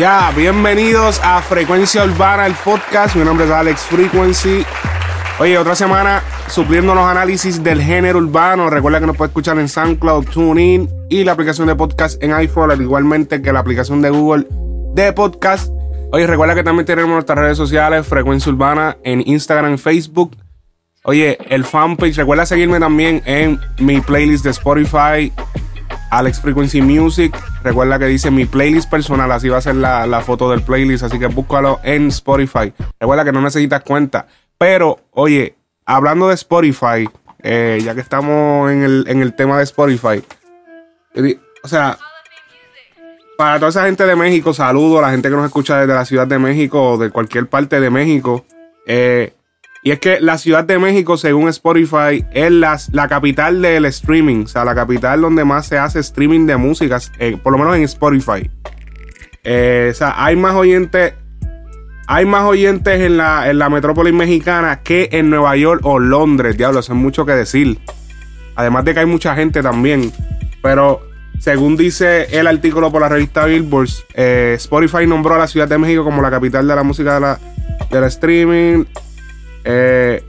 Ya, 0.00 0.32
bienvenidos 0.34 1.20
a 1.22 1.42
Frecuencia 1.42 2.02
Urbana, 2.06 2.46
el 2.46 2.54
podcast. 2.54 3.14
Mi 3.16 3.22
nombre 3.22 3.44
es 3.44 3.52
Alex 3.52 3.82
Frequency. 3.82 4.64
Oye, 5.38 5.58
otra 5.58 5.74
semana 5.74 6.22
supliendo 6.48 6.94
los 6.94 7.04
análisis 7.04 7.62
del 7.62 7.82
género 7.82 8.16
urbano. 8.16 8.70
Recuerda 8.70 8.98
que 8.98 9.06
nos 9.06 9.14
puede 9.14 9.28
escuchar 9.28 9.58
en 9.58 9.68
SoundCloud, 9.68 10.24
TuneIn 10.24 10.88
y 11.10 11.22
la 11.22 11.32
aplicación 11.32 11.66
de 11.66 11.74
podcast 11.74 12.22
en 12.22 12.32
iPhone, 12.32 12.70
al 12.70 12.80
igualmente 12.80 13.42
que 13.42 13.52
la 13.52 13.60
aplicación 13.60 14.00
de 14.00 14.08
Google 14.08 14.46
de 14.94 15.12
podcast. 15.12 15.70
Oye, 16.12 16.26
recuerda 16.26 16.54
que 16.54 16.64
también 16.64 16.86
tenemos 16.86 17.10
nuestras 17.10 17.38
redes 17.38 17.58
sociales, 17.58 18.06
Frecuencia 18.06 18.50
Urbana, 18.50 18.96
en 19.04 19.22
Instagram, 19.28 19.76
Facebook. 19.76 20.34
Oye, 21.04 21.36
el 21.50 21.66
fanpage, 21.66 22.16
recuerda 22.16 22.46
seguirme 22.46 22.80
también 22.80 23.20
en 23.26 23.60
mi 23.78 24.00
playlist 24.00 24.44
de 24.44 24.50
Spotify, 24.52 25.30
Alex 26.10 26.40
Frequency 26.40 26.80
Music. 26.80 27.36
Recuerda 27.62 27.98
que 27.98 28.06
dice 28.06 28.30
mi 28.30 28.46
playlist 28.46 28.90
personal, 28.90 29.30
así 29.32 29.48
va 29.48 29.58
a 29.58 29.62
ser 29.62 29.74
la, 29.74 30.06
la, 30.06 30.22
foto 30.22 30.50
del 30.50 30.62
playlist, 30.62 31.04
así 31.04 31.18
que 31.18 31.26
búscalo 31.26 31.80
en 31.82 32.08
Spotify. 32.08 32.72
Recuerda 32.98 33.24
que 33.24 33.32
no 33.32 33.42
necesitas 33.42 33.82
cuenta. 33.82 34.26
Pero, 34.56 34.98
oye, 35.10 35.56
hablando 35.84 36.28
de 36.28 36.34
Spotify, 36.34 37.08
eh, 37.42 37.80
ya 37.84 37.94
que 37.94 38.00
estamos 38.00 38.70
en 38.70 38.82
el, 38.82 39.04
en 39.08 39.20
el 39.20 39.34
tema 39.34 39.58
de 39.58 39.64
Spotify, 39.64 40.22
o 41.62 41.68
sea, 41.68 41.98
para 43.36 43.58
toda 43.58 43.70
esa 43.70 43.84
gente 43.84 44.06
de 44.06 44.16
México, 44.16 44.52
saludo 44.52 44.98
a 44.98 45.02
la 45.02 45.10
gente 45.10 45.28
que 45.28 45.36
nos 45.36 45.46
escucha 45.46 45.78
desde 45.78 45.94
la 45.94 46.04
Ciudad 46.04 46.26
de 46.26 46.38
México 46.38 46.92
o 46.92 46.98
de 46.98 47.10
cualquier 47.10 47.46
parte 47.46 47.80
de 47.80 47.90
México. 47.90 48.44
Eh, 48.86 49.32
y 49.82 49.92
es 49.92 49.98
que 49.98 50.20
la 50.20 50.36
Ciudad 50.36 50.64
de 50.64 50.78
México, 50.78 51.16
según 51.16 51.48
Spotify, 51.48 52.24
es 52.32 52.50
la, 52.50 53.08
capital 53.08 53.62
del 53.62 53.86
streaming. 53.86 54.44
O 54.44 54.46
sea, 54.46 54.64
la 54.64 54.74
capital 54.74 55.22
donde 55.22 55.44
más 55.44 55.66
se 55.66 55.78
hace 55.78 56.00
streaming 56.00 56.46
de 56.46 56.56
músicas, 56.58 57.10
eh, 57.18 57.38
por 57.42 57.52
lo 57.52 57.58
menos 57.58 57.76
en 57.76 57.84
Spotify. 57.84 58.50
Eh, 59.42 59.88
o 59.90 59.94
sea, 59.94 60.22
hay 60.22 60.36
más 60.36 60.54
oyentes. 60.54 61.14
Hay 62.06 62.26
más 62.26 62.42
oyentes 62.42 63.00
en 63.00 63.16
la, 63.16 63.48
en 63.48 63.58
la 63.58 63.70
metrópolis 63.70 64.12
mexicana 64.12 64.80
que 64.82 65.08
en 65.12 65.30
Nueva 65.30 65.56
York 65.56 65.80
o 65.84 65.98
Londres. 65.98 66.58
Diablo, 66.58 66.80
eso 66.80 66.92
es 66.92 66.98
mucho 66.98 67.24
que 67.24 67.32
decir. 67.32 67.78
Además 68.56 68.84
de 68.84 68.94
que 68.94 69.00
hay 69.00 69.06
mucha 69.06 69.34
gente 69.36 69.62
también. 69.62 70.12
Pero 70.60 71.00
según 71.38 71.76
dice 71.76 72.38
el 72.38 72.48
artículo 72.48 72.90
por 72.90 73.00
la 73.00 73.08
revista 73.08 73.46
Billboard, 73.46 73.88
eh, 74.14 74.54
Spotify 74.56 75.06
nombró 75.06 75.36
a 75.36 75.38
la 75.38 75.46
Ciudad 75.46 75.68
de 75.68 75.78
México 75.78 76.04
como 76.04 76.20
la 76.20 76.30
capital 76.30 76.66
de 76.66 76.74
la 76.74 76.82
música 76.82 77.14
de 77.14 77.20
la, 77.20 77.38
del 77.90 78.04
streaming. 78.04 78.84
Eh, 79.64 80.22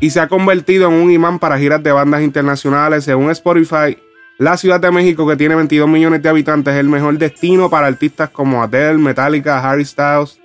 y 0.00 0.10
se 0.10 0.20
ha 0.20 0.28
convertido 0.28 0.88
en 0.88 0.94
un 0.94 1.10
imán 1.10 1.38
para 1.38 1.58
giras 1.58 1.82
de 1.82 1.92
bandas 1.92 2.22
internacionales. 2.22 3.04
Según 3.04 3.30
Spotify, 3.30 3.96
la 4.38 4.56
Ciudad 4.56 4.80
de 4.80 4.90
México, 4.90 5.26
que 5.26 5.36
tiene 5.36 5.54
22 5.54 5.88
millones 5.88 6.22
de 6.22 6.28
habitantes, 6.28 6.74
es 6.74 6.80
el 6.80 6.88
mejor 6.88 7.16
destino 7.18 7.70
para 7.70 7.86
artistas 7.86 8.30
como 8.30 8.62
Adele, 8.62 8.98
Metallica, 8.98 9.58
Harry 9.58 9.84
Styles, 9.84 10.38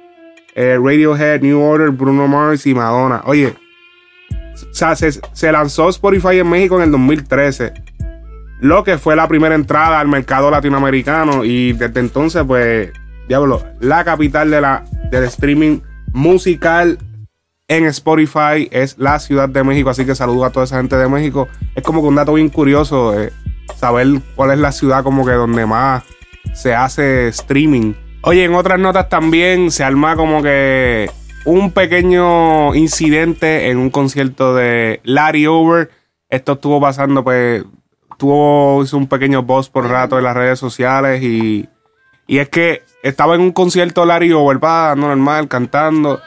eh, 0.55 0.77
Radiohead, 0.81 1.41
New 1.41 1.59
Order, 1.59 1.89
Bruno 1.89 2.27
Mars 2.27 2.65
y 2.65 2.73
Madonna. 2.73 3.21
Oye, 3.25 3.53
o 4.53 4.73
sea, 4.73 4.95
se, 4.95 5.11
se 5.11 5.51
lanzó 5.51 5.89
Spotify 5.89 6.39
en 6.39 6.49
México 6.49 6.77
en 6.77 6.83
el 6.83 6.91
2013 6.91 7.91
lo 8.61 8.83
que 8.83 8.99
fue 8.99 9.15
la 9.15 9.27
primera 9.27 9.55
entrada 9.55 9.99
al 9.99 10.07
mercado 10.07 10.51
latinoamericano 10.51 11.43
y 11.43 11.73
desde 11.73 11.99
entonces 11.99 12.43
pues 12.45 12.91
diablo 13.27 13.63
la 13.79 14.03
capital 14.03 14.51
de 14.51 14.61
la 14.61 14.85
del 15.09 15.23
streaming 15.23 15.79
musical 16.13 16.99
en 17.71 17.85
Spotify 17.85 18.67
es 18.69 18.97
la 18.97 19.17
Ciudad 19.19 19.47
de 19.47 19.63
México 19.63 19.89
así 19.89 20.05
que 20.05 20.13
saludo 20.13 20.43
a 20.43 20.49
toda 20.49 20.65
esa 20.65 20.75
gente 20.75 20.97
de 20.97 21.07
México. 21.07 21.47
Es 21.73 21.83
como 21.83 22.01
que 22.01 22.09
un 22.09 22.15
dato 22.15 22.33
bien 22.33 22.49
curioso 22.49 23.17
eh, 23.17 23.31
saber 23.77 24.07
cuál 24.35 24.51
es 24.51 24.59
la 24.59 24.73
ciudad 24.73 25.03
como 25.03 25.25
que 25.25 25.31
donde 25.31 25.65
más 25.65 26.03
se 26.53 26.75
hace 26.75 27.29
streaming. 27.29 27.93
Oye 28.23 28.43
en 28.43 28.53
otras 28.55 28.77
notas 28.77 29.07
también 29.07 29.71
se 29.71 29.85
arma 29.85 30.17
como 30.17 30.43
que 30.43 31.09
un 31.45 31.71
pequeño 31.71 32.75
incidente 32.75 33.69
en 33.69 33.77
un 33.77 33.89
concierto 33.89 34.53
de 34.53 34.99
Larry 35.05 35.47
Over. 35.47 35.91
Esto 36.27 36.53
estuvo 36.53 36.81
pasando 36.81 37.23
pues 37.23 37.63
tuvo 38.17 38.83
hizo 38.83 38.97
un 38.97 39.07
pequeño 39.07 39.47
post 39.47 39.71
por 39.71 39.87
rato 39.87 40.17
en 40.17 40.25
las 40.25 40.35
redes 40.35 40.59
sociales 40.59 41.23
y, 41.23 41.69
y 42.27 42.39
es 42.39 42.49
que 42.49 42.83
estaba 43.01 43.35
en 43.35 43.41
un 43.41 43.53
concierto 43.53 44.05
Larry 44.05 44.33
Over, 44.33 44.59
dando 44.59 45.07
normal, 45.07 45.47
cantando. 45.47 46.19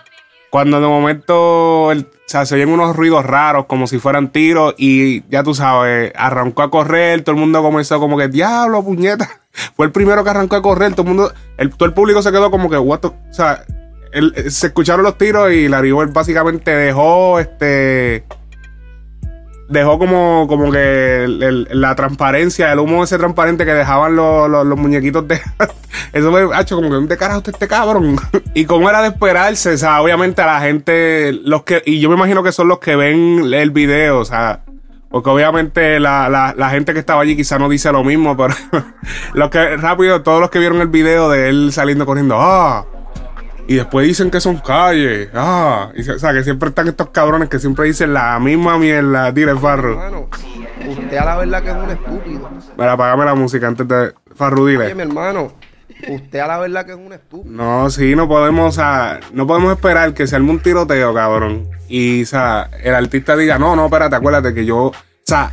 Cuando 0.54 0.80
de 0.80 0.86
momento 0.86 1.90
el, 1.90 2.02
o 2.02 2.28
sea, 2.28 2.46
se 2.46 2.54
oyen 2.54 2.68
unos 2.68 2.94
ruidos 2.94 3.26
raros, 3.26 3.66
como 3.66 3.88
si 3.88 3.98
fueran 3.98 4.30
tiros, 4.30 4.76
y 4.78 5.28
ya 5.28 5.42
tú 5.42 5.52
sabes, 5.52 6.12
arrancó 6.14 6.62
a 6.62 6.70
correr, 6.70 7.22
todo 7.22 7.34
el 7.34 7.40
mundo 7.40 7.60
comenzó 7.60 7.98
como 7.98 8.16
que, 8.16 8.28
diablo, 8.28 8.84
puñeta. 8.84 9.28
Fue 9.74 9.86
el 9.86 9.90
primero 9.90 10.22
que 10.22 10.30
arrancó 10.30 10.54
a 10.54 10.62
correr, 10.62 10.92
todo 10.92 11.02
el 11.02 11.08
mundo, 11.08 11.32
el, 11.56 11.70
todo 11.70 11.88
el 11.88 11.92
público 11.92 12.22
se 12.22 12.30
quedó 12.30 12.52
como 12.52 12.70
que, 12.70 12.78
what 12.78 13.00
the, 13.00 13.08
o 13.08 13.14
sea, 13.32 13.64
el, 14.12 14.48
se 14.48 14.68
escucharon 14.68 15.02
los 15.02 15.18
tiros 15.18 15.50
y 15.50 15.66
Larry 15.66 15.90
Over 15.90 16.12
básicamente 16.12 16.70
dejó 16.70 17.40
este 17.40 18.24
dejó 19.68 19.98
como, 19.98 20.46
como 20.48 20.70
que 20.70 21.24
el, 21.24 21.68
la 21.70 21.94
transparencia, 21.94 22.72
el 22.72 22.78
humo 22.78 23.04
ese 23.04 23.18
transparente 23.18 23.64
que 23.64 23.72
dejaban 23.72 24.16
los, 24.16 24.48
los, 24.50 24.66
los 24.66 24.78
muñequitos 24.78 25.26
de. 25.26 25.40
Eso 26.12 26.36
ha 26.52 26.60
hecho 26.60 26.76
como 26.76 26.88
que, 26.88 26.94
¿dónde 26.94 27.16
carajo 27.16 27.38
usted 27.38 27.52
este 27.52 27.68
cabrón? 27.68 28.16
y 28.54 28.64
como 28.66 28.88
era 28.88 29.02
de 29.02 29.08
esperarse, 29.08 29.74
o 29.74 29.78
sea, 29.78 30.00
obviamente 30.02 30.42
a 30.42 30.46
la 30.46 30.60
gente, 30.60 31.32
los 31.44 31.64
que. 31.64 31.82
Y 31.86 32.00
yo 32.00 32.08
me 32.08 32.16
imagino 32.16 32.42
que 32.42 32.52
son 32.52 32.68
los 32.68 32.78
que 32.78 32.96
ven 32.96 33.52
el 33.52 33.70
video, 33.70 34.18
o 34.18 34.24
sea. 34.24 34.60
Porque 35.10 35.30
obviamente 35.30 36.00
la, 36.00 36.28
la, 36.28 36.54
la 36.56 36.70
gente 36.70 36.92
que 36.92 36.98
estaba 36.98 37.22
allí 37.22 37.36
quizá 37.36 37.56
no 37.56 37.68
dice 37.68 37.92
lo 37.92 38.02
mismo, 38.02 38.36
pero 38.36 38.52
los 39.34 39.48
que 39.48 39.76
rápido, 39.76 40.22
todos 40.22 40.40
los 40.40 40.50
que 40.50 40.58
vieron 40.58 40.80
el 40.80 40.88
video 40.88 41.30
de 41.30 41.50
él 41.50 41.70
saliendo 41.72 42.04
corriendo, 42.04 42.36
¡ah! 42.40 42.84
Y 43.66 43.76
después 43.76 44.06
dicen 44.06 44.30
que 44.30 44.40
son 44.40 44.58
calles. 44.58 45.30
Ah, 45.34 45.90
y, 45.94 46.08
o 46.08 46.18
sea, 46.18 46.32
que 46.32 46.44
siempre 46.44 46.68
están 46.68 46.88
estos 46.88 47.08
cabrones 47.10 47.48
que 47.48 47.58
siempre 47.58 47.86
dicen 47.86 48.12
la 48.12 48.38
misma 48.38 48.78
mierda. 48.78 49.32
Dile, 49.32 49.56
Farru. 49.56 49.92
Hermano, 49.92 50.28
usted 50.86 51.16
a 51.16 51.24
la 51.24 51.36
verdad 51.36 51.62
que 51.62 51.70
es 51.70 51.76
un 51.76 51.90
estúpido. 51.90 52.50
Mira, 52.76 52.92
apagame 52.92 53.24
la 53.24 53.34
música 53.34 53.66
antes 53.66 53.88
de. 53.88 54.12
Farru, 54.34 54.66
dile. 54.66 54.86
Oye, 54.86 54.94
mi 54.94 55.02
hermano, 55.02 55.52
usted 56.08 56.38
a 56.40 56.46
la 56.46 56.58
verdad 56.58 56.84
que 56.84 56.92
es 56.92 56.98
un 56.98 57.12
estúpido. 57.12 57.54
No, 57.54 57.88
sí, 57.88 58.14
no 58.14 58.28
podemos, 58.28 58.68
o 58.68 58.80
sea, 58.80 59.20
no 59.32 59.46
podemos 59.46 59.72
esperar 59.72 60.12
que 60.12 60.26
se 60.26 60.36
arme 60.36 60.50
un 60.50 60.60
tiroteo, 60.60 61.14
cabrón. 61.14 61.68
Y, 61.88 62.22
o 62.22 62.26
sea, 62.26 62.68
el 62.82 62.94
artista 62.94 63.36
diga, 63.36 63.58
no, 63.58 63.76
no, 63.76 63.86
espérate, 63.86 64.16
acuérdate 64.16 64.52
que 64.52 64.66
yo. 64.66 64.76
O 64.76 64.94
sea, 65.22 65.52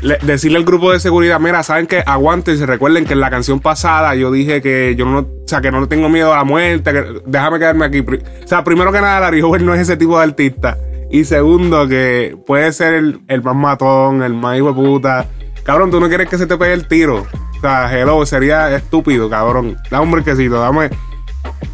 le, 0.00 0.18
decirle 0.22 0.58
al 0.58 0.64
grupo 0.64 0.92
de 0.92 1.00
seguridad, 1.00 1.40
mira, 1.40 1.62
saben 1.62 1.86
que 1.86 2.02
aguanten, 2.06 2.56
se 2.56 2.66
recuerden 2.66 3.04
que 3.04 3.14
en 3.14 3.20
la 3.20 3.30
canción 3.30 3.60
pasada 3.60 4.14
yo 4.14 4.30
dije 4.30 4.62
que 4.62 4.94
yo 4.96 5.04
no, 5.04 5.20
o 5.20 5.28
sea, 5.46 5.60
que 5.60 5.70
no 5.70 5.86
tengo 5.88 6.08
miedo 6.08 6.32
a 6.32 6.38
la 6.38 6.44
muerte, 6.44 7.20
déjame 7.26 7.58
quedarme 7.58 7.86
aquí. 7.86 8.00
O 8.00 8.46
sea, 8.46 8.62
primero 8.62 8.92
que 8.92 9.00
nada, 9.00 9.20
Larry 9.20 9.40
Hoover 9.40 9.62
no 9.62 9.74
es 9.74 9.80
ese 9.80 9.96
tipo 9.96 10.16
de 10.18 10.24
artista. 10.24 10.78
Y 11.10 11.24
segundo, 11.24 11.88
que 11.88 12.36
puede 12.46 12.72
ser 12.72 12.94
el, 12.94 13.42
más 13.42 13.56
matón, 13.56 14.22
el 14.22 14.34
más 14.34 14.58
hijo 14.58 14.68
de 14.68 14.74
puta. 14.74 15.26
Cabrón, 15.64 15.90
tú 15.90 16.00
no 16.00 16.08
quieres 16.08 16.28
que 16.28 16.38
se 16.38 16.46
te 16.46 16.56
pegue 16.56 16.74
el 16.74 16.86
tiro. 16.86 17.26
O 17.56 17.60
sea, 17.60 17.90
hello, 17.92 18.24
sería 18.26 18.74
estúpido, 18.76 19.28
cabrón. 19.28 19.76
Dame 19.90 20.04
un 20.04 20.10
brequecito, 20.12 20.60
dame. 20.60 20.90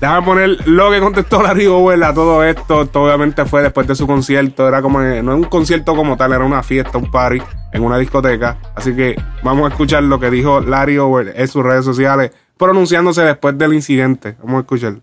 Déjame 0.00 0.24
poner 0.24 0.68
lo 0.68 0.90
que 0.90 1.00
contestó 1.00 1.42
Larry 1.42 1.66
Hoover 1.66 2.02
a 2.04 2.14
todo 2.14 2.44
esto. 2.44 2.82
Esto 2.82 3.02
obviamente 3.02 3.44
fue 3.44 3.62
después 3.62 3.86
de 3.88 3.96
su 3.96 4.06
concierto. 4.06 4.68
Era 4.68 4.80
como, 4.80 5.00
no 5.00 5.32
es 5.32 5.38
un 5.38 5.44
concierto 5.44 5.96
como 5.96 6.16
tal, 6.16 6.32
era 6.32 6.44
una 6.44 6.62
fiesta, 6.62 6.96
un 6.96 7.10
party 7.10 7.42
en 7.74 7.82
una 7.82 7.98
discoteca. 7.98 8.56
Así 8.74 8.96
que 8.96 9.16
vamos 9.42 9.66
a 9.66 9.72
escuchar 9.72 10.02
lo 10.04 10.18
que 10.18 10.30
dijo 10.30 10.60
Larry 10.60 10.96
Over 10.96 11.34
en 11.36 11.48
sus 11.48 11.62
redes 11.62 11.84
sociales, 11.84 12.30
pronunciándose 12.56 13.22
después 13.22 13.58
del 13.58 13.74
incidente. 13.74 14.36
Vamos 14.38 14.58
a 14.58 14.60
escuchar. 14.60 14.94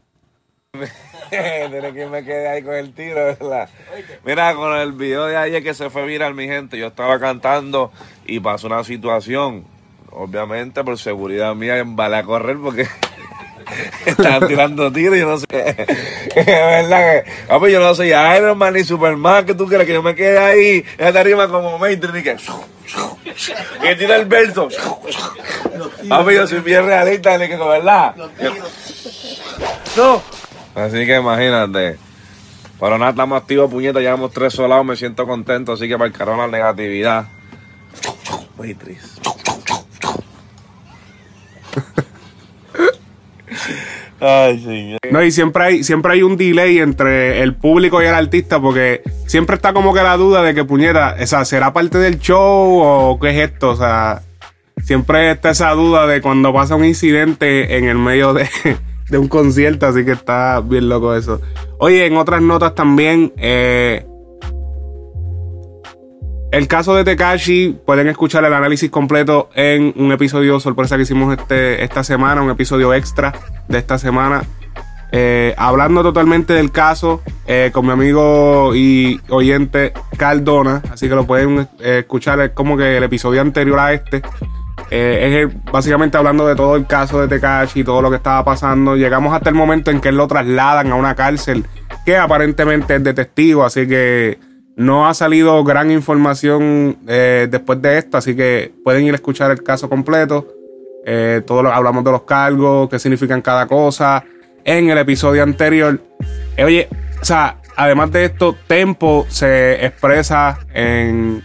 Tiene 1.29 1.93
que 1.93 2.07
me 2.07 2.23
quedé 2.25 2.49
ahí 2.49 2.63
con 2.63 2.73
el 2.73 2.93
tiro, 2.93 3.15
¿verdad? 3.15 3.69
Mira, 4.25 4.53
con 4.55 4.75
el 4.75 4.91
video 4.93 5.27
de 5.27 5.37
ayer 5.37 5.63
que 5.63 5.73
se 5.73 5.89
fue 5.89 6.05
viral, 6.05 6.33
mi 6.33 6.47
gente, 6.47 6.77
yo 6.77 6.87
estaba 6.87 7.19
cantando 7.19 7.91
y 8.25 8.39
pasó 8.39 8.67
una 8.67 8.83
situación. 8.83 9.65
Obviamente, 10.09 10.83
por 10.83 10.97
seguridad 10.97 11.55
mía, 11.55 11.83
vale 11.85 12.17
a 12.17 12.23
correr 12.23 12.57
porque 12.57 12.85
estaban 14.05 14.47
tirando 14.47 14.91
tiros 14.91 15.17
yo 15.17 15.27
no 15.27 15.37
sé. 15.37 15.45
Es 16.35 16.45
verdad 16.45 17.23
que. 17.23 17.31
Ah, 17.49 17.59
pues 17.59 17.73
yo 17.73 17.79
no 17.79 17.93
soy 17.95 18.09
Iron 18.09 18.57
Man 18.57 18.73
ni 18.73 18.83
Superman, 18.83 19.45
que 19.45 19.53
tú 19.53 19.67
crees 19.67 19.85
que 19.85 19.93
yo 19.93 20.03
me 20.03 20.15
quede 20.15 20.37
ahí, 20.37 20.85
en 20.97 21.17
arriba 21.17 21.47
como 21.47 21.77
Matrix 21.77 22.15
y 22.15 22.23
que. 22.23 22.37
Y 23.83 23.95
tira 23.95 24.17
el 24.17 24.25
verso. 24.25 24.69
Ah, 26.09 26.21
pues 26.23 26.35
yo 26.35 26.47
soy 26.47 26.59
bien 26.59 26.85
realista, 26.85 27.37
que 27.37 27.55
¿verdad? 27.55 28.15
No, 29.95 30.21
Así 30.75 31.05
que 31.05 31.17
imagínate. 31.17 31.97
Pero 32.79 32.97
nada, 32.97 33.11
estamos 33.11 33.39
activos, 33.39 33.69
puñeta, 33.69 33.99
llevamos 33.99 34.31
tres 34.31 34.53
solados, 34.53 34.85
me 34.85 34.95
siento 34.95 35.27
contento, 35.27 35.73
así 35.73 35.87
que 35.87 35.97
para 35.97 36.07
el 36.07 36.13
carajo 36.13 36.39
la 36.39 36.47
negatividad. 36.47 37.25
Muy 38.57 38.75
Ay, 44.21 44.59
señor. 44.59 44.99
No, 45.09 45.23
y 45.23 45.31
siempre 45.31 45.63
hay, 45.63 45.83
siempre 45.83 46.13
hay 46.13 46.21
un 46.21 46.37
delay 46.37 46.77
entre 46.77 47.41
el 47.41 47.55
público 47.55 48.01
y 48.01 48.05
el 48.05 48.13
artista, 48.13 48.61
porque 48.61 49.01
siempre 49.25 49.55
está 49.55 49.73
como 49.73 49.95
que 49.95 50.03
la 50.03 50.15
duda 50.15 50.43
de 50.43 50.53
que 50.53 50.63
puñeta, 50.63 51.17
o 51.19 51.25
sea, 51.25 51.43
¿será 51.43 51.73
parte 51.73 51.97
del 51.97 52.19
show 52.19 52.79
o 52.79 53.19
qué 53.19 53.31
es 53.31 53.49
esto? 53.49 53.71
O 53.71 53.75
sea, 53.75 54.21
siempre 54.83 55.31
está 55.31 55.49
esa 55.49 55.71
duda 55.71 56.05
de 56.05 56.21
cuando 56.21 56.53
pasa 56.53 56.75
un 56.75 56.85
incidente 56.85 57.77
en 57.77 57.85
el 57.85 57.97
medio 57.97 58.33
de, 58.33 58.47
de 59.09 59.17
un 59.17 59.27
concierto, 59.27 59.87
así 59.87 60.05
que 60.05 60.11
está 60.11 60.61
bien 60.61 60.87
loco 60.87 61.15
eso. 61.15 61.41
Oye, 61.79 62.05
en 62.05 62.15
otras 62.15 62.43
notas 62.43 62.75
también, 62.75 63.33
eh, 63.37 64.05
el 66.51 66.67
caso 66.67 66.95
de 66.95 67.05
Tekashi, 67.05 67.79
pueden 67.85 68.07
escuchar 68.07 68.43
el 68.43 68.53
análisis 68.53 68.89
completo 68.89 69.49
en 69.55 69.93
un 69.95 70.11
episodio 70.11 70.59
sorpresa 70.59 70.97
que 70.97 71.03
hicimos 71.03 71.37
este, 71.37 71.83
esta 71.83 72.03
semana, 72.03 72.41
un 72.41 72.49
episodio 72.49 72.93
extra 72.93 73.33
de 73.69 73.77
esta 73.77 73.97
semana. 73.97 74.43
Eh, 75.13 75.53
hablando 75.57 76.03
totalmente 76.03 76.53
del 76.53 76.71
caso 76.71 77.21
eh, 77.45 77.69
con 77.73 77.85
mi 77.85 77.91
amigo 77.91 78.73
y 78.75 79.19
oyente 79.29 79.93
Cardona, 80.17 80.81
así 80.91 81.09
que 81.09 81.15
lo 81.15 81.25
pueden 81.25 81.67
eh, 81.79 81.99
escuchar, 81.99 82.39
es 82.41 82.51
como 82.51 82.77
que 82.77 82.97
el 82.97 83.03
episodio 83.03 83.41
anterior 83.41 83.79
a 83.79 83.93
este. 83.93 84.21
Es 84.89 85.47
básicamente 85.71 86.17
hablando 86.17 86.45
de 86.45 86.55
todo 86.55 86.75
el 86.75 86.85
caso 86.85 87.21
de 87.21 87.29
Tekashi 87.29 87.83
todo 87.85 88.01
lo 88.01 88.09
que 88.09 88.17
estaba 88.17 88.43
pasando. 88.43 88.97
Llegamos 88.97 89.33
hasta 89.33 89.49
el 89.49 89.55
momento 89.55 89.89
en 89.89 90.01
que 90.01 90.11
lo 90.11 90.27
trasladan 90.27 90.91
a 90.91 90.95
una 90.95 91.15
cárcel 91.15 91.65
que 92.05 92.17
aparentemente 92.17 92.95
es 92.95 93.03
de 93.03 93.13
testigo, 93.13 93.63
así 93.63 93.87
que 93.87 94.37
no 94.75 95.07
ha 95.07 95.13
salido 95.13 95.63
gran 95.63 95.91
información 95.91 96.97
eh, 97.07 97.47
después 97.49 97.81
de 97.81 97.97
esto, 97.97 98.17
así 98.17 98.35
que 98.35 98.71
pueden 98.83 99.05
ir 99.05 99.13
a 99.13 99.15
escuchar 99.15 99.51
el 99.51 99.63
caso 99.63 99.89
completo. 99.89 100.47
Eh, 101.05 101.41
hablamos 101.71 102.03
de 102.03 102.11
los 102.11 102.23
cargos, 102.23 102.89
qué 102.89 102.99
significan 102.99 103.41
cada 103.41 103.67
cosa. 103.67 104.23
En 104.63 104.89
el 104.89 104.97
episodio 104.97 105.43
anterior, 105.43 105.99
eh, 106.55 106.63
oye, 106.63 106.87
o 107.21 107.25
sea, 107.25 107.57
además 107.75 108.11
de 108.11 108.25
esto, 108.25 108.55
Tempo 108.67 109.25
se 109.29 109.85
expresa 109.85 110.59
en 110.73 111.43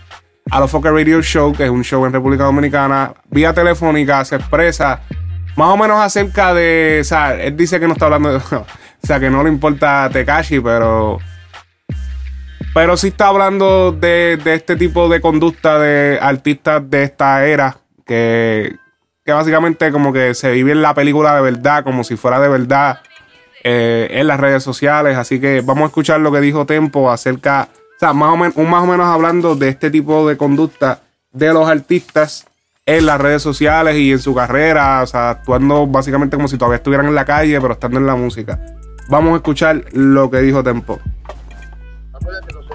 a 0.51 0.65
Radio 0.65 1.23
Show, 1.23 1.53
que 1.53 1.65
es 1.65 1.71
un 1.71 1.83
show 1.83 2.07
en 2.07 2.13
República 2.13 2.45
Dominicana, 2.45 3.15
vía 3.31 3.53
telefónica, 3.53 4.25
se 4.25 4.37
expresa 4.37 5.01
más 5.57 5.69
o 5.71 5.77
menos 5.77 5.99
acerca 5.99 6.55
de. 6.55 6.99
O 7.01 7.05
sea, 7.05 7.35
él 7.35 7.57
dice 7.57 7.81
que 7.81 7.87
no 7.87 7.95
está 7.95 8.05
hablando 8.05 8.31
de. 8.31 8.37
o 8.57 8.67
sea, 9.03 9.19
que 9.19 9.31
no 9.31 9.43
le 9.43 9.49
importa 9.49 10.05
a 10.05 10.11
Tekashi, 10.11 10.61
pero. 10.61 11.19
Pero 12.77 12.99
sí 12.99 13.09
está 13.09 13.29
hablando 13.29 13.91
de, 13.91 14.39
de 14.45 14.53
este 14.53 14.77
tipo 14.77 15.09
de 15.09 15.23
conducta 15.23 15.79
de 15.79 16.19
artistas 16.21 16.83
de 16.91 17.05
esta 17.05 17.47
era, 17.47 17.79
que, 18.05 18.77
que 19.25 19.33
básicamente 19.33 19.91
como 19.91 20.13
que 20.13 20.35
se 20.35 20.51
vive 20.51 20.73
en 20.73 20.83
la 20.83 20.93
película 20.93 21.35
de 21.35 21.41
verdad, 21.41 21.83
como 21.85 22.05
si 22.05 22.17
fuera 22.17 22.39
de 22.39 22.51
verdad 22.51 22.99
eh, 23.65 24.09
en 24.11 24.27
las 24.27 24.39
redes 24.39 24.63
sociales. 24.63 25.17
Así 25.17 25.41
que 25.41 25.63
vamos 25.63 25.85
a 25.85 25.87
escuchar 25.87 26.21
lo 26.21 26.31
que 26.31 26.41
dijo 26.41 26.67
Tempo 26.67 27.11
acerca, 27.11 27.69
o 27.73 27.99
sea, 27.99 28.13
más 28.13 28.35
o, 28.35 28.37
men- 28.37 28.53
un 28.57 28.69
más 28.69 28.83
o 28.83 28.87
menos 28.87 29.07
hablando 29.07 29.57
de 29.57 29.71
este 29.71 29.91
tipo 29.91 30.29
de 30.29 30.37
conducta 30.37 31.01
de 31.33 31.55
los 31.55 31.67
artistas 31.67 32.47
en 32.85 33.07
las 33.07 33.19
redes 33.19 33.41
sociales 33.41 33.97
y 33.97 34.13
en 34.13 34.19
su 34.19 34.35
carrera, 34.35 35.01
o 35.03 35.07
sea, 35.07 35.31
actuando 35.31 35.87
básicamente 35.87 36.37
como 36.37 36.47
si 36.47 36.59
todavía 36.59 36.77
estuvieran 36.77 37.07
en 37.07 37.15
la 37.15 37.25
calle, 37.25 37.59
pero 37.59 37.73
estando 37.73 37.99
en 37.99 38.07
la 38.07 38.17
música. 38.17 38.61
Vamos 39.09 39.33
a 39.33 39.37
escuchar 39.37 39.83
lo 39.93 40.31
que 40.31 40.41
dijo 40.41 40.63
Tempo. 40.63 41.01
acuérdate, 42.13 42.55
nosotros, 42.55 42.66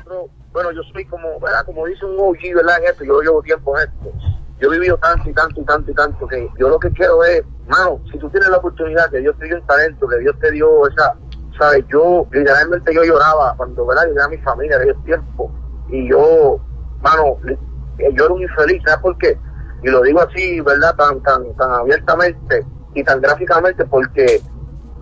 bueno, 0.53 0.71
yo 0.71 0.81
soy 0.91 1.05
como, 1.05 1.39
¿verdad? 1.39 1.65
Como 1.65 1.85
dice 1.85 2.05
un 2.05 2.19
OG, 2.19 2.55
¿verdad? 2.55 2.79
En 2.79 2.85
esto, 2.85 3.03
yo 3.03 3.21
llevo 3.21 3.41
tiempo 3.41 3.77
en 3.77 3.89
esto. 3.89 4.11
Yo 4.59 4.67
he 4.67 4.77
vivido 4.77 4.97
tanto 4.97 5.29
y 5.29 5.33
tanto 5.33 5.61
y 5.61 5.65
tanto 5.65 5.91
y 5.91 5.93
tanto 5.95 6.27
que 6.27 6.49
yo 6.59 6.69
lo 6.69 6.79
que 6.79 6.91
quiero 6.91 7.23
es, 7.23 7.41
mano, 7.67 7.99
si 8.11 8.19
tú 8.19 8.29
tienes 8.29 8.49
la 8.49 8.57
oportunidad, 8.57 9.09
que 9.09 9.19
Dios 9.19 9.35
te 9.39 9.45
dio 9.45 9.57
un 9.57 9.65
talento, 9.65 10.07
que 10.07 10.19
Dios 10.19 10.35
te 10.39 10.51
dio 10.51 10.87
esa, 10.87 11.15
¿sabes? 11.57 11.83
Yo, 11.87 12.27
literalmente 12.31 12.93
yo 12.93 13.03
lloraba 13.03 13.55
cuando, 13.57 13.85
¿verdad? 13.85 14.07
Llegué 14.07 14.21
a 14.21 14.27
mi 14.27 14.37
familia 14.37 14.77
de 14.77 14.89
esos 14.89 15.03
tiempos. 15.03 15.51
Y 15.89 16.09
yo, 16.09 16.59
mano, 17.01 17.37
eh, 17.47 18.09
yo 18.13 18.25
era 18.25 18.33
un 18.33 18.41
infeliz, 18.41 18.81
¿sabes 18.85 19.01
por 19.01 19.17
qué? 19.17 19.37
Y 19.83 19.89
lo 19.89 20.01
digo 20.01 20.21
así, 20.21 20.61
¿verdad? 20.61 20.95
Tan, 20.95 21.21
tan, 21.23 21.55
tan 21.55 21.71
abiertamente 21.71 22.65
y 22.93 23.03
tan 23.03 23.19
gráficamente 23.21 23.85
porque 23.85 24.41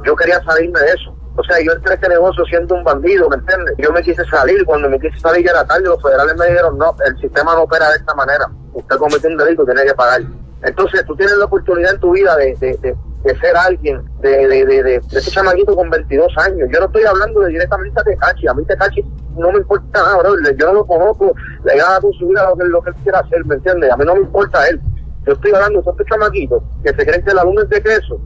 yo 0.05 0.15
quería 0.15 0.41
salirme 0.43 0.79
de 0.79 0.91
eso. 0.91 1.18
O 1.39 1.43
sea, 1.43 1.55
yo 1.63 1.71
entré 1.71 1.91
a 1.91 1.95
este 1.95 2.09
negocio 2.09 2.43
siendo 2.45 2.75
un 2.75 2.83
bandido, 2.83 3.29
¿me 3.29 3.37
entiendes? 3.37 3.75
Yo 3.77 3.93
me 3.93 4.01
quise 4.01 4.25
salir, 4.25 4.65
cuando 4.65 4.89
me 4.89 4.99
quise 4.99 5.17
salir 5.19 5.45
ya 5.45 5.51
era 5.51 5.65
tarde, 5.65 5.85
los 5.85 6.01
federales 6.01 6.35
me 6.35 6.47
dijeron, 6.47 6.77
no, 6.77 6.93
el 7.05 7.17
sistema 7.17 7.53
no 7.53 7.63
opera 7.63 7.89
de 7.91 7.95
esta 7.95 8.13
manera. 8.13 8.45
Usted 8.73 8.97
cometió 8.97 9.29
un 9.29 9.37
delito, 9.37 9.63
tiene 9.63 9.85
que 9.85 9.93
pagar. 9.93 10.21
Entonces, 10.63 11.05
tú 11.05 11.15
tienes 11.15 11.37
la 11.37 11.45
oportunidad 11.45 11.93
en 11.93 11.99
tu 12.01 12.11
vida 12.11 12.35
de, 12.35 12.53
de, 12.59 12.95
de, 13.23 13.39
ser 13.39 13.55
alguien, 13.55 14.03
de, 14.19 14.47
de, 14.47 14.65
de, 14.65 14.83
de, 14.83 14.83
de 14.83 15.19
ese 15.19 15.31
chamaquito 15.31 15.73
con 15.73 15.89
22 15.89 16.37
años. 16.39 16.67
Yo 16.73 16.79
no 16.81 16.87
estoy 16.87 17.03
hablando 17.05 17.39
de 17.39 17.53
directamente 17.53 18.01
a 18.01 18.03
Tecachi, 18.03 18.47
a 18.49 18.53
mí 18.53 18.65
Tecachi 18.65 19.01
no 19.37 19.49
me 19.53 19.59
importa 19.59 19.85
nada, 20.03 20.17
bro. 20.17 20.33
Yo 20.57 20.67
no 20.67 20.73
lo 20.73 20.85
conozco, 20.85 21.33
le 21.63 21.77
gana 21.77 22.01
con 22.01 22.11
su 22.13 22.27
vida 22.27 22.49
lo 22.49 22.57
que, 22.57 22.65
lo 22.65 22.81
que 22.81 22.89
él 22.89 22.95
quiera 23.03 23.19
hacer, 23.19 23.45
¿me 23.45 23.55
entiendes? 23.55 23.89
A 23.89 23.95
mí 23.95 24.03
no 24.03 24.15
me 24.15 24.21
importa 24.21 24.67
él. 24.67 24.81
Yo 25.25 25.33
estoy 25.33 25.53
hablando 25.53 25.81
de 25.81 25.89
estos 25.89 26.05
chamaquitos 26.05 26.63
que 26.83 26.89
se 26.89 27.05
creen 27.05 27.23
que 27.23 27.33
la 27.33 27.45
luna 27.45 27.61
es 27.61 27.69
de 27.69 27.81
queso, 27.81 28.19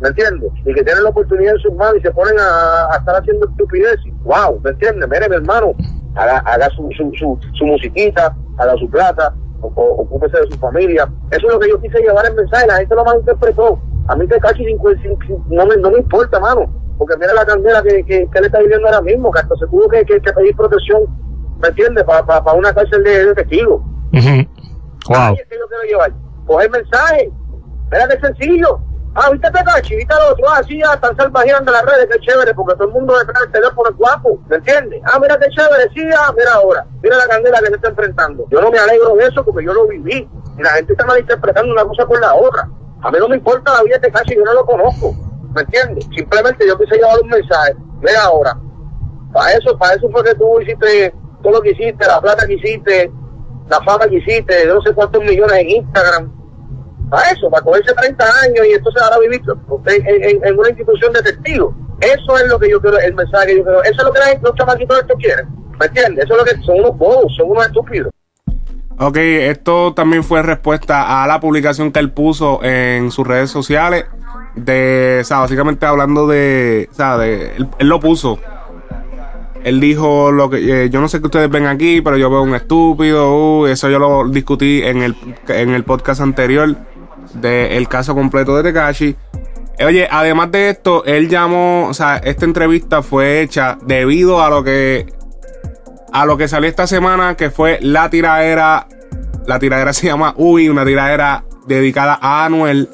¿me 0.00 0.08
entiendes? 0.08 0.50
Y 0.64 0.74
que 0.74 0.82
tienen 0.84 1.02
la 1.04 1.10
oportunidad 1.10 1.54
en 1.54 1.60
sus 1.60 1.72
manos 1.74 1.96
y 1.98 2.00
se 2.02 2.10
ponen 2.10 2.38
a, 2.38 2.92
a 2.92 2.96
estar 2.98 3.16
haciendo 3.16 3.46
estupideces. 3.48 4.12
¡Wow! 4.24 4.60
¿Me 4.62 4.70
entiendes? 4.70 5.08
Mire, 5.08 5.28
mi 5.28 5.36
hermano, 5.36 5.72
haga, 6.14 6.38
haga 6.38 6.68
su, 6.70 6.88
su, 6.96 7.10
su, 7.18 7.38
su 7.54 7.64
musiquita, 7.66 8.34
haga 8.58 8.76
su 8.76 8.88
plata, 8.90 9.34
o, 9.60 9.68
o- 9.68 10.02
ocúpese 10.02 10.38
de 10.40 10.46
su 10.50 10.58
familia. 10.58 11.08
Eso 11.30 11.46
es 11.46 11.52
lo 11.54 11.58
que 11.60 11.68
yo 11.68 11.80
quise 11.80 11.98
llevar 12.00 12.26
el 12.26 12.34
mensaje, 12.34 12.66
la 12.66 12.76
gente 12.76 12.94
lo 12.94 13.04
malinterpretó. 13.04 13.78
A 14.08 14.14
mí 14.16 14.26
que 14.28 14.38
casi 14.38 14.64
no 15.48 15.66
me, 15.66 15.76
no 15.78 15.90
me 15.90 15.98
importa, 15.98 16.38
mano, 16.38 16.72
porque 16.98 17.16
mira 17.16 17.34
la 17.34 17.44
candela 17.44 17.82
que, 17.82 18.04
que, 18.04 18.28
que 18.30 18.38
él 18.38 18.44
está 18.44 18.60
viviendo 18.60 18.86
ahora 18.86 19.00
mismo, 19.02 19.30
que 19.32 19.40
hasta 19.40 19.56
se 19.56 19.66
tuvo 19.66 19.88
que, 19.88 20.04
que, 20.04 20.20
que 20.20 20.32
pedir 20.32 20.54
protección, 20.54 21.02
¿me 21.60 21.68
entiendes? 21.68 22.04
Para 22.04 22.52
una 22.52 22.72
cárcel 22.72 23.02
de, 23.02 23.26
de 23.26 23.34
testigos. 23.34 23.82
Wow. 25.08 25.16
Ahí 25.16 25.34
es 25.34 25.48
que 25.48 25.56
yo 25.58 25.66
quiero 25.68 25.82
llevar. 25.88 26.12
Coger 26.46 26.70
mensaje. 26.70 27.30
Mira 27.90 28.08
qué 28.08 28.20
sencillo. 28.20 28.80
Ah, 29.18 29.30
viste 29.30 29.50
Pekachi, 29.50 29.96
viste 29.96 30.12
al 30.12 30.32
otro, 30.32 30.44
ah, 30.46 30.60
sí, 30.68 30.78
ya 30.78 30.92
están 30.92 31.16
salvajeando 31.16 31.72
las 31.72 31.86
redes, 31.86 32.06
qué 32.12 32.20
chévere, 32.20 32.52
porque 32.52 32.74
todo 32.74 32.88
el 32.88 32.92
mundo 32.92 33.18
detrás 33.18 33.44
del 33.44 33.52
teléfono 33.52 33.88
es 33.88 33.96
guapo, 33.96 34.38
¿me 34.46 34.56
entiendes? 34.56 35.00
Ah, 35.06 35.18
mira 35.18 35.38
qué 35.38 35.48
chévere, 35.48 35.88
sí, 35.94 36.02
ah, 36.14 36.34
mira 36.36 36.52
ahora, 36.52 36.86
mira 37.02 37.16
la 37.16 37.26
candela 37.26 37.58
que 37.60 37.68
se 37.68 37.74
está 37.76 37.88
enfrentando. 37.88 38.44
Yo 38.50 38.60
no 38.60 38.70
me 38.70 38.78
alegro 38.78 39.14
de 39.16 39.24
eso 39.24 39.42
porque 39.42 39.64
yo 39.64 39.72
lo 39.72 39.86
viví, 39.86 40.28
y 40.58 40.62
la 40.62 40.68
gente 40.72 40.92
está 40.92 41.06
malinterpretando 41.06 41.72
una 41.72 41.86
cosa 41.86 42.06
por 42.06 42.20
la 42.20 42.34
otra. 42.34 42.68
A 43.00 43.10
mí 43.10 43.18
no 43.18 43.28
me 43.28 43.36
importa 43.36 43.72
la 43.72 43.82
vida 43.84 43.94
de 43.94 44.00
Pekachi, 44.02 44.36
yo 44.36 44.44
no 44.44 44.52
lo 44.52 44.66
conozco, 44.66 45.14
¿me 45.54 45.62
entiendes? 45.62 46.06
Simplemente 46.14 46.66
yo 46.66 46.76
quise 46.76 46.96
llevar 46.96 47.18
un 47.22 47.30
mensaje, 47.30 47.74
mira 48.02 48.22
ahora, 48.22 48.54
para 49.32 49.52
eso, 49.52 49.78
para 49.78 49.94
eso 49.94 50.10
fue 50.10 50.24
que 50.24 50.34
tú 50.34 50.60
hiciste 50.60 51.14
todo 51.42 51.54
lo 51.54 51.62
que 51.62 51.70
hiciste, 51.70 52.06
la 52.06 52.20
plata 52.20 52.46
que 52.46 52.52
hiciste, 52.52 53.10
la 53.68 53.80
fama 53.80 54.08
que 54.08 54.16
hiciste, 54.16 54.54
de 54.54 54.66
no 54.66 54.82
sé 54.82 54.92
cuántos 54.92 55.24
millones 55.24 55.56
en 55.56 55.70
Instagram. 55.70 56.35
Para 57.10 57.30
eso, 57.30 57.48
para 57.50 57.62
cogerse 57.64 57.94
30 57.94 58.24
años 58.42 58.66
y 58.68 58.72
entonces 58.72 59.00
ahora 59.02 59.18
vivir 59.20 59.40
en, 59.86 60.06
en- 60.24 60.44
en 60.44 60.58
una 60.58 60.68
institución 60.68 61.12
de 61.12 61.22
testigos. 61.22 61.74
Eso 62.00 62.36
es 62.38 62.48
lo 62.48 62.58
que 62.58 62.68
yo 62.70 62.80
quiero, 62.80 62.98
el 62.98 63.14
mensaje 63.14 63.46
que 63.48 63.56
yo 63.58 63.64
quiero. 63.64 63.82
Eso 63.84 63.92
es 63.98 64.04
lo 64.04 64.12
que 64.12 64.20
los 64.42 64.54
chamaquitos 64.54 64.96
de 64.96 65.00
esto 65.02 65.14
quieren. 65.16 65.46
¿Me 65.78 65.86
entiendes? 65.86 66.24
Eso 66.24 66.34
es 66.34 66.38
lo 66.38 66.44
que 66.44 66.62
son 66.64 66.78
unos 66.80 66.98
bobos, 66.98 67.34
son 67.36 67.50
unos 67.50 67.66
estúpidos. 67.66 68.10
Ok, 68.98 69.16
esto 69.18 69.92
también 69.94 70.24
fue 70.24 70.42
respuesta 70.42 71.22
a 71.22 71.26
la 71.26 71.38
publicación 71.38 71.92
que 71.92 72.00
él 72.00 72.10
puso 72.12 72.60
en 72.64 73.10
sus 73.10 73.26
redes 73.26 73.50
sociales. 73.50 74.06
De, 74.54 75.18
o 75.20 75.24
sea, 75.24 75.40
básicamente 75.40 75.84
hablando 75.84 76.26
de. 76.26 76.88
O 76.90 76.94
sea, 76.94 77.18
de, 77.18 77.56
él, 77.56 77.68
lo 77.88 78.00
puso. 78.00 78.38
Él 79.64 79.80
dijo 79.80 80.32
lo 80.32 80.48
que. 80.48 80.84
eh, 80.84 80.90
yo 80.90 81.00
no 81.02 81.08
sé 81.08 81.20
qué 81.20 81.26
ustedes 81.26 81.50
ven 81.50 81.66
aquí, 81.66 82.00
pero 82.00 82.16
yo 82.16 82.30
veo 82.30 82.40
un 82.42 82.54
estúpido. 82.54 83.34
uh, 83.60 83.66
eso 83.66 83.90
yo 83.90 83.98
lo 83.98 84.26
discutí 84.28 84.82
en 84.82 85.02
el, 85.02 85.14
en 85.48 85.70
el 85.70 85.84
podcast 85.84 86.20
anterior. 86.22 86.74
Del 87.34 87.88
caso 87.88 88.14
completo 88.14 88.56
de 88.56 88.62
Tekashi. 88.62 89.16
Oye, 89.84 90.08
además 90.10 90.50
de 90.50 90.70
esto, 90.70 91.04
él 91.04 91.28
llamó. 91.28 91.88
O 91.88 91.94
sea, 91.94 92.16
esta 92.18 92.44
entrevista 92.44 93.02
fue 93.02 93.42
hecha 93.42 93.78
debido 93.84 94.42
a 94.42 94.48
lo 94.48 94.64
que 94.64 95.06
a 96.12 96.24
lo 96.24 96.38
que 96.38 96.48
salió 96.48 96.68
esta 96.68 96.86
semana, 96.86 97.36
que 97.36 97.50
fue 97.50 97.78
la 97.82 98.08
tiradera. 98.08 98.86
La 99.46 99.58
tiradera 99.58 99.92
se 99.94 100.06
llama 100.06 100.34
Uy, 100.36 100.68
una 100.68 100.84
tiradera 100.84 101.44
dedicada 101.66 102.18
a 102.20 102.44
Anuel. 102.44 102.88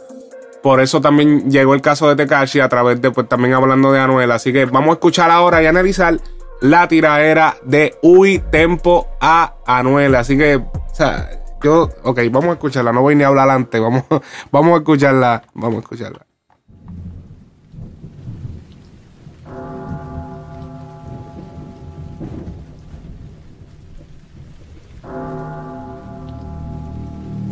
Por 0.62 0.80
eso 0.80 1.00
también 1.00 1.50
llegó 1.50 1.74
el 1.74 1.80
caso 1.80 2.08
de 2.08 2.16
Tekashi 2.16 2.60
a 2.60 2.68
través 2.68 3.00
de, 3.00 3.10
pues 3.10 3.28
también 3.28 3.54
hablando 3.54 3.92
de 3.92 4.00
Anuel. 4.00 4.30
Así 4.30 4.52
que 4.52 4.64
vamos 4.64 4.90
a 4.90 4.92
escuchar 4.92 5.30
ahora 5.30 5.62
y 5.62 5.66
analizar 5.66 6.18
la 6.60 6.86
tiradera 6.86 7.56
de 7.64 7.96
Uy 8.02 8.42
Tempo 8.50 9.08
a 9.20 9.54
Anuel. 9.66 10.14
Así 10.14 10.38
que, 10.38 10.56
o 10.56 10.94
sea, 10.94 11.41
yo, 11.62 11.88
ok, 12.02 12.18
vamos 12.32 12.50
a 12.50 12.52
escucharla. 12.54 12.92
No 12.92 13.02
voy 13.02 13.14
ni 13.14 13.22
a 13.22 13.28
hablar 13.28 13.48
antes. 13.48 13.80
Vamos, 13.80 14.04
vamos 14.50 14.74
a 14.74 14.76
escucharla. 14.78 15.42
Vamos 15.54 15.76
a 15.76 15.80
escucharla. 15.80 16.26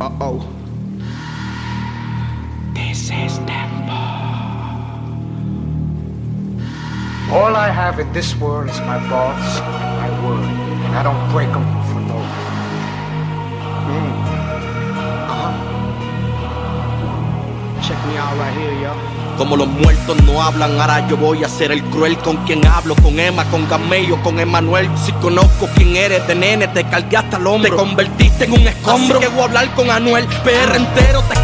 Uh 0.01 0.11
oh. 0.19 0.43
This 2.75 3.11
is 3.11 3.39
tempo. 3.47 3.93
All 7.31 7.55
I 7.55 7.71
have 7.71 8.01
in 8.01 8.13
this 8.13 8.35
world 8.41 8.71
is 8.71 8.81
my 8.81 8.99
thoughts, 9.09 9.61
my 10.01 10.11
word, 10.25 10.43
and 10.43 10.97
I 10.97 11.03
don't 11.05 11.31
break 11.31 11.53
them 11.53 11.81
Check 17.83 17.97
me 18.07 18.19
out 18.19 18.35
right 18.39 18.55
here. 18.55 19.21
Como 19.41 19.57
los 19.57 19.69
muertos 19.69 20.23
no 20.25 20.43
hablan, 20.43 20.79
ahora 20.79 21.09
yo 21.09 21.17
voy 21.17 21.43
a 21.43 21.49
ser 21.49 21.73
el 21.73 21.83
cruel 21.85 22.19
con 22.19 22.37
quien 22.45 22.67
hablo, 22.67 22.95
con 22.97 23.19
Emma, 23.19 23.47
con 23.47 23.67
Gamello, 23.67 24.23
con 24.23 24.39
Emanuel. 24.39 24.91
Si 25.03 25.13
conozco 25.13 25.67
quién 25.75 25.97
eres 25.97 26.27
de 26.29 26.35
nene, 26.35 26.69
te 26.69 26.85
cargué 26.85 27.17
hasta 27.17 27.39
el 27.39 27.47
hombro. 27.47 27.71
Te 27.71 27.77
convertiste 27.77 28.45
en 28.45 28.53
un 28.53 28.69
escombro. 28.69 29.19
Así 29.19 29.27
que 29.27 29.33
voy 29.33 29.41
a 29.41 29.45
hablar 29.45 29.75
con 29.75 29.91
Anuel. 29.91 30.27
PR 30.45 30.77
entero 30.77 31.23
te 31.23 31.41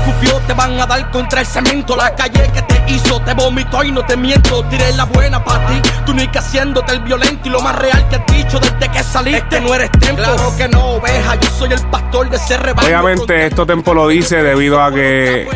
te 0.47 0.55
van 0.55 0.81
a 0.81 0.87
dar 0.87 1.11
contra 1.11 1.41
el 1.41 1.47
cemento. 1.47 1.97
La 1.97 2.15
calle 2.15 2.51
que 2.53 2.63
te 2.63 2.93
hizo, 2.93 3.21
te 3.23 3.35
vomitó 3.35 3.83
y 3.83 3.93
no 3.93 4.05
te 4.05 4.17
miento. 4.17 4.65
Tiré 4.65 4.93
la 4.93 5.05
buena 5.05 5.43
para 5.43 5.67
ti, 5.67 5.81
tú 6.05 6.15
ni 6.15 6.27
que 6.29 6.39
haciéndote 6.39 6.93
el 6.93 7.01
violento 7.01 7.49
y 7.49 7.51
lo 7.51 7.61
más 7.61 7.77
real 7.77 8.09
que 8.09 8.17
has 8.17 8.27
dicho 8.27 8.59
desde 8.59 8.89
que 8.91 9.03
saliste. 9.03 9.39
Este 9.39 9.61
no 9.61 9.75
eres 9.75 9.91
templo. 9.93 10.25
Claro 10.25 10.57
que 10.57 10.69
no, 10.69 10.85
oveja, 10.93 11.35
yo 11.37 11.51
soy 11.51 11.73
el 11.73 11.81
pastor 11.89 12.31
de 12.31 12.37
ese 12.37 12.57
rebaño. 12.57 12.87
Obviamente 12.89 13.47
esto 13.47 13.67
Tempo 13.67 13.93
lo 13.95 14.09
dice 14.09 14.43
debido 14.43 14.81
a 14.81 14.93
que 14.93 15.49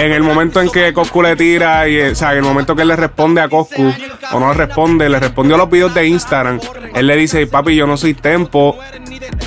En 0.00 0.12
el 0.12 0.22
momento 0.22 0.62
en 0.62 0.70
que 0.70 0.94
Coscu 0.94 1.20
le 1.20 1.36
tira, 1.36 1.86
y, 1.86 2.00
o 2.00 2.14
sea, 2.14 2.32
en 2.32 2.38
el 2.38 2.44
momento 2.44 2.74
que 2.74 2.80
él 2.80 2.88
le 2.88 2.96
responde 2.96 3.42
a 3.42 3.50
Coscu, 3.50 3.92
o 4.32 4.40
no 4.40 4.48
le 4.48 4.54
responde, 4.54 5.06
le 5.10 5.20
respondió 5.20 5.56
a 5.56 5.58
los 5.58 5.68
videos 5.68 5.92
de 5.92 6.06
Instagram, 6.06 6.58
él 6.94 7.06
le 7.06 7.16
dice, 7.16 7.46
papi, 7.46 7.76
yo 7.76 7.86
no 7.86 7.98
soy 7.98 8.14
Tempo, 8.14 8.78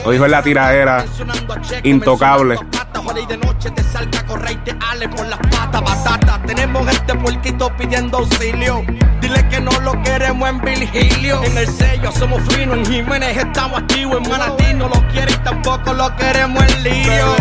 lo 0.05 0.11
dijo 0.11 0.25
en 0.25 0.31
la 0.31 0.43
tiradera, 0.43 1.05
intocable. 1.81 2.59
Tenemos 6.45 6.87
este 6.87 7.15
puerquito 7.15 7.71
pidiendo 7.77 8.17
auxilio. 8.19 8.83
Dile 9.21 9.47
que 9.49 9.59
no 9.59 9.71
lo 9.81 9.99
queremos 10.03 10.49
en 10.49 10.61
Virgilio. 10.61 11.41
En 11.43 11.57
el 11.57 11.67
sello 11.67 12.11
somos 12.11 12.41
finos, 12.53 12.77
en 12.77 12.85
Jiménez 12.85 13.37
estamos 13.37 13.79
activos. 13.79 14.17
En 14.17 14.29
Manatí 14.29 14.73
no 14.75 14.89
lo 14.89 15.07
quiere 15.07 15.31
y 15.31 15.37
tampoco 15.37 15.93
lo 15.93 16.15
queremos 16.15 16.63
en 16.63 16.83
Lirio. 16.83 17.35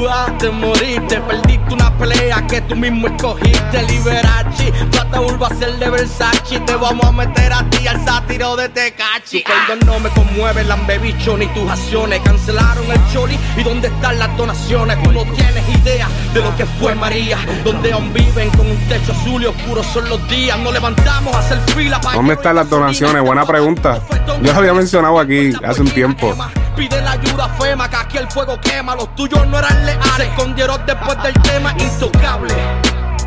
Bebecito, 0.00 0.02
uh, 0.02 0.08
ah, 0.08 0.32
te 0.38 0.50
moriste. 0.50 1.20
Perdiste 1.20 1.74
una 1.74 1.96
pelea 1.98 2.46
que 2.46 2.60
tú 2.62 2.76
mismo 2.76 3.08
escogiste. 3.08 3.82
Liberachi, 3.82 4.72
plata 4.90 5.20
urba 5.20 5.48
a 5.48 5.54
ser 5.54 5.78
de 5.78 5.90
Versace. 5.90 6.60
Te 6.60 6.74
vamos 6.74 7.04
a 7.04 7.12
meter 7.12 7.52
a 7.52 7.68
ti 7.70 7.86
al 7.86 8.02
sátiro 8.04 8.56
de 8.56 8.68
Tecachi. 8.68 9.42
Tu 9.42 9.50
perdón 9.50 9.86
no 9.86 10.00
me 10.00 10.08
conmueve, 10.10 10.64
lambebicho, 10.64 11.36
ni 11.36 11.46
tus 11.48 11.70
acciones. 11.70 12.20
Cancelaron 12.20 12.90
el 12.90 13.12
choli 13.12 13.38
y 13.56 13.62
dónde 13.62 13.88
están 13.88 14.18
las 14.18 14.34
donaciones. 14.36 15.02
Tú 15.02 15.12
no 15.12 15.22
tienes 15.24 15.68
idea 15.68 16.08
de 16.32 16.40
lo 16.40 16.56
que 16.56 16.66
fue 16.66 16.94
María. 16.94 17.38
Donde 17.64 17.92
aún 17.92 18.12
viven 18.12 18.50
con 18.50 18.70
un 18.70 18.78
techo 18.88 19.12
azul 19.12 19.42
y 19.42 19.46
oscuro 19.46 19.82
son 19.82 20.08
los 20.08 20.26
días. 20.28 20.58
Nos 20.58 20.72
levantamos 20.72 21.34
a 21.34 21.40
hacer 21.40 21.58
fila 21.74 22.00
para 22.00 22.16
¿Dónde 22.16 22.34
están 22.34 22.56
las 22.56 22.68
donaciones? 22.68 23.22
Buena 23.22 23.44
pregunta. 23.44 24.00
Yo 24.42 24.52
lo 24.52 24.58
había 24.58 24.72
mencionado 24.72 25.18
aquí 25.18 25.52
hace 25.62 25.82
un 25.82 25.90
tiempo. 25.90 26.34
Pide 26.80 27.02
la 27.02 27.10
ayuda 27.10 27.46
FEMA, 27.46 27.90
que 27.90 27.96
aquí 27.96 28.16
el 28.16 28.26
fuego 28.30 28.58
quema. 28.58 28.94
Los 28.94 29.14
tuyos 29.14 29.46
no 29.48 29.58
eran 29.58 29.84
leales. 29.84 30.12
Se 30.16 30.22
escondieron 30.24 30.80
después 30.86 31.22
del 31.22 31.34
tema 31.42 31.74
intocable. 31.78 32.54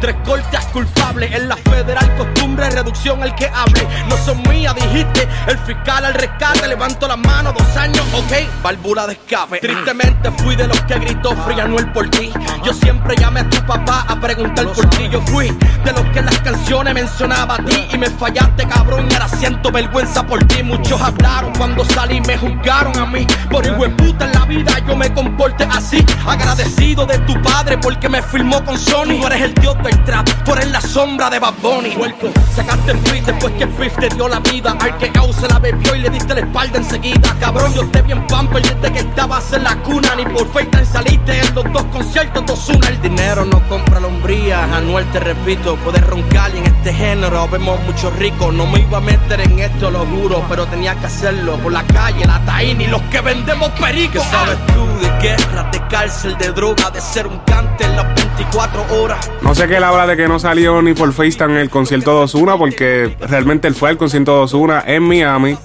Tres 0.03 0.17
cortes 0.25 0.65
culpables 0.74 1.31
en 1.31 1.48
la 1.48 1.55
federal 1.55 2.13
costumbre, 2.17 2.69
reducción 2.69 3.24
el 3.24 3.33
que 3.36 3.48
hable. 3.48 3.88
No 4.10 4.17
son 4.17 4.43
mías, 4.50 4.75
dijiste. 4.75 5.25
El 5.48 5.57
fiscal 5.60 6.03
al 6.03 6.13
rescate, 6.13 6.67
levanto 6.67 7.07
las 7.07 7.17
manos, 7.19 7.53
dos 7.57 7.77
años, 7.77 8.05
ok. 8.13 8.62
Válvula 8.62 9.07
de 9.07 9.13
escape. 9.13 9.60
Tristemente 9.60 10.29
fui 10.39 10.57
de 10.57 10.67
los 10.67 10.77
que 10.81 10.95
gritó 10.95 11.33
Fría 11.45 11.63
Anuel 11.63 11.89
por 11.93 12.10
ti. 12.10 12.33
Yo 12.65 12.74
siempre 12.74 13.15
llamé 13.15 13.39
a 13.39 13.50
tu 13.50 13.65
papá 13.65 14.05
a 14.05 14.19
preguntar 14.19 14.67
por 14.74 14.89
ti. 14.89 15.07
Yo 15.10 15.22
fui 15.22 15.48
de 15.86 15.93
los 15.93 16.03
que 16.12 16.19
en 16.19 16.25
las 16.25 16.39
canciones 16.39 16.93
mencionaba 16.93 17.55
a 17.55 17.63
ti 17.63 17.88
y 17.93 17.98
me 17.98 18.10
fallaste, 18.10 18.67
cabrón. 18.67 19.07
Y 19.10 19.13
ahora 19.13 19.29
siento 19.29 19.72
vergüenza 19.72 20.27
por 20.27 20.43
ti. 20.48 20.63
Muchos 20.63 21.01
hablaron 21.01 21.53
cuando 21.53 21.86
salí, 21.86 22.19
me 22.19 22.38
juzgaron 22.38 22.98
a 23.00 23.05
mí. 23.05 23.25
Por 23.50 23.65
hijo 23.65 23.83
de 23.83 23.89
puta 23.91 24.25
en 24.25 24.33
la 24.33 24.43
vida 24.43 24.79
yo 24.86 24.98
me 24.98 25.13
comporte 25.13 25.63
así. 25.72 26.05
Agradecido 26.27 27.05
de 27.05 27.19
tu 27.19 27.41
padre 27.41 27.77
porque 27.77 28.10
me 28.10 28.22
filmó 28.22 28.62
con 28.65 28.77
Sony. 28.77 29.22
Tú 29.22 29.27
eres 29.27 29.41
el 29.43 29.53
dios 29.53 29.77
del 29.93 30.05
trap, 30.05 30.29
tú 30.43 30.53
eres 30.53 30.71
la 30.71 30.81
sombra 30.81 31.29
de 31.29 31.39
Bad 31.39 31.53
Bunny. 31.62 31.91
Puerco, 31.91 32.29
sacaste 32.55 32.91
el 32.91 33.00
tweet 33.00 33.21
después 33.21 33.53
que 33.53 33.67
Piff 33.67 33.95
te 33.97 34.09
dio 34.09 34.27
la 34.27 34.39
vida. 34.39 34.75
Al 34.79 34.97
que 34.97 35.12
se 35.33 35.47
la 35.47 35.59
bebió 35.59 35.95
y 35.95 36.00
le 36.00 36.09
diste 36.09 36.33
la 36.33 36.41
espalda 36.41 36.77
enseguida. 36.77 37.35
Cabrón, 37.39 37.73
yo 37.73 37.88
te 37.89 38.01
vi 38.01 38.12
en 38.12 38.25
pamper 38.27 38.62
desde 38.62 38.93
que 38.93 39.00
estabas 39.00 39.51
en 39.53 39.63
la 39.63 39.75
cuna. 39.77 40.15
Ni 40.15 40.25
por 40.25 40.51
FaceTime 40.51 40.85
saliste 40.85 41.39
en 41.39 41.55
los 41.55 41.71
dos 41.71 41.83
conciertos, 41.85 42.45
dos 42.45 42.69
una. 42.69 42.88
El 42.88 43.01
dinero 43.01 43.45
no 43.45 43.62
compra 43.67 44.00
lombría. 44.00 44.63
Anuel, 44.75 45.05
te 45.12 45.19
repito, 45.19 45.75
puedes 45.77 46.05
roncar 46.05 46.53
y 46.55 46.59
en 46.59 46.65
este 46.65 46.93
género 46.93 47.47
vemos 47.50 47.79
muchos 47.83 48.15
ricos. 48.17 48.53
No 48.53 48.65
me 48.65 48.81
iba 48.81 48.97
a 48.97 49.01
meter 49.01 49.41
en 49.41 49.59
esto, 49.59 49.91
lo 49.91 50.05
juro, 50.05 50.43
pero 50.50 50.65
tenía 50.67 50.95
que 50.95 51.05
hacerlo. 51.05 51.57
Por 51.57 51.71
la 51.71 51.83
calle, 51.83 52.25
la 52.25 52.43
taína 52.45 52.83
y 52.83 52.88
los 52.88 53.01
que 53.03 53.21
vendemos 53.21 53.69
pericos. 53.71 54.23
¿Qué 54.23 54.29
sabes 54.29 54.57
tú 54.67 54.85
de 55.00 55.09
guerra, 55.21 55.69
de 55.71 55.88
cárcel, 55.88 56.38
de 56.38 56.51
droga, 56.51 56.89
de 56.89 57.01
ser 57.01 57.27
un 57.27 57.39
cante 57.39 57.85
en 57.85 57.95
las 57.95 58.05
24 58.15 59.01
horas? 59.01 59.29
No 59.41 59.53
sé 59.55 59.67
que 59.67 59.79
él 59.84 59.90
habla 59.90 60.08
de 60.08 60.16
que 60.16 60.30
no 60.30 60.40
salió 60.40 60.82
ni 60.82 60.94
por 60.94 61.12
FaceTime 61.12 61.60
el 61.60 61.70
concierto 61.70 62.16
de 62.16 62.24
Ozuna, 62.24 62.58
porque 62.58 63.13
realmente 63.20 63.68
él 63.68 63.75
fue 63.75 63.90
al 63.90 63.98
concierto 63.98 64.38
de 64.38 64.44
Ozuna 64.44 64.82
en 64.88 65.04
Miami. 65.04 65.58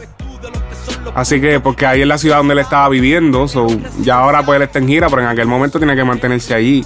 Así 1.14 1.40
que, 1.40 1.60
porque 1.60 1.86
ahí 1.86 2.00
es 2.00 2.06
la 2.06 2.18
ciudad 2.18 2.38
donde 2.38 2.54
él 2.54 2.58
estaba 2.58 2.88
viviendo, 2.88 3.46
so, 3.46 3.68
ya 4.00 4.18
ahora 4.18 4.42
pues 4.44 4.56
él 4.56 4.62
está 4.62 4.80
en 4.80 4.88
gira, 4.88 5.08
pero 5.08 5.22
en 5.22 5.28
aquel 5.28 5.46
momento 5.46 5.78
tiene 5.78 5.94
que 5.94 6.02
mantenerse 6.02 6.52
allí. 6.52 6.84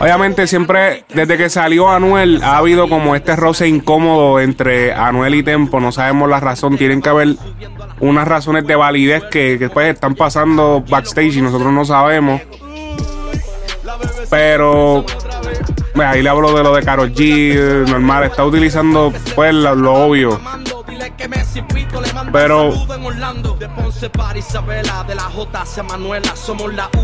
Obviamente 0.00 0.46
siempre, 0.46 1.04
desde 1.12 1.36
que 1.36 1.50
salió 1.50 1.90
Anuel, 1.90 2.42
ha 2.42 2.56
habido 2.56 2.88
como 2.88 3.14
este 3.14 3.36
roce 3.36 3.68
incómodo 3.68 4.40
entre 4.40 4.94
Anuel 4.94 5.34
y 5.34 5.42
Tempo. 5.42 5.78
No 5.78 5.92
sabemos 5.92 6.28
la 6.28 6.40
razón. 6.40 6.76
Tienen 6.76 7.00
que 7.00 7.08
haber 7.10 7.36
unas 8.00 8.26
razones 8.26 8.66
de 8.66 8.74
validez 8.74 9.24
que, 9.30 9.56
que 9.58 9.68
pues 9.68 9.94
están 9.94 10.14
pasando 10.14 10.82
backstage 10.88 11.36
y 11.36 11.42
nosotros 11.42 11.72
no 11.72 11.84
sabemos. 11.84 12.40
Pero 14.30 15.04
ahí 16.02 16.22
le 16.22 16.28
hablo 16.28 16.56
de 16.56 16.62
lo 16.62 16.74
de 16.74 16.82
Karol 16.82 17.12
G, 17.12 17.88
normal, 17.88 18.24
está 18.24 18.44
utilizando 18.44 19.12
pues 19.34 19.54
lo, 19.54 19.74
lo 19.74 19.94
obvio. 19.94 20.40
Le 22.34 22.40
Pero-. 22.40 22.72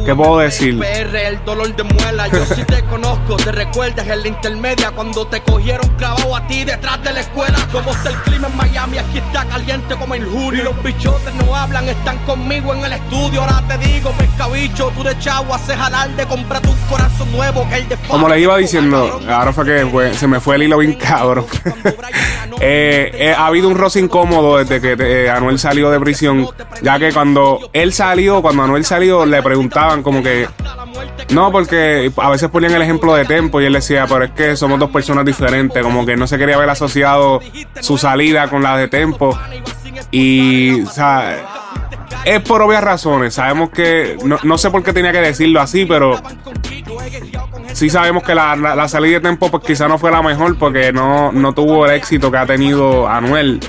¿Qué 0.05 0.15
puedo 0.15 0.39
decir? 0.39 0.83
El 0.83 1.45
dolor 1.45 1.75
de 1.77 1.85
muela. 1.85 2.27
Yo 2.29 2.45
sí 2.47 2.65
te 2.65 2.83
conozco, 2.85 3.37
te 3.37 3.53
recuerdas 3.53 4.07
en 4.09 4.23
la 4.23 4.29
intermedia 4.29 4.91
cuando 4.91 5.27
te 5.29 5.41
cogieron 5.43 5.89
clavado 5.97 6.35
a 6.35 6.47
ti 6.49 6.65
detrás 6.65 7.03
de 7.05 7.13
la 7.13 7.21
escuela. 7.21 7.57
Como 7.71 7.93
está 7.93 8.11
el 8.11 8.17
clima 8.17 8.49
en 8.49 8.57
Miami, 8.57 8.99
aquí 8.99 9.19
está 9.19 9.45
caliente 9.45 9.95
como 9.97 10.15
en 10.17 10.29
julio. 10.29 10.65
Los 10.65 10.83
bichotes 10.83 11.33
no 11.35 11.55
hablan, 11.55 11.89
están 11.89 12.19
conmigo 12.27 12.75
en 12.75 12.85
el 12.85 12.93
estudio. 12.95 13.43
Ahora 13.43 13.63
te 13.69 13.79
digo, 13.79 14.11
pescabicho, 14.13 14.91
tú 14.97 15.05
de 15.05 15.17
chavo 15.21 15.55
haces 15.55 15.79
alarde, 15.79 16.27
compra 16.27 16.61
tu 16.61 16.75
corazón 16.89 17.31
nuevo 17.33 17.69
que 17.69 17.77
el 17.77 17.89
de 17.89 17.97
Como 18.09 18.29
les 18.29 18.41
iba 18.41 18.57
diciendo, 18.57 19.21
ahora 19.29 19.53
fue 19.53 19.65
que 19.65 19.87
fue- 19.87 20.15
se 20.15 20.27
me 20.27 20.41
fue 20.41 20.57
el 20.57 20.65
hilo 20.65 20.79
bien 20.79 20.95
cabrón. 20.95 21.47
Eh, 22.63 23.11
eh, 23.15 23.35
ha 23.37 23.47
habido 23.47 23.69
un 23.69 23.75
roce 23.77 24.01
incómodo 24.01 24.59
desde 24.59 24.81
que 24.83 24.97
eh, 24.99 25.20
Anuel 25.29 25.59
salió 25.59 25.91
de 25.91 25.99
prisión, 26.01 26.47
ya 26.83 26.99
que 26.99 27.13
cuando 27.13 27.59
él 27.73 27.93
salió, 27.93 28.41
cuando 28.41 28.63
Anuel 28.63 28.85
salió, 28.85 29.27
le 29.27 29.43
preguntaban 29.43 30.03
como 30.03 30.23
que, 30.23 30.47
no, 31.31 31.51
porque 31.53 32.11
a 32.17 32.31
veces 32.31 32.49
ponían 32.49 32.73
el 32.75 32.83
ejemplo 32.83 33.15
de 33.15 33.25
Tempo 33.25 33.61
y 33.61 33.65
él 33.67 33.73
decía, 33.73 34.07
pero 34.09 34.25
es 34.25 34.31
que 34.31 34.57
somos 34.57 34.79
dos 34.79 34.91
personas 34.91 35.25
diferentes, 35.25 35.83
como 35.83 36.07
que 36.07 36.17
no 36.17 36.27
se 36.27 36.39
quería 36.39 36.57
ver 36.57 36.71
asociado 36.71 37.41
su 37.81 37.99
salida 37.99 38.49
con 38.49 38.63
la 38.63 38.77
de 38.77 38.89
Tempo. 38.89 39.37
Y, 40.13 40.83
es 42.25 42.41
por 42.43 42.63
obvias 42.63 42.83
razones. 42.85 43.35
Sabemos 43.35 43.71
que, 43.71 44.17
no, 44.25 44.39
no 44.43 44.59
sé 44.59 44.71
por 44.71 44.83
qué 44.83 44.93
tenía 44.93 45.13
que 45.13 45.21
decirlo 45.21 45.61
así, 45.61 45.85
pero 45.87 46.21
sí 47.73 47.89
sabemos 47.89 48.23
que 48.23 48.35
la, 48.35 48.57
la- 48.57 48.75
la 48.75 48.89
salida 48.89 49.15
de 49.15 49.21
Tempo 49.21 49.51
pues 49.51 49.63
quizá 49.65 49.89
no 49.89 49.99
fue 49.99 50.11
la 50.11 50.21
mejor 50.23 50.59
porque 50.59 50.93
no, 50.93 51.33
no 51.33 51.53
tuvo 51.55 51.87
el 51.87 51.93
éxito 51.93 52.31
que 52.31 52.37
ha 52.39 52.47
tenido 52.47 53.09
Anuel. 53.09 53.61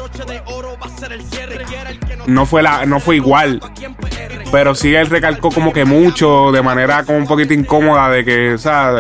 No 2.28 2.46
fue, 2.46 2.62
la, 2.62 2.86
no 2.86 3.00
fue 3.00 3.16
igual. 3.18 3.62
Pero 4.52 4.76
sí 4.76 4.94
él 4.94 5.08
recalcó 5.08 5.50
como 5.50 5.72
que 5.72 5.86
mucho, 5.86 6.52
de 6.52 6.62
manera 6.62 7.04
como 7.04 7.18
un 7.18 7.28
poquito 7.28 7.54
incómoda, 7.54 8.10
de 8.10 8.26
que, 8.26 8.54
o 8.54 8.58
sea, 8.58 8.94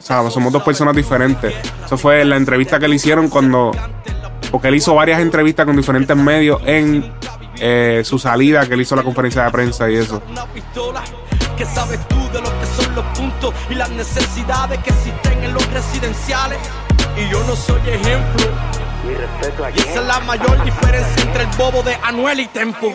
somos 0.00 0.52
dos 0.52 0.62
personas 0.62 0.94
diferentes. 0.94 1.54
Eso 1.84 1.96
fue 1.96 2.24
la 2.24 2.36
entrevista 2.36 2.78
que 2.78 2.88
le 2.88 2.96
hicieron 2.96 3.28
cuando... 3.28 3.70
Porque 4.50 4.68
él 4.68 4.76
hizo 4.76 4.94
varias 4.94 5.20
entrevistas 5.20 5.66
con 5.66 5.76
diferentes 5.76 6.16
medios 6.16 6.60
en 6.64 7.12
eh, 7.58 8.02
su 8.04 8.18
salida, 8.18 8.66
que 8.66 8.74
él 8.74 8.80
hizo 8.80 8.94
la 8.94 9.02
conferencia 9.02 9.44
de 9.44 9.50
prensa 9.50 9.90
y 9.90 9.96
eso. 9.96 10.22
una 10.30 10.44
pistola. 10.46 11.02
¿Qué 11.56 11.64
sabes 11.64 11.98
tú 12.08 12.16
de 12.32 12.40
lo 12.40 12.60
que 12.60 12.66
son 12.66 12.94
los 12.94 13.04
puntos 13.18 13.54
y 13.70 13.74
las 13.74 13.88
necesidades 13.90 14.78
que 14.80 14.90
existen 14.90 15.44
en 15.44 15.54
los 15.54 15.72
residenciales? 15.72 16.58
Y 17.16 17.30
yo 17.30 17.42
no 17.44 17.56
soy 17.56 17.80
ejemplo. 17.88 18.46
Y 19.74 19.78
esa 19.80 20.00
es 20.00 20.06
la 20.06 20.20
mayor 20.20 20.64
diferencia 20.64 21.22
entre 21.22 21.42
el 21.42 21.48
bobo 21.56 21.82
de 21.82 21.96
Anuel 22.02 22.40
y 22.40 22.46
Tempo. 22.46 22.94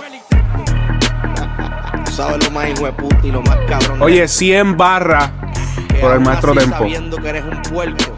sabes 2.12 2.44
lo 2.44 2.52
más 2.52 2.70
hijo 2.70 2.86
de 2.86 2.92
puta 2.94 3.18
y 3.24 3.32
lo 3.32 3.42
más 3.42 3.58
cabrón. 3.68 4.02
Oye, 4.02 4.28
100 4.28 4.78
barras 4.78 5.32
por 6.00 6.14
el 6.14 6.20
maestro 6.20 6.54
Tempo. 6.54 6.78
Sabiendo 6.78 7.18
que 7.18 7.30
eres 7.30 7.44
un 7.46 7.62
puerco. 7.62 8.18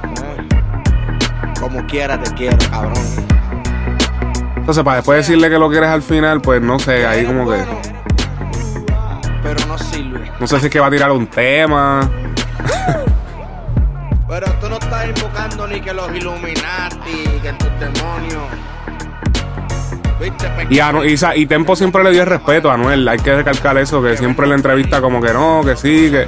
Como 1.59 1.85
quiera 1.87 2.21
te 2.21 2.33
quiero, 2.33 2.57
cabrón. 2.69 2.93
Entonces, 4.55 4.83
para 4.83 4.97
después 4.97 5.17
decirle 5.17 5.49
que 5.49 5.59
lo 5.59 5.69
quieres 5.69 5.89
al 5.89 6.01
final, 6.01 6.41
pues 6.41 6.61
no 6.61 6.79
sé, 6.79 7.05
ahí 7.05 7.25
como 7.25 7.49
que. 7.49 7.63
Pero 9.43 9.65
no 9.67 9.77
sirve. 9.77 10.31
No 10.39 10.47
sé 10.47 10.59
si 10.59 10.65
es 10.65 10.71
que 10.71 10.79
va 10.79 10.87
a 10.87 10.91
tirar 10.91 11.11
un 11.11 11.27
tema. 11.27 12.09
Pero 14.33 14.51
tú 14.53 14.67
no 14.67 14.79
estás 14.79 15.05
invocando 15.05 15.67
ni 15.67 15.79
que 15.79 15.93
los 15.93 16.11
Illuminati, 16.11 17.23
que 17.43 17.53
tus 17.53 17.69
demonios. 17.79 18.41
¿Viste? 20.19 20.47
Y, 20.71 20.79
Anu- 20.79 21.35
y, 21.35 21.45
Tempo 21.45 21.75
siempre 21.75 22.03
le 22.03 22.09
dio 22.09 22.23
el 22.23 22.27
respeto 22.27 22.71
a 22.71 22.73
Anuel. 22.73 23.07
Hay 23.07 23.19
que 23.19 23.35
recalcar 23.35 23.77
eso, 23.77 24.01
que 24.01 24.17
siempre 24.17 24.45
en 24.45 24.49
la 24.49 24.55
entrevista 24.55 25.01
como 25.01 25.21
que 25.21 25.31
no, 25.33 25.61
que 25.63 25.75
sí, 25.75 26.09
que... 26.09 26.27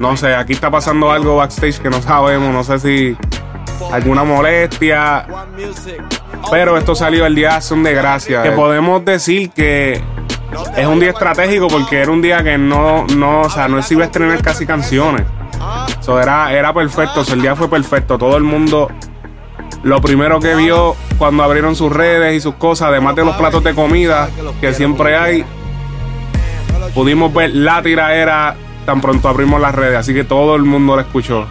No 0.00 0.16
sé, 0.16 0.34
aquí 0.34 0.54
está 0.54 0.72
pasando 0.72 1.12
algo 1.12 1.36
backstage 1.36 1.78
que 1.78 1.88
no 1.88 2.02
sabemos. 2.02 2.52
No 2.52 2.64
sé 2.64 2.80
si 2.80 3.16
alguna 3.92 4.24
molestia. 4.24 5.24
Pero 6.50 6.76
esto 6.76 6.96
salió 6.96 7.26
el 7.26 7.36
día 7.36 7.50
de 7.50 7.54
acción 7.54 7.84
de 7.84 7.94
gracia. 7.94 8.42
Que 8.42 8.50
podemos 8.50 9.04
decir 9.04 9.50
que 9.52 10.02
es 10.76 10.86
un 10.88 10.98
día 10.98 11.10
estratégico 11.10 11.68
porque 11.68 12.00
era 12.00 12.10
un 12.10 12.22
día 12.22 12.42
que 12.42 12.58
no, 12.58 13.06
no, 13.14 13.42
o 13.42 13.50
sea, 13.50 13.68
no 13.68 13.80
se 13.82 13.94
iba 13.94 14.02
a 14.02 14.06
estrenar 14.06 14.42
casi 14.42 14.66
canciones. 14.66 15.22
So, 16.00 16.20
era, 16.20 16.52
era 16.52 16.72
perfecto, 16.72 17.22
el 17.32 17.40
día 17.40 17.56
fue 17.56 17.68
perfecto. 17.68 18.18
Todo 18.18 18.36
el 18.36 18.42
mundo, 18.42 18.88
lo 19.82 20.00
primero 20.00 20.40
que 20.40 20.54
vio 20.54 20.96
cuando 21.18 21.42
abrieron 21.42 21.76
sus 21.76 21.92
redes 21.92 22.34
y 22.34 22.40
sus 22.40 22.54
cosas, 22.54 22.88
además 22.88 23.16
de 23.16 23.24
los 23.24 23.36
platos 23.36 23.64
de 23.64 23.74
comida 23.74 24.28
que 24.60 24.74
siempre 24.74 25.16
hay, 25.16 25.44
pudimos 26.94 27.32
ver 27.32 27.54
la 27.54 27.82
tiraera 27.82 28.56
tan 28.84 29.00
pronto 29.00 29.28
abrimos 29.28 29.60
las 29.60 29.74
redes, 29.74 29.98
así 29.98 30.14
que 30.14 30.24
todo 30.24 30.56
el 30.56 30.62
mundo 30.62 30.96
la 30.96 31.02
escuchó. 31.02 31.46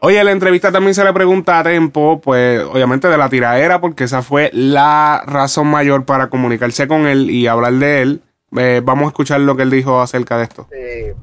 Oye, 0.00 0.18
en 0.18 0.26
la 0.26 0.32
entrevista 0.32 0.70
también 0.70 0.94
se 0.94 1.02
le 1.02 1.12
pregunta 1.14 1.58
a 1.58 1.62
Tempo, 1.62 2.20
pues 2.20 2.62
obviamente 2.62 3.08
de 3.08 3.16
la 3.16 3.28
tiraera, 3.30 3.80
porque 3.80 4.04
esa 4.04 4.20
fue 4.20 4.50
la 4.52 5.22
razón 5.26 5.66
mayor 5.68 6.04
para 6.04 6.28
comunicarse 6.28 6.86
con 6.86 7.06
él 7.06 7.30
y 7.30 7.46
hablar 7.46 7.72
de 7.74 8.02
él. 8.02 8.22
Eh, 8.56 8.82
vamos 8.84 9.06
a 9.06 9.08
escuchar 9.08 9.40
lo 9.40 9.56
que 9.56 9.62
él 9.62 9.70
dijo 9.70 10.00
acerca 10.00 10.36
de 10.36 10.44
esto. 10.44 10.68
eh, 10.72 11.14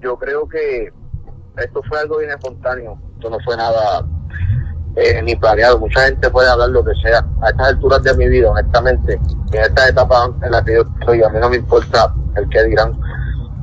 yo 0.00 0.16
creo 0.18 0.48
que 0.48 0.92
esto 1.56 1.82
fue 1.88 1.98
algo 2.00 2.18
bien 2.18 2.30
espontáneo, 2.30 2.98
esto 3.14 3.30
no 3.30 3.38
fue 3.44 3.56
nada 3.56 4.04
eh, 4.96 5.20
ni 5.22 5.34
planeado. 5.36 5.78
Mucha 5.78 6.02
gente 6.06 6.30
puede 6.30 6.48
hablar 6.50 6.68
lo 6.70 6.84
que 6.84 6.94
sea. 7.02 7.24
A 7.42 7.50
estas 7.50 7.68
alturas 7.68 8.02
de 8.02 8.14
mi 8.16 8.28
vida, 8.28 8.50
honestamente, 8.50 9.14
en 9.52 9.60
esta 9.60 9.88
etapa 9.88 10.30
en 10.42 10.50
la 10.50 10.64
que 10.64 10.74
yo 10.74 10.82
estoy, 11.00 11.22
a 11.22 11.28
mí 11.28 11.38
no 11.40 11.50
me 11.50 11.56
importa 11.56 12.12
el 12.36 12.48
que 12.48 12.64
dirán. 12.64 12.92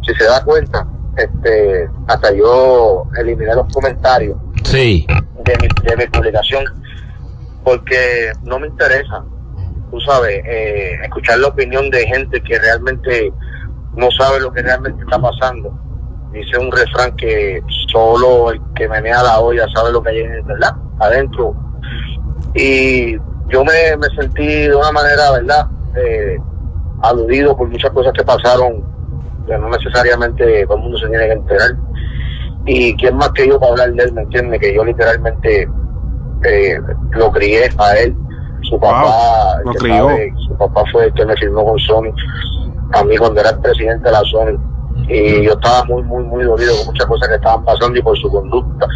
Si 0.05 0.13
se 0.15 0.25
da 0.25 0.43
cuenta, 0.43 0.85
este, 1.17 1.89
hasta 2.07 2.31
yo 2.33 3.05
eliminé 3.17 3.55
los 3.55 3.71
comentarios 3.73 4.37
Sí. 4.63 5.07
de 5.45 5.57
mi, 5.61 5.67
de 5.89 5.97
mi 5.97 6.07
publicación 6.07 6.63
porque 7.63 8.31
no 8.43 8.59
me 8.59 8.67
interesa, 8.67 9.23
tú 9.89 9.99
sabes, 10.01 10.41
eh, 10.45 10.99
escuchar 11.03 11.39
la 11.39 11.47
opinión 11.47 11.89
de 11.89 12.05
gente 12.05 12.41
que 12.43 12.59
realmente 12.59 13.33
no 13.95 14.11
sabe 14.11 14.39
lo 14.39 14.51
que 14.51 14.61
realmente 14.61 15.01
está 15.03 15.17
pasando. 15.19 15.73
Dice 16.35 16.57
un 16.57 16.69
refrán 16.69 17.15
que 17.15 17.63
solo 17.93 18.51
el 18.51 18.59
que 18.75 18.89
menea 18.89 19.23
la 19.23 19.39
olla 19.39 19.65
sabe 19.73 19.93
lo 19.93 20.03
que 20.03 20.09
hay 20.09 20.19
en 20.19 20.45
verdad 20.45 20.75
adentro. 20.99 21.55
Y 22.53 23.15
yo 23.47 23.63
me, 23.63 23.95
me 23.97 24.07
sentí 24.19 24.45
de 24.45 24.75
una 24.75 24.91
manera, 24.91 25.31
¿verdad? 25.31 25.67
Eh, 25.95 26.37
aludido 27.03 27.55
por 27.55 27.69
muchas 27.69 27.89
cosas 27.91 28.11
que 28.11 28.23
pasaron, 28.23 28.83
que 29.47 29.57
no 29.57 29.69
necesariamente 29.69 30.65
todo 30.65 30.75
el 30.75 30.83
mundo 30.83 30.97
se 30.97 31.07
tiene 31.07 31.25
que 31.25 31.31
enterar. 31.31 31.71
Y 32.65 32.97
quién 32.97 33.15
más 33.15 33.29
que 33.29 33.47
yo 33.47 33.57
para 33.57 33.71
hablar 33.71 33.93
de 33.93 34.03
él, 34.03 34.13
¿me 34.13 34.23
entiende? 34.23 34.59
Que 34.59 34.75
yo 34.75 34.83
literalmente 34.83 35.69
eh, 36.43 36.77
lo 37.11 37.31
crié 37.31 37.69
a 37.77 37.95
él. 37.95 38.13
Su 38.63 38.77
papá, 38.77 39.61
lo 39.63 39.71
que 39.71 39.77
crió. 39.77 40.09
sabe, 40.09 40.33
su 40.47 40.57
papá 40.57 40.83
fue 40.91 41.05
el 41.05 41.13
que 41.13 41.25
me 41.25 41.35
firmó 41.37 41.63
con 41.63 41.79
Sony, 41.79 42.11
a 42.93 43.03
mí 43.05 43.15
cuando 43.15 43.39
era 43.39 43.51
el 43.51 43.59
presidente 43.59 44.03
de 44.03 44.11
la 44.11 44.21
Sony. 44.23 44.74
Y 45.07 45.43
yo 45.43 45.53
estaba 45.53 45.83
muy, 45.85 46.03
muy, 46.03 46.23
muy 46.23 46.43
dolido 46.43 46.75
con 46.77 46.87
muchas 46.87 47.05
cosas 47.07 47.29
que 47.29 47.35
estaban 47.35 47.63
pasando 47.63 47.97
y 47.97 48.01
por 48.01 48.17
su 48.17 48.29
conducta. 48.29 48.87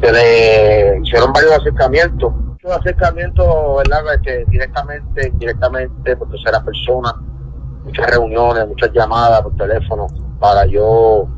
Se 0.00 0.12
le 0.12 1.00
hicieron 1.02 1.32
varios 1.32 1.52
acercamientos. 1.52 2.32
Muchos 2.32 2.70
acercamientos, 2.72 3.46
¿verdad? 3.78 4.14
Este, 4.14 4.44
directamente, 4.48 5.28
indirectamente, 5.28 6.16
por 6.16 6.30
tercera 6.30 6.62
persona. 6.62 7.14
Muchas 7.84 8.10
reuniones, 8.10 8.68
muchas 8.68 8.92
llamadas 8.92 9.42
por 9.42 9.56
teléfono 9.56 10.06
para 10.38 10.66
yo 10.66 11.28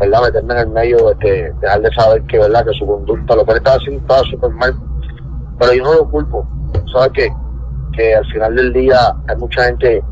¿verdad? 0.00 0.22
Meterme 0.22 0.54
en 0.54 0.60
el 0.60 0.68
medio, 0.68 1.10
este, 1.12 1.52
dejar 1.60 1.82
de 1.82 1.90
saber 1.92 2.22
que, 2.22 2.38
¿verdad? 2.38 2.64
Que 2.64 2.72
su 2.72 2.86
conducta, 2.86 3.36
lo 3.36 3.44
que 3.44 3.52
él 3.52 3.58
estaba 3.58 3.76
haciendo 3.76 4.00
estaba 4.00 4.22
súper 4.22 4.50
mal. 4.50 4.74
Pero 5.58 5.72
yo 5.74 5.84
no 5.84 5.94
lo 5.94 6.10
culpo. 6.10 6.48
¿Sabes 6.90 7.10
qué? 7.12 7.28
Que 7.92 8.14
al 8.14 8.26
final 8.32 8.56
del 8.56 8.72
día 8.72 9.14
hay 9.28 9.36
mucha 9.36 9.64
gente 9.64 10.02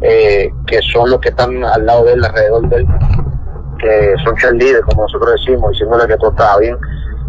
eh, 0.00 0.50
que 0.66 0.80
son 0.92 1.10
los 1.10 1.20
que 1.20 1.30
están 1.30 1.64
al 1.64 1.84
lado 1.86 2.04
de 2.04 2.12
él, 2.14 2.24
alrededor 2.24 2.68
de 2.68 2.76
él, 2.76 2.86
que 3.78 4.14
son 4.24 4.34
cheerleaders, 4.36 4.84
como 4.86 5.02
nosotros 5.02 5.32
decimos, 5.32 5.70
diciéndole 5.72 6.06
que 6.06 6.16
todo 6.16 6.30
estaba 6.30 6.58
bien. 6.58 6.76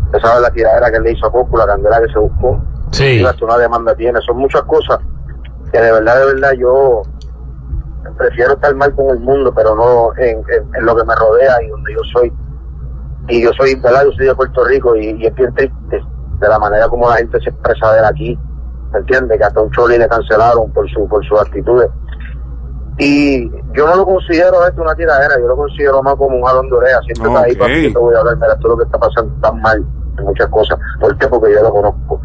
Usted 0.05 0.19
sabe 0.19 0.41
la 0.41 0.51
tiradera 0.51 0.91
que 0.91 0.99
le 0.99 1.12
hizo 1.12 1.27
a 1.27 1.32
Coco, 1.32 1.58
la 1.58 1.67
candela 1.67 2.01
que 2.01 2.12
se 2.12 2.19
buscó. 2.19 2.60
Sí. 2.91 3.19
Y 3.21 3.23
hasta 3.25 3.45
una 3.45 3.58
demanda 3.58 3.93
tiene. 3.95 4.19
Son 4.21 4.38
muchas 4.38 4.63
cosas 4.63 4.99
que 5.71 5.79
de 5.79 5.91
verdad, 5.91 6.19
de 6.19 6.25
verdad, 6.34 6.51
yo 6.53 7.03
prefiero 8.17 8.53
estar 8.53 8.73
mal 8.75 8.93
con 8.95 9.10
el 9.12 9.19
mundo, 9.19 9.53
pero 9.55 9.75
no 9.75 10.10
en, 10.17 10.38
en- 10.39 10.75
en 10.75 10.86
lo 10.86 10.95
que 10.95 11.03
me 11.03 11.15
rodea 11.15 11.62
y 11.63 11.67
donde 11.69 11.93
yo 11.93 11.99
soy. 12.13 12.34
Y 13.27 13.43
yo 13.43 13.51
soy, 13.53 13.75
¿verdad? 13.75 14.05
Yo 14.05 14.12
soy 14.13 14.25
de 14.25 14.36
Puerto 14.36 14.63
Rico 14.65 14.95
y, 14.95 15.10
y 15.12 15.25
es 15.27 15.36
bien 15.36 15.53
triste 15.53 16.03
de 16.39 16.47
la 16.47 16.58
manera 16.58 16.88
como 16.89 17.08
la 17.10 17.17
gente 17.17 17.39
se 17.41 17.49
expresa 17.51 17.93
de 17.93 17.99
él 17.99 18.05
aquí. 18.05 18.39
¿Me 18.91 18.99
entiendes? 18.99 19.38
Que 19.38 19.43
hasta 19.43 19.62
un 19.62 19.69
Choli 19.71 19.99
le 19.99 20.08
cancelaron 20.08 20.71
por 20.71 20.89
su 20.89 21.08
por 21.08 21.23
sus 21.25 21.39
actitudes. 21.39 21.89
Y 22.99 23.49
yo 23.73 23.88
no 23.88 23.95
lo 23.95 24.05
considero 24.05 24.67
esto 24.67 24.81
una 24.81 24.93
tiradera, 24.93 25.39
yo 25.39 25.47
lo 25.47 25.55
considero 25.55 26.03
más 26.03 26.15
como 26.15 26.35
un 26.35 26.43
jalón 26.43 26.69
de 26.69 26.75
oreja. 26.75 26.99
Siempre 27.03 27.29
está 27.29 27.65
ahí, 27.65 27.83
yo 27.83 27.93
te 27.93 27.97
voy 27.99 28.13
a 28.13 28.19
hablar, 28.19 28.35
mira, 28.35 28.53
esto 28.53 28.67
es 28.67 28.71
lo 28.71 28.77
que 28.77 28.83
está 28.83 28.97
pasando 28.99 29.33
tan 29.41 29.62
mal 29.62 29.85
en 30.17 30.25
muchas 30.25 30.47
cosas. 30.47 30.77
¿Por 30.99 31.17
qué? 31.17 31.27
Porque 31.27 31.53
yo 31.53 31.63
lo 31.63 31.71
conozco. 31.71 32.21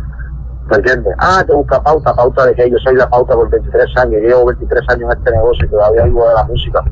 ¿Me 0.68 0.76
entiendes? 0.76 1.14
Ah, 1.18 1.44
te 1.46 1.52
busca 1.52 1.80
pauta, 1.80 2.12
pauta 2.14 2.46
de 2.46 2.54
que 2.54 2.68
yo 2.68 2.76
soy 2.78 2.96
la 2.96 3.08
pauta 3.08 3.34
por 3.34 3.48
23 3.50 3.96
años, 3.98 4.20
yo 4.20 4.28
llevo 4.28 4.46
23 4.46 4.82
años 4.88 5.12
en 5.12 5.18
este 5.18 5.30
negocio 5.30 5.64
y 5.64 5.68
todavía 5.68 6.04
vivo 6.04 6.28
de 6.28 6.34
la 6.34 6.44
música. 6.44 6.82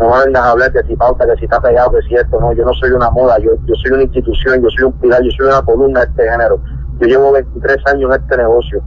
No 0.00 0.10
me 0.10 0.24
vengas 0.24 0.42
a 0.42 0.50
hablar 0.50 0.72
de 0.72 0.82
si 0.84 0.96
pauta, 0.96 1.24
que 1.26 1.36
si 1.36 1.44
está 1.44 1.60
pegado, 1.60 1.92
que 1.92 2.02
si 2.08 2.16
esto, 2.16 2.40
no, 2.40 2.52
yo 2.54 2.64
no 2.64 2.72
soy 2.74 2.90
una 2.90 3.10
moda, 3.10 3.38
yo, 3.38 3.52
yo 3.66 3.74
soy 3.76 3.92
una 3.92 4.02
institución, 4.02 4.62
yo 4.62 4.70
soy 4.70 4.84
un 4.84 4.92
pilar, 4.94 5.22
yo 5.22 5.30
soy 5.36 5.46
una 5.46 5.62
columna 5.62 6.00
de 6.00 6.06
este 6.06 6.28
género. 6.28 6.58
Yo 6.98 7.06
llevo 7.06 7.32
23 7.32 7.76
años 7.86 8.10
en 8.12 8.20
este 8.20 8.36
negocio. 8.36 8.82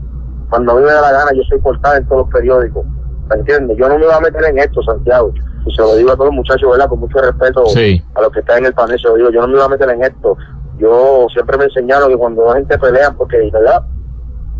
Cuando 0.50 0.72
a 0.72 0.74
mí 0.74 0.82
me 0.82 0.92
da 0.92 1.00
la 1.00 1.12
gana, 1.12 1.30
yo 1.32 1.42
soy 1.44 1.58
portada 1.60 1.96
en 1.96 2.06
todos 2.06 2.26
los 2.26 2.34
periódicos. 2.34 2.84
¿Me 3.28 3.36
entiendes? 3.36 3.76
Yo 3.76 3.88
no 3.88 3.98
me 3.98 4.04
voy 4.06 4.14
a 4.14 4.20
meter 4.20 4.44
en 4.44 4.58
esto, 4.58 4.82
Santiago. 4.82 5.32
Y 5.66 5.74
se 5.74 5.82
lo 5.82 5.96
digo 5.96 6.10
a 6.10 6.14
todos 6.14 6.26
los 6.26 6.34
muchachos, 6.36 6.70
¿verdad? 6.70 6.88
Con 6.88 7.00
mucho 7.00 7.18
respeto 7.18 7.66
Sí. 7.66 8.00
a 8.14 8.20
los 8.22 8.30
que 8.30 8.40
están 8.40 8.58
en 8.58 8.66
el 8.66 8.74
panel, 8.74 8.98
se 9.00 9.08
lo 9.08 9.14
digo, 9.16 9.30
yo 9.30 9.40
no 9.40 9.48
me 9.48 9.54
voy 9.54 9.62
a 9.64 9.68
meter 9.68 9.90
en 9.90 10.02
esto. 10.04 10.36
Yo 10.78 11.26
siempre 11.32 11.56
me 11.58 11.64
enseñaron 11.64 12.08
que 12.08 12.16
cuando 12.16 12.46
la 12.46 12.54
gente 12.54 12.78
pelea, 12.78 13.10
porque, 13.12 13.50
¿verdad? 13.52 13.82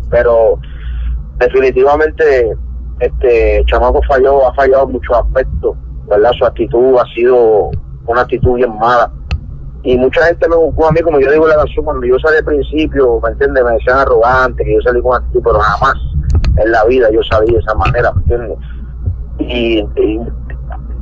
Pero 0.09 0.59
definitivamente 1.39 2.55
este 2.99 3.63
chamaco 3.67 4.01
falló, 4.07 4.47
ha 4.47 4.53
fallado 4.55 4.85
en 4.85 4.93
muchos 4.93 5.15
aspectos, 5.17 5.77
¿verdad? 6.07 6.31
Su 6.37 6.45
actitud 6.45 6.97
ha 6.97 7.05
sido 7.13 7.69
una 8.07 8.21
actitud 8.21 8.55
bien 8.55 8.75
mala. 8.77 9.11
Y 9.83 9.97
mucha 9.97 10.25
gente 10.25 10.49
me 10.49 10.55
buscó 10.55 10.87
a 10.87 10.91
mí, 10.91 10.99
como 11.01 11.19
yo 11.19 11.31
digo 11.31 11.45
en 11.45 11.49
la 11.51 11.57
canción, 11.57 11.85
cuando 11.85 12.05
yo 12.05 12.17
salí 12.19 12.37
al 12.37 12.43
principio, 12.45 13.19
¿me 13.23 13.29
entiendes? 13.29 13.63
Me 13.63 13.71
decían 13.73 13.99
arrogante, 13.99 14.63
que 14.65 14.73
yo 14.73 14.81
salí 14.81 15.01
con 15.01 15.15
actitud, 15.15 15.41
pero 15.43 15.59
jamás 15.59 15.93
en 16.57 16.71
la 16.71 16.85
vida 16.85 17.09
yo 17.11 17.21
salí 17.23 17.53
de 17.53 17.59
esa 17.59 17.75
manera. 17.75 18.13
Y, 19.39 19.79
y 19.79 20.19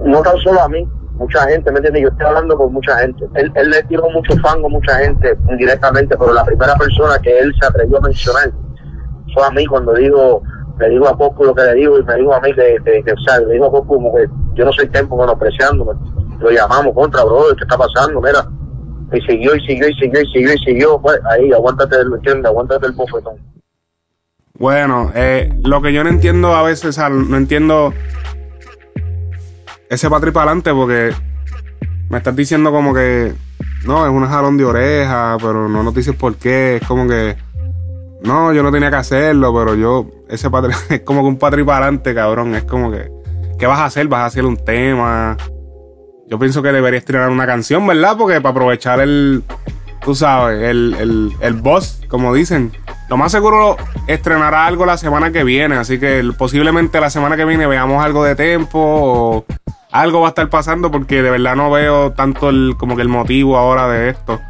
no 0.04 0.22
tan 0.22 0.38
solo 0.40 0.62
a 0.62 0.70
mí, 0.70 0.88
mucha 1.18 1.48
gente, 1.48 1.72
¿me 1.72 1.78
entiendes? 1.78 2.04
Yo 2.04 2.10
estoy 2.10 2.26
hablando 2.26 2.58
con 2.58 2.74
mucha 2.74 2.98
gente. 3.00 3.26
Él, 3.36 3.52
él 3.56 3.70
le 3.70 3.84
tiró 3.84 4.10
mucho 4.10 4.36
fango 4.42 4.68
a 4.68 4.70
mucha 4.70 4.98
gente 5.00 5.38
indirectamente, 5.50 6.18
pero 6.18 6.34
la 6.34 6.44
primera 6.44 6.76
persona 6.76 7.18
que 7.20 7.40
él 7.40 7.54
se 7.60 7.66
atrevió 7.66 7.98
a 7.98 8.02
mencionar 8.02 8.52
fue 9.34 9.46
a 9.46 9.52
mí 9.52 9.66
cuando 9.66 9.94
digo, 9.94 10.42
le 10.80 10.90
digo 10.90 11.08
a 11.08 11.18
Coco 11.18 11.46
lo 11.46 11.56
que 11.56 11.64
le 11.64 11.74
digo 11.76 12.00
y 12.00 12.04
me 12.04 12.16
digo 12.16 12.34
a 12.34 12.42
mí 12.42 12.54
que, 12.54 12.78
que, 12.84 13.04
que, 13.04 13.14
le 13.48 13.54
digo 13.54 13.66
a 13.66 13.72
Coco 13.72 13.96
como 13.96 14.14
que 14.16 14.28
yo 14.54 14.66
no 14.66 14.72
soy 14.74 14.88
tiempo 14.90 15.18
menospreciándome. 15.18 15.94
Lo 16.40 16.52
llamamos 16.52 16.94
contra, 16.94 17.24
brother, 17.24 17.56
¿qué 17.56 17.64
está 17.64 17.78
pasando? 17.78 18.22
Mira. 18.22 18.46
Y 19.14 19.22
siguió 19.22 19.56
y 19.56 19.60
siguió 19.62 19.88
y 19.88 19.94
siguió 19.94 20.22
y 20.22 20.26
siguió 20.28 20.54
y 20.54 20.58
siguió. 20.58 21.02
Pues 21.02 21.20
ahí, 21.30 21.52
aguántate, 21.54 22.04
¿me 22.06 22.18
entiendes? 22.18 22.46
Aguántate 22.46 22.88
el 22.88 22.94
bofetón. 22.94 23.55
Bueno, 24.58 25.12
eh, 25.14 25.54
lo 25.64 25.82
que 25.82 25.92
yo 25.92 26.04
no 26.04 26.10
entiendo 26.10 26.56
a 26.56 26.64
veces, 26.64 26.98
no 26.98 27.38
entiendo 27.38 27.94
ese 29.90 30.10
patri 30.10 30.32
para 30.32 30.52
adelante 30.52 30.74
porque 30.74 31.14
me 32.10 32.18
estás 32.18 32.36
diciendo 32.36 32.72
como 32.72 32.94
que 32.94 33.34
no, 33.86 34.06
es 34.06 34.12
un 34.12 34.26
jalón 34.26 34.58
de 34.58 34.66
oreja, 34.66 35.38
pero 35.40 35.68
no 35.68 35.84
nos 35.84 35.94
dices 35.94 36.16
por 36.16 36.36
qué. 36.38 36.78
Es 36.78 36.88
como 36.88 37.08
que 37.08 37.36
no, 38.24 38.54
yo 38.54 38.64
no 38.64 38.72
tenía 38.72 38.90
que 38.90 38.96
hacerlo, 38.96 39.54
pero 39.54 39.76
yo, 39.76 40.10
ese 40.30 40.50
patri, 40.50 40.74
es 40.90 41.02
como 41.02 41.22
que 41.22 41.28
un 41.28 41.38
patri 41.38 41.64
para 41.64 41.86
adelante, 41.86 42.16
cabrón. 42.16 42.56
Es 42.56 42.64
como 42.64 42.92
que 42.92 43.12
¿qué 43.60 43.66
vas 43.66 43.80
a 43.80 43.86
hacer? 43.86 44.08
¿Vas 44.08 44.22
a 44.22 44.26
hacer 44.26 44.46
un 44.46 44.58
tema? 44.58 45.38
Yo 46.28 46.40
pienso 46.40 46.64
que 46.64 46.72
debería 46.72 46.98
estrenar 46.98 47.30
una 47.30 47.46
canción, 47.46 47.86
¿verdad? 47.86 48.16
Porque 48.18 48.42
para 48.42 48.52
aprovechar 48.52 49.00
el, 49.00 49.44
tú 50.04 50.16
sabes, 50.16 50.64
el, 50.64 50.96
el, 51.00 51.32
el 51.42 51.54
boss, 51.54 52.02
como 52.08 52.34
dicen. 52.34 52.72
Lo 53.08 53.18
más 53.18 53.32
seguro 53.32 53.78
estrenará 54.08 54.66
algo 54.66 54.86
la 54.86 54.98
semana 54.98 55.32
que 55.32 55.44
viene, 55.44 55.76
así 55.76 56.00
que 56.00 56.24
posiblemente 56.38 57.00
la 57.00 57.10
semana 57.10 57.38
que 57.38 57.46
viene 57.46 57.68
veamos 57.68 58.04
algo 58.04 58.24
de 58.24 58.36
tempo 58.36 58.80
o 58.80 59.46
algo 59.92 60.22
va 60.22 60.28
a 60.28 60.30
estar 60.30 60.50
pasando 60.50 60.92
porque 60.92 61.22
de 61.22 61.30
verdad 61.30 61.56
no 61.56 61.70
veo 61.70 62.12
tanto 62.14 62.50
el, 62.50 62.76
como 62.78 62.96
que 62.96 63.04
el 63.04 63.08
motivo 63.08 63.58
ahora 63.58 63.88
de 63.88 64.10
esto. 64.10 64.42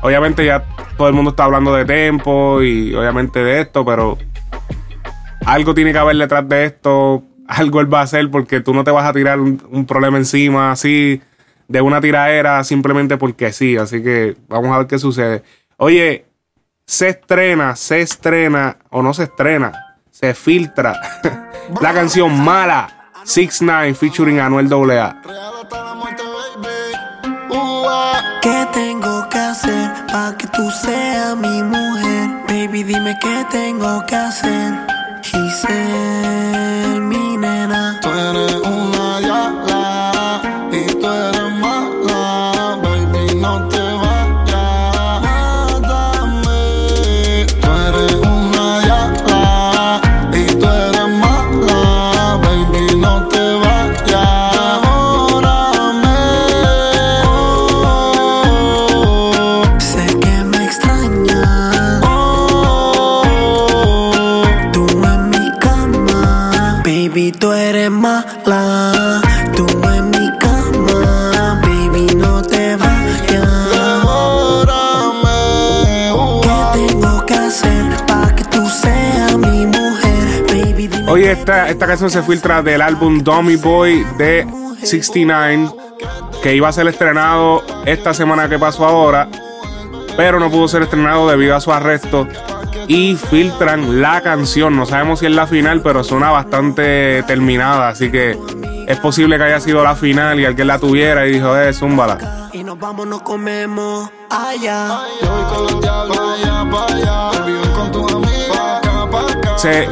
Obviamente 0.00 0.44
ya 0.44 0.64
todo 0.96 1.08
el 1.08 1.14
mundo 1.14 1.30
está 1.30 1.44
hablando 1.44 1.74
de 1.74 1.84
tempo 1.84 2.62
y 2.62 2.94
obviamente 2.94 3.44
de 3.44 3.60
esto, 3.60 3.84
pero 3.84 4.16
algo 5.44 5.74
tiene 5.74 5.92
que 5.92 5.98
haber 5.98 6.16
detrás 6.16 6.48
de 6.48 6.64
esto. 6.64 7.22
Algo 7.46 7.80
él 7.80 7.92
va 7.92 8.00
a 8.00 8.02
hacer 8.04 8.30
porque 8.30 8.60
tú 8.60 8.74
no 8.74 8.84
te 8.84 8.90
vas 8.90 9.04
a 9.04 9.12
tirar 9.12 9.38
un, 9.38 9.62
un 9.70 9.86
problema 9.86 10.18
encima 10.18 10.70
así 10.70 11.20
de 11.66 11.80
una 11.80 12.00
tiraera 12.00 12.64
simplemente 12.64 13.18
porque 13.18 13.52
sí. 13.52 13.76
Así 13.76 14.02
que 14.02 14.36
vamos 14.48 14.72
a 14.72 14.78
ver 14.78 14.86
qué 14.86 14.98
sucede. 14.98 15.42
Oye, 15.76 16.27
se 16.88 17.10
estrena, 17.10 17.76
se 17.76 18.00
estrena 18.00 18.78
o 18.88 19.02
no 19.02 19.12
se 19.12 19.24
estrena, 19.24 19.98
se 20.10 20.32
filtra 20.32 20.98
la 21.82 21.92
canción 21.92 22.42
Mala 22.42 23.10
6 23.24 23.60
9 23.60 23.94
featuring 23.94 24.40
Anuel 24.40 24.72
AA. 24.72 25.20
¿Qué 28.40 28.68
tengo 28.72 29.28
que 29.28 29.38
hacer 29.38 29.90
para 30.10 30.34
que 30.38 30.46
tú 30.46 30.70
seas 30.70 31.36
mi 31.36 31.62
mujer? 31.62 32.30
Baby, 32.48 32.82
dime 32.84 33.18
qué 33.20 33.44
tengo 33.50 34.02
que 34.06 34.16
hacer. 34.16 34.72
Giselle, 35.22 37.00
mi 37.00 37.36
nena. 37.36 38.00
Tú 38.00 38.08
eres 38.08 38.54
una 38.54 39.20
yala 39.20 39.67
esta, 81.48 81.86
canción 81.86 82.10
se 82.10 82.22
filtra 82.22 82.62
del 82.62 82.82
álbum 82.82 83.20
Dummy 83.20 83.56
Boy 83.56 84.04
de 84.18 84.46
69, 84.82 85.70
que 86.42 86.54
iba 86.54 86.68
a 86.68 86.72
ser 86.72 86.86
estrenado 86.88 87.64
esta 87.86 88.12
semana 88.12 88.50
que 88.50 88.58
pasó 88.58 88.84
ahora, 88.84 89.28
pero 90.14 90.38
no 90.40 90.50
pudo 90.50 90.68
ser 90.68 90.82
estrenado 90.82 91.26
debido 91.28 91.56
a 91.56 91.60
su 91.60 91.72
arresto. 91.72 92.28
Y 92.86 93.16
filtran 93.16 94.02
la 94.02 94.20
canción, 94.20 94.76
no 94.76 94.84
sabemos 94.84 95.20
si 95.20 95.26
es 95.26 95.32
la 95.32 95.46
final, 95.46 95.80
pero 95.80 96.04
suena 96.04 96.30
bastante 96.30 97.22
terminada, 97.22 97.88
así 97.88 98.10
que 98.10 98.38
es 98.86 98.98
posible 98.98 99.38
que 99.38 99.44
haya 99.44 99.60
sido 99.60 99.82
la 99.82 99.94
final 99.94 100.38
y 100.40 100.44
alguien 100.44 100.66
la 100.66 100.78
tuviera 100.78 101.26
y 101.26 101.32
dijo, 101.32 101.56
eh, 101.56 101.72
zúmbala. 101.72 102.50
Y 102.52 102.62
nos 102.62 102.78
vamos, 102.78 103.06
nos 103.06 103.22
comemos 103.22 104.10
allá. 104.28 105.00
Voy 105.22 105.44
con 105.44 105.62
los 105.64 105.80
diablos 105.80 106.18
allá 106.18 106.70
para 106.70 106.94
allá. 106.94 107.67
Se- 109.58 109.88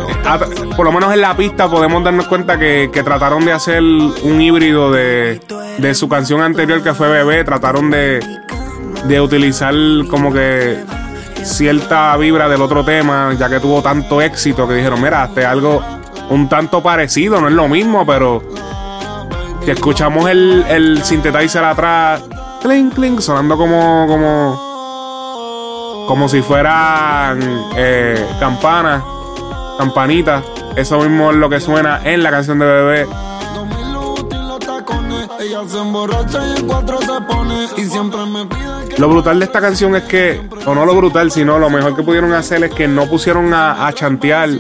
por 0.77 0.85
lo 0.87 0.93
menos 0.93 1.13
en 1.13 1.21
la 1.21 1.37
pista 1.37 1.69
podemos 1.69 2.03
darnos 2.03 2.27
cuenta 2.29 2.59
que, 2.59 2.91
que 2.93 3.03
trataron 3.03 3.45
de 3.45 3.53
hacer 3.53 3.83
un 3.83 4.41
híbrido 4.41 4.91
de, 4.93 5.41
de 5.79 5.95
su 5.95 6.09
canción 6.09 6.41
anterior 6.41 6.83
que 6.83 6.95
fue 6.95 7.09
Bebé. 7.09 7.45
Trataron 7.45 7.91
de, 7.91 8.21
de 9.05 9.21
utilizar 9.21 9.75
como 10.11 10.33
que 10.33 10.83
cierta 11.43 12.17
vibra 12.17 12.49
del 12.49 12.63
otro 12.63 12.85
tema, 12.85 13.33
ya 13.39 13.49
que 13.49 13.61
tuvo 13.61 13.83
tanto 13.83 14.21
éxito 14.23 14.67
que 14.67 14.75
dijeron, 14.75 15.01
mira, 15.03 15.25
este 15.27 15.45
algo 15.47 15.83
un 16.31 16.49
tanto 16.49 16.83
parecido, 16.83 17.41
no 17.41 17.47
es 17.49 17.55
lo 17.55 17.69
mismo, 17.69 18.05
pero 18.05 18.43
si 19.65 19.71
escuchamos 19.71 20.29
el, 20.29 20.65
el 20.69 21.05
synthesizer 21.05 21.63
atrás, 21.65 22.23
clink, 22.63 22.95
clink, 22.95 23.21
sonando 23.21 23.57
como, 23.57 24.07
como, 24.09 26.05
como 26.09 26.29
si 26.29 26.43
fueran 26.43 27.39
eh, 27.77 28.27
campanas, 28.41 29.03
campanitas. 29.79 30.45
Eso 30.77 30.99
mismo 31.01 31.31
es 31.31 31.37
lo 31.37 31.49
que 31.49 31.61
suena 31.61 32.01
en 32.05 32.23
la 32.23 32.31
canción 32.31 32.59
de 32.59 32.67
Bebé. 32.67 33.07
2000 33.55 33.97
útil 33.97 34.49
los 34.49 34.59
tacones. 34.59 35.29
Ella 35.41 35.61
se 35.67 35.79
emborracha 35.79 36.47
y 36.47 36.61
en 36.61 36.67
cuatro 36.67 36.99
se 37.01 37.21
pone. 37.23 37.67
Y 37.77 37.85
siempre 37.85 38.27
me 38.27 38.47
pide 38.47 38.89
que. 38.89 38.99
Lo 38.99 39.09
brutal 39.09 39.39
de 39.39 39.45
esta 39.45 39.61
canción 39.61 39.97
es 39.97 40.05
que, 40.05 40.41
o 40.65 40.75
no 40.75 40.85
lo 40.85 40.95
brutal, 40.95 41.31
sino 41.31 41.59
lo 41.59 41.71
mejor 41.71 41.97
que 41.97 42.03
pudieron 42.03 42.33
hacer 42.33 42.65
es 42.65 42.73
que 42.73 42.89
no 42.89 43.07
pusieron 43.07 43.53
a, 43.55 43.87
a 43.87 43.93
chantear 43.93 44.51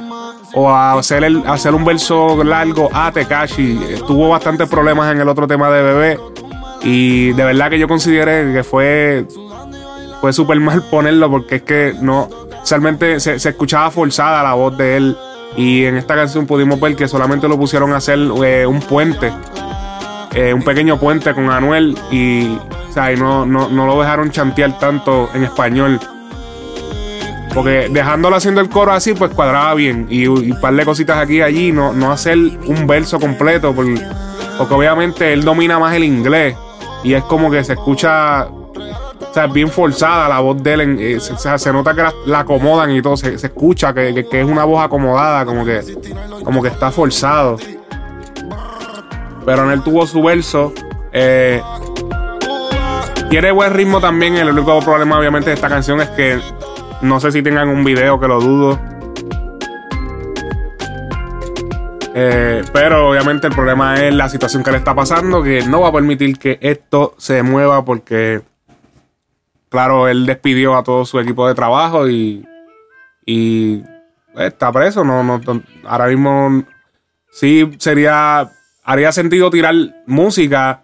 o 0.54 0.70
a 0.70 0.94
hacer, 0.94 1.22
el, 1.24 1.42
hacer 1.46 1.74
un 1.74 1.84
verso 1.84 2.42
largo 2.42 2.88
a 2.92 3.12
Tekashi. 3.12 3.78
Tuvo 4.06 4.30
bastantes 4.30 4.68
problemas 4.68 5.12
en 5.12 5.20
el 5.20 5.28
otro 5.28 5.46
tema 5.46 5.70
de 5.70 5.82
Bebé. 5.82 6.18
Y 6.82 7.32
de 7.32 7.44
verdad 7.44 7.70
que 7.70 7.78
yo 7.78 7.88
consideré 7.88 8.52
que 8.52 8.62
fue, 8.62 9.26
fue 10.20 10.32
súper 10.32 10.58
mal 10.60 10.82
ponerlo 10.84 11.30
porque 11.30 11.56
es 11.56 11.62
que 11.62 11.94
no, 12.00 12.28
realmente 12.74 13.20
se, 13.20 13.38
se 13.38 13.48
escuchaba 13.50 13.90
forzada 13.90 14.42
la 14.42 14.54
voz 14.54 14.76
de 14.76 14.96
él. 14.96 15.16
Y 15.56 15.84
en 15.84 15.96
esta 15.96 16.14
canción 16.14 16.46
pudimos 16.46 16.78
ver 16.80 16.96
que 16.96 17.08
solamente 17.08 17.48
lo 17.48 17.56
pusieron 17.58 17.92
a 17.92 17.96
hacer 17.96 18.18
eh, 18.44 18.66
un 18.66 18.80
puente 18.80 19.32
eh, 20.34 20.52
un 20.52 20.62
pequeño 20.62 20.98
puente 21.00 21.32
con 21.32 21.48
Anuel 21.50 21.96
y, 22.10 22.58
o 22.90 22.92
sea, 22.92 23.10
y 23.10 23.16
no, 23.16 23.46
no, 23.46 23.68
no 23.68 23.86
lo 23.86 23.98
dejaron 23.98 24.30
chantear 24.30 24.78
tanto 24.78 25.30
en 25.32 25.44
español. 25.44 25.98
Porque 27.54 27.88
dejándolo 27.90 28.36
haciendo 28.36 28.60
el 28.60 28.68
coro 28.68 28.92
así, 28.92 29.14
pues 29.14 29.30
cuadraba 29.32 29.72
bien. 29.74 30.06
Y, 30.10 30.24
y 30.24 30.26
un 30.26 30.60
par 30.60 30.74
de 30.74 30.84
cositas 30.84 31.16
aquí 31.16 31.36
y 31.38 31.40
allí, 31.42 31.72
no, 31.72 31.94
no 31.94 32.12
hacer 32.12 32.36
un 32.36 32.86
verso 32.86 33.18
completo. 33.18 33.72
por- 33.74 33.86
porque 34.58 34.74
obviamente 34.74 35.32
él 35.32 35.42
domina 35.42 35.78
más 35.78 35.94
el 35.94 36.04
inglés. 36.04 36.54
Y 37.02 37.14
es 37.14 37.22
como 37.24 37.50
que 37.50 37.64
se 37.64 37.72
escucha. 37.74 38.46
Sea, 39.36 39.44
es 39.44 39.52
bien 39.52 39.68
forzada 39.68 40.30
la 40.30 40.40
voz 40.40 40.62
de 40.62 40.72
él. 40.72 40.80
eh, 40.98 41.20
se, 41.20 41.34
o 41.34 41.36
sea, 41.36 41.58
se 41.58 41.70
nota 41.70 41.94
que 41.94 42.02
la, 42.24 42.38
acomodan 42.38 42.90
y 42.90 43.02
todo. 43.02 43.18
Se, 43.18 43.34
escucha 43.34 43.92
que, 43.92 44.14
que- 44.14 44.26
que 44.26 44.40
es 44.40 44.46
una 44.46 44.64
voz 44.64 44.82
acomodada, 44.82 45.44
como 45.44 45.62
que, 45.62 45.78
como 46.42 46.62
que 46.62 46.68
está 46.68 46.90
forzado. 46.90 47.58
Pero 49.44 49.64
en 49.64 49.72
él 49.72 49.82
tuvo 49.82 50.06
su 50.06 50.22
verso. 50.22 50.72
Eh, 51.12 51.60
tiene 53.28 53.50
buen 53.50 53.74
ritmo 53.74 54.00
también. 54.00 54.36
El 54.36 54.48
único 54.48 54.80
problema, 54.80 55.18
obviamente, 55.18 55.50
de 55.50 55.54
esta 55.56 55.68
canción 55.68 56.00
es 56.00 56.08
que 56.08 56.40
no 57.02 57.20
sé 57.20 57.30
si 57.30 57.42
tengan 57.42 57.68
un 57.68 57.84
video, 57.84 58.18
que 58.18 58.28
lo 58.28 58.40
dudo. 58.40 58.78
Eh, 62.14 62.64
pero 62.72 63.10
obviamente 63.10 63.48
el 63.48 63.52
problema 63.54 64.02
es 64.02 64.14
la 64.14 64.30
situación 64.30 64.62
que 64.62 64.70
le 64.72 64.78
está 64.78 64.94
pasando, 64.94 65.42
que 65.42 65.60
no 65.66 65.82
va 65.82 65.88
a 65.88 65.92
permitir 65.92 66.38
que 66.38 66.56
esto 66.62 67.14
se 67.18 67.42
mueva 67.42 67.84
porque, 67.84 68.40
claro, 69.76 70.08
él 70.08 70.24
despidió 70.24 70.74
a 70.74 70.82
todo 70.82 71.04
su 71.04 71.20
equipo 71.20 71.46
de 71.46 71.54
trabajo 71.54 72.08
y, 72.08 72.42
y 73.26 73.82
está 74.34 74.72
preso. 74.72 75.04
No, 75.04 75.22
no, 75.22 75.38
ahora 75.84 76.06
mismo 76.06 76.64
sí 77.30 77.70
sería, 77.76 78.50
haría 78.82 79.12
sentido 79.12 79.50
tirar 79.50 79.74
música. 80.06 80.80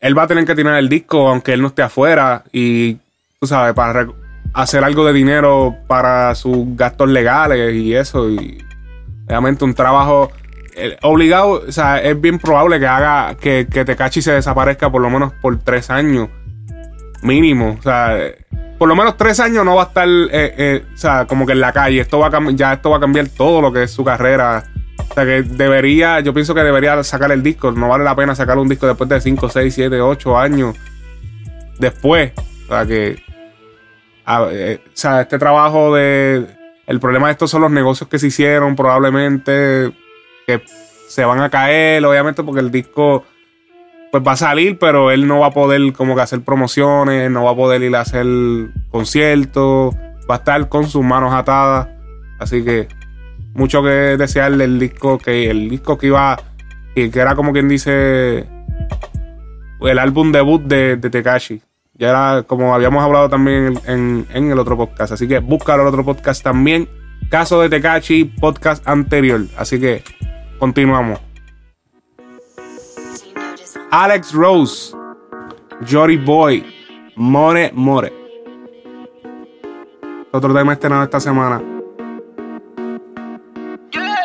Él 0.00 0.16
va 0.16 0.22
a 0.22 0.26
tener 0.26 0.46
que 0.46 0.54
tirar 0.54 0.78
el 0.78 0.88
disco 0.88 1.28
aunque 1.28 1.52
él 1.52 1.60
no 1.60 1.68
esté 1.68 1.82
afuera 1.82 2.44
y, 2.52 2.94
tú 3.38 3.46
sabes, 3.46 3.74
para 3.74 4.06
hacer 4.54 4.82
algo 4.82 5.04
de 5.04 5.12
dinero 5.12 5.76
para 5.86 6.34
sus 6.34 6.74
gastos 6.74 7.10
legales 7.10 7.74
y 7.74 7.94
eso. 7.94 8.30
Y 8.30 8.64
obviamente 9.26 9.62
un 9.62 9.74
trabajo 9.74 10.32
eh, 10.74 10.96
obligado, 11.02 11.64
o 11.68 11.70
sea, 11.70 11.98
es 11.98 12.18
bien 12.18 12.38
probable 12.38 12.80
que 12.80 12.86
haga 12.86 13.34
que, 13.34 13.66
que 13.70 13.84
Tecachi 13.84 14.22
se 14.22 14.32
desaparezca 14.32 14.90
por 14.90 15.02
lo 15.02 15.10
menos 15.10 15.34
por 15.42 15.58
tres 15.58 15.90
años 15.90 16.30
mínimo. 17.22 17.76
O 17.78 17.82
sea, 17.82 18.18
por 18.78 18.88
lo 18.88 18.96
menos 18.96 19.16
tres 19.16 19.40
años 19.40 19.64
no 19.64 19.76
va 19.76 19.84
a 19.84 19.86
estar, 19.86 20.08
eh, 20.08 20.28
eh, 20.32 20.84
o 20.92 20.96
sea, 20.96 21.26
como 21.26 21.46
que 21.46 21.52
en 21.52 21.60
la 21.60 21.72
calle. 21.72 22.00
Esto 22.00 22.18
va 22.18 22.28
a 22.28 22.50
ya 22.52 22.74
esto 22.74 22.90
va 22.90 22.98
a 22.98 23.00
cambiar 23.00 23.28
todo 23.28 23.60
lo 23.60 23.72
que 23.72 23.84
es 23.84 23.90
su 23.90 24.04
carrera. 24.04 24.64
O 25.10 25.14
sea, 25.14 25.24
que 25.24 25.42
debería, 25.42 26.20
yo 26.20 26.34
pienso 26.34 26.54
que 26.54 26.62
debería 26.62 27.02
sacar 27.02 27.32
el 27.32 27.42
disco. 27.42 27.72
No 27.72 27.88
vale 27.88 28.04
la 28.04 28.14
pena 28.14 28.34
sacar 28.34 28.58
un 28.58 28.68
disco 28.68 28.86
después 28.86 29.08
de 29.08 29.20
5, 29.20 29.48
6, 29.48 29.74
7, 29.74 30.00
8 30.00 30.38
años. 30.38 30.76
Después. 31.78 32.32
O 32.64 32.68
sea, 32.68 32.86
que. 32.86 33.22
eh, 34.52 34.80
o 34.84 34.90
sea, 34.92 35.22
este 35.22 35.38
trabajo 35.38 35.94
de. 35.94 36.46
El 36.86 37.00
problema 37.00 37.26
de 37.26 37.32
estos 37.32 37.50
son 37.50 37.62
los 37.62 37.70
negocios 37.70 38.08
que 38.08 38.18
se 38.18 38.28
hicieron, 38.28 38.76
probablemente. 38.76 39.92
Que 40.46 40.62
se 41.08 41.24
van 41.24 41.40
a 41.40 41.48
caer, 41.48 42.04
obviamente, 42.04 42.42
porque 42.42 42.60
el 42.60 42.70
disco 42.70 43.24
pues 44.16 44.28
va 44.28 44.32
a 44.32 44.36
salir, 44.36 44.78
pero 44.78 45.10
él 45.10 45.26
no 45.26 45.40
va 45.40 45.46
a 45.48 45.50
poder 45.50 45.92
como 45.92 46.14
que 46.14 46.20
hacer 46.22 46.40
promociones, 46.42 47.30
no 47.30 47.44
va 47.44 47.52
a 47.52 47.56
poder 47.56 47.82
ir 47.82 47.94
a 47.96 48.00
hacer 48.00 48.26
conciertos, 48.90 49.94
va 50.30 50.36
a 50.36 50.38
estar 50.38 50.68
con 50.68 50.86
sus 50.88 51.02
manos 51.04 51.32
atadas. 51.32 51.88
Así 52.38 52.64
que 52.64 52.88
mucho 53.54 53.82
que 53.82 53.88
desearle 53.88 54.64
el 54.64 54.78
disco 54.78 55.18
que 55.18 55.50
el 55.50 55.68
disco 55.70 55.96
que 55.98 56.08
iba 56.08 56.36
que, 56.94 57.10
era 57.14 57.34
como 57.34 57.52
quien 57.52 57.68
dice 57.68 58.46
el 59.80 59.98
álbum 59.98 60.32
debut 60.32 60.62
de, 60.62 60.96
de 60.96 61.10
Tekashi. 61.10 61.62
Ya 61.98 62.10
era 62.10 62.42
como 62.42 62.74
habíamos 62.74 63.02
hablado 63.02 63.28
también 63.30 63.78
en, 63.86 63.90
en- 63.90 64.26
en 64.34 64.50
el 64.52 64.58
otro 64.58 64.76
podcast. 64.76 65.12
Así 65.12 65.26
que 65.28 65.38
búscalo 65.38 65.82
el 65.82 65.88
otro 65.88 66.04
podcast 66.04 66.42
también. 66.42 66.88
Caso 67.30 67.60
de 67.62 67.68
Tekashi, 67.70 68.24
podcast 68.24 68.86
anterior. 68.86 69.42
Así 69.56 69.80
que 69.80 70.02
continuamos. 70.58 71.20
Alex 73.90 74.32
Rose, 74.32 74.94
Jory 75.86 76.16
Boy, 76.16 76.64
More 77.14 77.70
More. 77.72 78.12
Otro 80.32 80.52
tema 80.52 80.72
estrenado 80.72 81.04
esta 81.04 81.20
semana. 81.20 81.62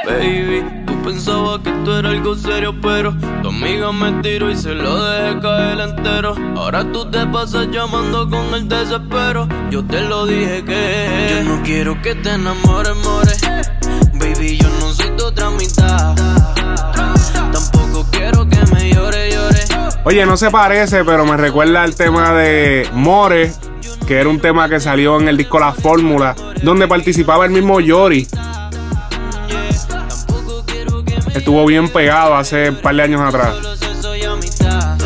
Baby, 0.05 0.65
tú 0.85 0.99
pensabas 1.03 1.59
que 1.59 1.69
esto 1.69 1.99
era 1.99 2.09
algo 2.09 2.35
serio, 2.35 2.73
pero 2.81 3.13
tu 3.43 3.49
amiga 3.49 3.91
me 3.91 4.11
tiró 4.23 4.49
y 4.49 4.55
se 4.55 4.73
lo 4.73 5.03
dejé 5.03 5.39
caer 5.39 5.79
entero. 5.79 6.35
Ahora 6.57 6.91
tú 6.91 7.09
te 7.09 7.25
pasas 7.27 7.67
llamando 7.69 8.27
con 8.29 8.53
el 8.55 8.67
desespero. 8.67 9.47
Yo 9.69 9.85
te 9.85 10.01
lo 10.01 10.25
dije 10.25 10.65
que 10.65 11.43
yo 11.45 11.55
no 11.55 11.63
quiero 11.63 12.01
que 12.01 12.15
te 12.15 12.31
enamores, 12.33 12.95
more. 13.05 13.31
Baby, 14.13 14.57
yo 14.57 14.67
no 14.79 14.91
soy 14.91 15.09
tu 15.15 15.25
otra 15.25 15.51
mitad. 15.51 16.40
Oye, 20.11 20.25
no 20.25 20.35
se 20.35 20.51
parece, 20.51 21.05
pero 21.05 21.25
me 21.25 21.37
recuerda 21.37 21.83
al 21.83 21.95
tema 21.95 22.33
de 22.33 22.85
More, 22.91 23.49
que 24.05 24.19
era 24.19 24.27
un 24.27 24.41
tema 24.41 24.67
que 24.67 24.81
salió 24.81 25.17
en 25.17 25.29
el 25.29 25.37
disco 25.37 25.57
La 25.57 25.71
Fórmula, 25.71 26.35
donde 26.63 26.85
participaba 26.85 27.45
el 27.45 27.51
mismo 27.51 27.79
Yori. 27.79 28.27
Estuvo 31.33 31.65
bien 31.65 31.87
pegado 31.87 32.35
hace 32.35 32.71
un 32.71 32.75
par 32.75 32.93
de 32.93 33.03
años 33.03 33.21
atrás. 33.21 33.55
soy 34.01 34.23
amistad. 34.23 34.97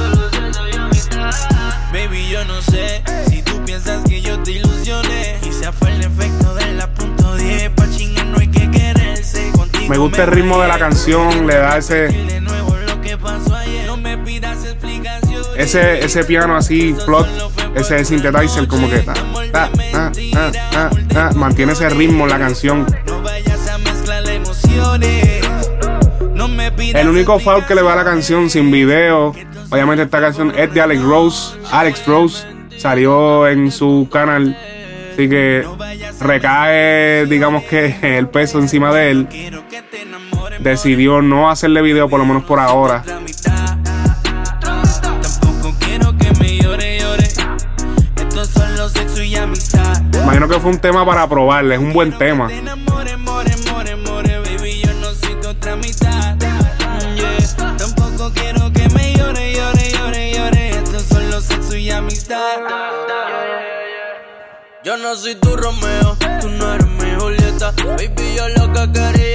Baby, 1.94 2.30
yo 2.32 2.44
no 2.46 2.60
sé 2.64 3.04
si 3.30 3.44
tú 3.44 3.64
piensas 3.64 4.04
que 4.10 4.20
yo 4.20 4.42
te 4.42 4.54
ilusioné. 4.54 5.38
Quizá 5.44 5.72
fue 5.72 5.94
el 5.94 6.02
efecto 6.02 6.56
de 6.56 6.74
la 6.74 6.88
punto 6.88 7.36
10. 7.36 7.70
Pa' 7.76 7.92
chingar 7.92 8.26
no 8.26 8.40
hay 8.40 8.48
que 8.48 8.72
quererse. 8.72 9.52
Contigo 9.52 9.86
Me 9.88 10.00
gusta 10.00 10.24
el 10.24 10.32
ritmo 10.32 10.60
de 10.60 10.68
la 10.68 10.80
canción, 10.80 11.46
le 11.46 11.58
da 11.58 11.78
ese, 11.78 12.25
ese, 15.58 16.04
ese 16.04 16.24
piano 16.24 16.56
así, 16.56 16.96
plot, 17.06 17.28
ese 17.76 18.04
synthesizer 18.06 18.68
como 18.68 18.90
que 18.90 19.00
ta, 19.00 19.14
ta, 19.52 20.90
ta, 21.10 21.32
mantiene 21.36 21.74
ese 21.74 21.90
ritmo 21.90 22.26
en 22.26 22.30
la 22.30 22.40
canción. 22.40 22.86
El 26.94 27.10
único 27.10 27.40
foul 27.40 27.66
que 27.66 27.76
le 27.76 27.82
va 27.82 27.94
a 27.94 27.96
la 27.96 28.04
canción 28.04 28.50
sin 28.50 28.72
video, 28.72 29.34
obviamente 29.70 30.04
esta 30.04 30.20
canción 30.20 30.54
es 30.58 30.74
de 30.74 30.82
Alex 30.82 31.02
Rose. 31.02 31.58
Alex 31.72 32.06
Rose 32.06 32.48
salió 32.78 33.48
en 33.48 33.72
su 33.72 34.08
canal, 34.12 34.58
así 35.14 35.30
que 35.30 35.66
recae, 36.20 37.26
digamos 37.28 37.64
que 37.64 37.96
el 38.02 38.28
peso 38.28 38.60
encima 38.60 38.94
de 38.94 39.12
él. 39.12 39.28
Decidió 40.60 41.22
no 41.22 41.50
hacerle 41.50 41.82
video, 41.82 42.10
por 42.10 42.20
lo 42.20 42.26
menos 42.26 42.44
por 42.44 42.60
ahora. 42.60 43.04
Imagino 50.26 50.48
que 50.48 50.60
fue 50.60 50.72
un 50.72 50.80
tema 50.80 51.06
para 51.06 51.30
probarle, 51.30 51.76
es 51.76 51.80
un 51.80 51.94
buen 51.94 52.18
tema. 52.18 52.50
Tampoco 57.78 58.32
quiero 58.34 58.74
que 58.74 58.90
me 58.90 59.14
llore, 59.14 59.54
llore, 59.54 59.92
llore, 59.92 60.34
llore. 60.34 60.70
Estos 60.70 61.04
son 61.04 61.30
los 61.30 61.44
sexo 61.44 61.76
y 61.76 61.92
amistad. 61.92 62.58
Yo 64.84 64.98
no 64.98 65.14
soy 65.14 65.36
tu 65.36 65.56
Romeo, 65.56 66.18
tú 66.42 66.50
no 66.50 66.74
eres 66.74 66.88
mi 66.88 67.12
Julieta. 67.20 67.72
Baby, 67.96 68.36
yo 68.36 68.50
lo 68.50 68.74
que 68.74 68.92
quería 68.94 69.35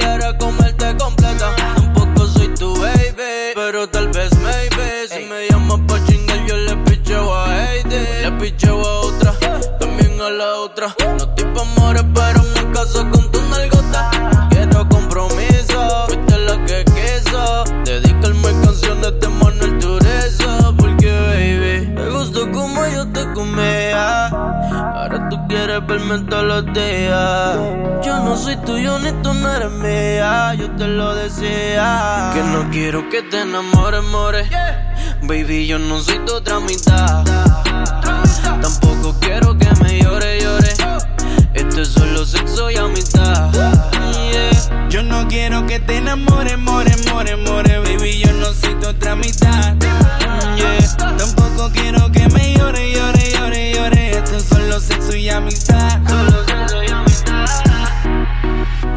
a 10.25 10.29
la 10.29 10.55
otra. 10.55 10.95
No 11.17 11.23
estoy 11.23 11.45
pa' 11.53 11.61
amores, 11.61 12.03
pero 12.13 12.43
me 12.43 12.71
caso 12.71 13.09
con 13.09 13.31
tu 13.31 13.41
nalgota. 13.49 14.11
Quiero 14.49 14.87
compromiso, 14.89 16.05
fuiste 16.07 16.37
la 16.37 16.65
que 16.65 16.85
quiso. 16.85 17.63
Dedicarme 17.85 18.49
canciones 18.63 19.19
de 19.19 19.27
Manuel 19.27 19.79
Tureza. 19.79 20.73
Porque, 20.77 21.11
baby, 21.11 21.87
me 21.93 22.09
gustó 22.09 22.51
como 22.51 22.85
yo 22.87 23.07
te 23.11 23.31
comía. 23.33 24.27
Ahora 24.27 25.27
tú 25.29 25.37
quieres 25.47 25.85
verme 25.87 26.19
todos 26.29 26.43
los 26.43 26.65
días. 26.73 27.57
Yo 28.03 28.19
no 28.19 28.37
soy 28.37 28.57
tuyo 28.57 28.99
ni 28.99 29.11
tú 29.23 29.33
no 29.33 29.53
eres 29.55 29.71
mía. 29.71 30.53
Yo 30.55 30.69
te 30.75 30.87
lo 30.87 31.15
decía. 31.15 32.31
Que 32.33 32.43
no 32.43 32.69
quiero 32.69 33.09
que 33.09 33.23
te 33.23 33.41
enamores, 33.41 34.03
more. 34.03 34.47
Baby, 35.23 35.67
yo 35.67 35.79
no 35.79 35.99
soy 35.99 36.19
tu 36.25 36.35
otra 36.35 36.59
mitad. 36.59 37.23
Tampoco 38.61 39.15
quiero 39.19 39.57
que 39.57 39.60
me 39.91 40.01
llore, 40.01 40.41
llore. 40.41 40.73
Es 41.53 41.87
solo 41.87 42.25
sexo 42.25 42.69
y 42.71 42.77
amistad. 42.77 43.51
Yo 44.89 45.03
no 45.03 45.27
quiero 45.27 45.65
que 45.65 45.79
te 45.79 45.97
enamores, 45.97 46.57
more, 46.57 46.95
more, 47.09 47.35
more. 47.37 47.79
Baby, 47.79 48.19
yo 48.19 48.31
no 48.33 48.53
soy 48.53 48.75
tu 48.75 48.87
otra 48.87 49.15
mitad. 49.15 49.75
Yeah. 50.55 51.17
Tampoco 51.17 51.71
quiero 51.73 52.11
que 52.11 52.27
me 52.29 52.53
llore, 52.53 52.91
llore, 52.91 53.31
llore, 53.31 53.73
llore. 53.73 54.11
Esto 54.11 54.37
es 54.37 54.43
solo 54.43 54.79
sexo 54.79 55.15
y 55.15 55.29
amistad. 55.29 55.99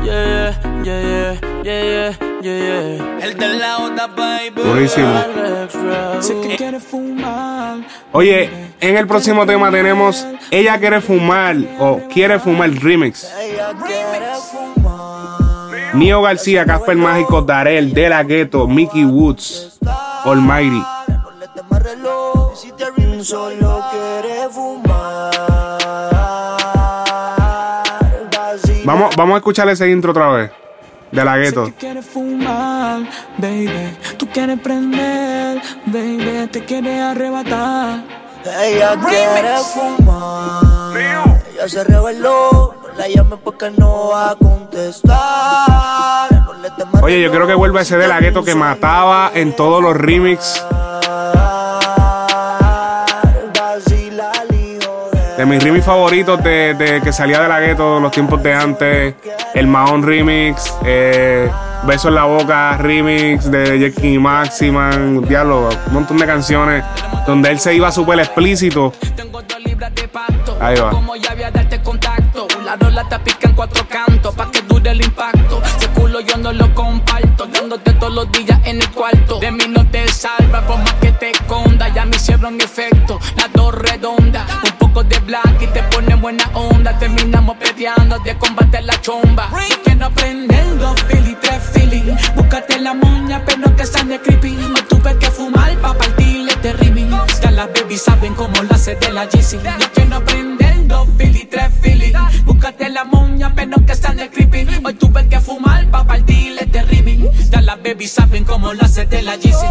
Yeah, 0.05 0.55
yeah, 0.55 0.83
yeah, 0.85 1.01
yeah, 1.03 1.44
yeah, 1.65 2.13
yeah, 2.43 2.59
yeah. 2.59 3.19
El 3.25 3.39
de 3.39 3.49
la 3.59 4.07
baby. 4.07 4.63
Buenísimo. 4.63 5.09
Sé 6.21 6.57
que 6.57 6.81
fumar. 6.81 7.79
Oye, 8.13 8.51
en 8.81 8.97
el 8.97 9.07
próximo 9.07 9.47
tema 9.47 9.71
tenemos 9.71 10.27
Ella 10.51 10.79
quiere 10.79 11.01
fumar 11.01 11.57
o 11.79 12.01
quiere 12.13 12.39
fumar 12.39 12.71
remix. 12.71 13.33
Nio 15.95 16.23
García, 16.23 16.67
Casper 16.67 16.97
Mágico, 16.97 17.43
Darel, 17.43 17.95
De 17.95 18.09
La 18.09 18.23
Ghetto, 18.25 18.67
Mickey 18.67 19.05
Woods, 19.05 19.79
Almighty. 20.25 20.83
Solo 23.23 23.83
quiere 23.91 24.49
fumar. 24.51 25.31
Vamos, 28.85 29.17
vamos 29.17 29.35
a 29.35 29.39
escuchar 29.39 29.67
ese 29.71 29.89
intro 29.89 30.11
otra 30.11 30.29
vez. 30.29 30.51
De 31.15 31.25
La 31.25 31.37
Ghetto. 31.37 31.73
quieres 31.79 32.05
fumar, 32.05 33.03
baby. 33.39 33.97
Tú 34.17 34.27
quieres 34.33 34.59
prender, 34.59 35.63
baby. 35.87 36.49
Te 36.51 36.65
quieres 36.65 37.01
arrebatar. 37.01 38.03
Ella 38.45 38.97
quiere 39.09 39.59
fumar. 39.59 40.97
Ella 40.99 41.69
se 41.69 41.85
reveló. 41.85 42.75
No 42.83 42.99
la 42.99 43.07
llame 43.09 43.37
porque 43.37 43.71
no 43.71 44.09
va 44.09 44.31
a 44.31 44.35
contestar. 44.35 46.33
No 46.33 46.53
le 46.55 46.71
temas 46.71 47.01
Oye, 47.01 47.23
yo 47.23 47.31
creo 47.31 47.47
que 47.47 47.55
vuelve 47.55 47.81
ese 47.83 47.97
De 47.97 48.09
La 48.09 48.19
Ghetto 48.19 48.43
que 48.45 48.57
mataba 48.57 49.31
en 49.35 49.55
todos 49.55 49.81
los 49.81 49.97
remix. 49.97 50.61
De 55.37 55.47
mis 55.47 55.63
remix 55.63 55.85
favoritos 55.85 56.43
de, 56.43 56.75
de 56.75 57.01
que 57.01 57.13
salía 57.13 57.41
de 57.41 57.49
la 57.49 57.59
gueto 57.61 57.99
los 57.99 58.13
tiempos 58.13 58.41
de 58.43 58.55
antes. 58.55 59.15
El 59.55 59.67
Mahon 59.67 60.03
remix. 60.03 60.75
Eh, 60.85 61.51
Beso 61.87 62.09
en 62.09 62.15
la 62.15 62.25
boca 62.25 62.77
remix 62.79 63.51
de 63.51 63.79
Jackie 63.79 64.19
Maximan. 64.19 65.23
Diablo, 65.23 65.69
un 65.87 65.93
montón 65.93 66.17
de 66.17 66.27
canciones 66.27 66.85
donde 67.27 67.51
él 67.51 67.59
se 67.59 67.75
iba 67.75 67.93
súper 67.93 68.21
explícito. 68.21 68.93
Ahí 70.61 70.77
va. 70.77 70.91
Como 70.91 71.15
ya 71.17 71.33
había 71.33 71.51
darte 71.51 71.81
contacto. 71.83 72.47
La 72.65 72.77
rola 72.77 73.07
te 73.09 73.19
pica 73.19 73.49
en 73.49 73.55
cuatro 73.55 73.87
cantos. 73.89 74.35
Pa' 74.35 74.51
que 74.51 74.63
dure 74.63 74.91
el 74.91 75.05
impacto. 75.05 75.61
Ese 75.63 75.89
culo 75.89 76.21
yo 76.21 76.37
no 76.39 76.53
lo 76.53 76.75
comparto. 76.75 77.47
Dándote 77.47 77.93
todos 77.95 78.15
los 78.15 78.33
días 78.33 78.59
en 78.65 78.81
el 78.81 78.91
cuarto. 78.91 79.39
De 79.41 79.51
mí 79.51 79.65
no 79.69 79.87
te 79.91 80.09
salva 80.09 80.63
por 80.67 80.79
más 80.79 80.95
que 80.95 81.13
te 81.13 81.31
esconda. 81.31 81.89
Ya 81.89 82.07
me 82.07 82.17
hicieron 82.17 82.59
efecto. 82.61 83.21
Las 83.37 83.53
dos 83.53 83.75
redondas. 83.75 84.47
Un 84.65 84.74
poco 84.95 85.05
de 85.05 85.19
black 85.21 85.61
y 85.61 85.67
te 85.67 85.83
pone 85.85 86.15
buena 86.15 86.49
onda. 86.55 86.97
Terminamos 86.99 87.57
peleando 87.57 88.19
de 88.21 88.39
combate 88.39 88.81
la 88.83 89.01
chomba. 89.01 89.51
Yo 89.69 89.83
quiero 89.83 90.07
aprender 90.07 90.79
dos 90.79 91.01
fili, 91.09 91.37
tres. 91.41 91.61
Busca 91.75 92.33
Búscate 92.37 92.81
la 92.81 92.95
moña, 92.95 93.43
pero 93.45 93.75
que 93.77 93.87
sale 93.87 94.21
creepy. 94.21 94.57
Hoy 94.57 94.83
tuve 94.89 95.19
que 95.19 95.31
fumar 95.31 95.77
pa' 95.79 95.95
partirle 95.95 96.53
este 96.53 96.73
remix. 96.75 97.41
Ya 97.41 97.51
las 97.51 97.69
baby 97.75 97.99
saben 97.99 98.35
cómo 98.35 98.63
la 98.63 98.77
hace 98.77 98.95
de 98.95 99.13
la 99.13 99.27
GC. 99.27 99.61
Yo 99.63 99.93
quiero 99.95 100.17
aprender 100.17 100.87
dos 100.87 101.09
Philly, 101.19 101.45
tres 101.51 101.71
Philly. 101.83 102.13
Búscate 102.45 102.89
la 102.89 103.05
moña, 103.05 103.53
pero 103.55 103.85
que 103.85 103.95
sale 103.95 104.31
creepy. 104.31 104.67
Hoy 104.85 104.95
tuve 104.95 105.27
que 105.29 105.41
fumar 105.41 105.89
pa' 105.91 106.05
partirle 106.05 106.63
este 106.63 106.83
remix. 106.83 107.51
Ya 107.51 107.61
las 107.61 107.83
baby 107.83 108.07
saben 108.07 108.45
cómo 108.45 108.73
la 108.73 108.85
hace 108.85 109.07
de 109.07 109.23
la 109.23 109.37
GC. 109.37 109.63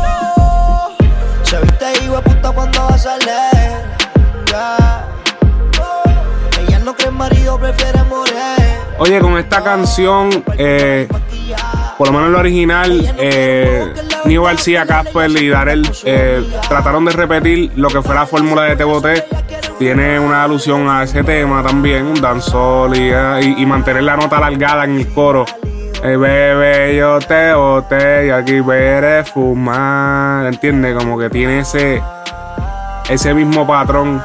Se 1.44 1.60
viste 1.60 2.04
hijo 2.04 2.16
de 2.18 2.22
puta 2.24 2.52
cuando 2.52 2.80
va 2.82 2.96
a 2.96 2.98
salir. 2.98 4.03
Ya. 4.54 5.08
Ella 6.68 6.80
no 6.80 6.94
cree 6.96 7.10
en 7.10 7.16
marido, 7.18 7.58
prefiere 7.60 8.04
morir. 8.04 8.34
Oye, 9.00 9.20
con 9.20 9.36
esta 9.40 9.64
canción, 9.64 10.30
eh, 10.60 11.08
por 11.98 12.08
lo 12.08 12.14
menos 12.14 12.30
la 12.32 12.38
original, 12.38 13.14
eh, 13.18 13.92
Nio 14.26 14.44
García, 14.44 14.86
Casper 14.86 15.32
y 15.32 15.50
Darel 15.50 15.90
eh, 16.06 16.48
trataron 16.70 17.04
de 17.06 17.12
repetir 17.14 17.72
lo 17.76 17.88
que 17.90 18.02
fue 18.04 18.14
la 18.14 18.28
fórmula 18.28 18.64
de 18.66 18.76
Te 18.76 18.84
Boté. 18.84 19.26
Tiene 19.80 20.20
una 20.20 20.44
alusión 20.44 20.88
a 20.88 21.02
ese 21.04 21.24
tema 21.24 21.64
también, 21.64 22.06
un 22.06 22.22
dancehall 22.22 22.96
y, 22.96 23.10
eh, 23.12 23.40
y- 23.58 23.64
y 23.64 23.66
mantener 23.66 24.04
la 24.04 24.16
nota 24.16 24.38
alargada 24.38 24.84
en 24.86 25.00
el 25.00 25.08
coro. 25.12 25.46
Eh, 26.04 26.16
bebé, 26.16 26.96
yo 26.96 27.18
te 27.20 27.54
boté 27.54 28.28
y 28.28 28.30
aquí 28.30 28.60
veré 28.62 29.24
fumar. 29.24 30.46
¿Entiendes? 30.46 30.96
Como 30.96 31.18
que 31.18 31.30
tiene 31.32 31.60
ese, 31.62 32.02
ese 33.10 33.34
mismo 33.34 33.66
patrón. 33.66 34.22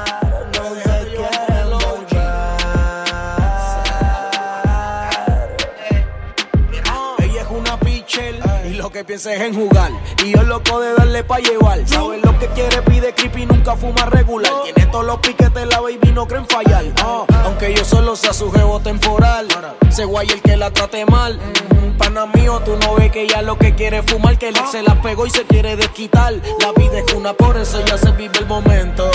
Que 8.99 9.05
piensa 9.05 9.33
es 9.33 9.41
en 9.41 9.55
jugar. 9.55 9.93
Y 10.25 10.33
yo 10.33 10.43
loco 10.43 10.81
de 10.81 10.93
darle 10.95 11.23
pa' 11.23 11.39
llevar. 11.39 11.87
Sabe 11.87 12.19
lo 12.19 12.37
que 12.37 12.49
quiere, 12.49 12.83
pide 12.83 13.15
creepy, 13.15 13.47
nunca 13.47 13.77
fuma 13.77 14.07
regular. 14.07 14.53
Tiene 14.65 14.91
todos 14.91 15.07
los 15.07 15.19
piquetes, 15.19 15.67
la 15.69 15.79
baby 15.79 16.11
no 16.13 16.27
creen 16.27 16.45
fallar. 16.49 16.85
Ah, 17.01 17.25
aunque 17.45 17.73
yo 17.73 17.85
solo 17.85 18.17
sea 18.17 18.33
su 18.33 18.51
jevo 18.51 18.81
temporal. 18.81 19.47
Se 19.91 20.05
guay 20.05 20.27
el 20.31 20.43
que 20.43 20.57
la 20.57 20.73
trate 20.73 21.07
mal. 21.07 21.39
Mm, 21.39 21.97
Pana 21.97 22.27
mío, 22.27 22.61
tú 22.65 22.77
no 22.77 22.97
ves 22.97 23.13
que 23.13 23.23
ella 23.23 23.41
lo 23.43 23.57
que 23.57 23.77
quiere 23.77 23.99
es 23.99 24.05
fumar. 24.05 24.37
Que 24.37 24.49
ex 24.49 24.73
se 24.73 24.83
la 24.83 25.01
pegó 25.01 25.27
y 25.27 25.31
se 25.31 25.45
quiere 25.45 25.77
desquitar. 25.77 26.35
La 26.61 26.73
vida 26.73 26.99
es 26.99 27.13
una, 27.15 27.35
por 27.35 27.57
eso 27.57 27.85
ya 27.85 27.97
se 27.99 28.11
vive 28.11 28.37
el 28.41 28.47
momento. 28.47 29.09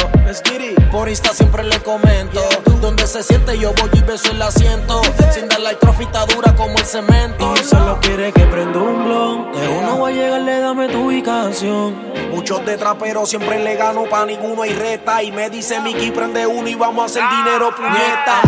Por 0.94 1.10
Insta 1.10 1.34
siempre 1.34 1.64
le 1.64 1.80
comento. 1.80 2.40
Donde 2.80 3.08
se 3.08 3.24
siente, 3.24 3.58
yo 3.58 3.74
voy 3.74 3.90
y 3.94 4.02
beso 4.02 4.32
el 4.32 4.42
asiento. 4.42 5.02
Sin 5.34 5.48
darle 5.48 5.70
al 5.70 5.80
trofita 5.80 6.26
dura 6.28 6.56
como 6.56 6.78
el 6.78 6.86
cemento. 6.86 7.54
Y 7.60 7.64
solo 7.64 8.00
quiere 8.00 8.32
que 8.32 8.46
prenda 8.46 8.80
un 8.80 9.04
blon. 9.06 9.48
De 9.74 9.80
uno 9.80 9.98
voy 9.98 10.12
a 10.12 10.16
llegarle, 10.16 10.60
dame 10.60 10.88
tu 10.88 11.08
ubicación. 11.08 11.96
Muchos 12.30 12.64
de 12.64 12.78
traperos 12.78 13.28
siempre 13.28 13.58
le 13.64 13.76
gano, 13.76 14.04
pa' 14.04 14.24
ninguno 14.24 14.62
hay 14.62 14.72
reta. 14.72 15.24
Y 15.24 15.32
me 15.32 15.50
dice 15.50 15.80
Mickey, 15.80 16.12
prende 16.12 16.46
uno 16.46 16.68
y 16.68 16.76
vamos 16.76 17.02
a 17.02 17.06
hacer 17.06 17.24
dinero, 17.38 17.76
puñeta. 17.76 18.42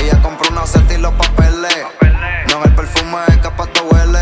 Ella 0.00 0.22
compró 0.22 0.48
una 0.52 0.64
set 0.66 0.88
y 0.92 0.98
los 0.98 1.12
papeles. 1.14 1.74
No 2.48 2.62
el 2.62 2.72
perfume 2.76 3.16
es 3.26 3.38
capaz 3.38 3.66
te 3.72 3.80
huele. 3.80 4.20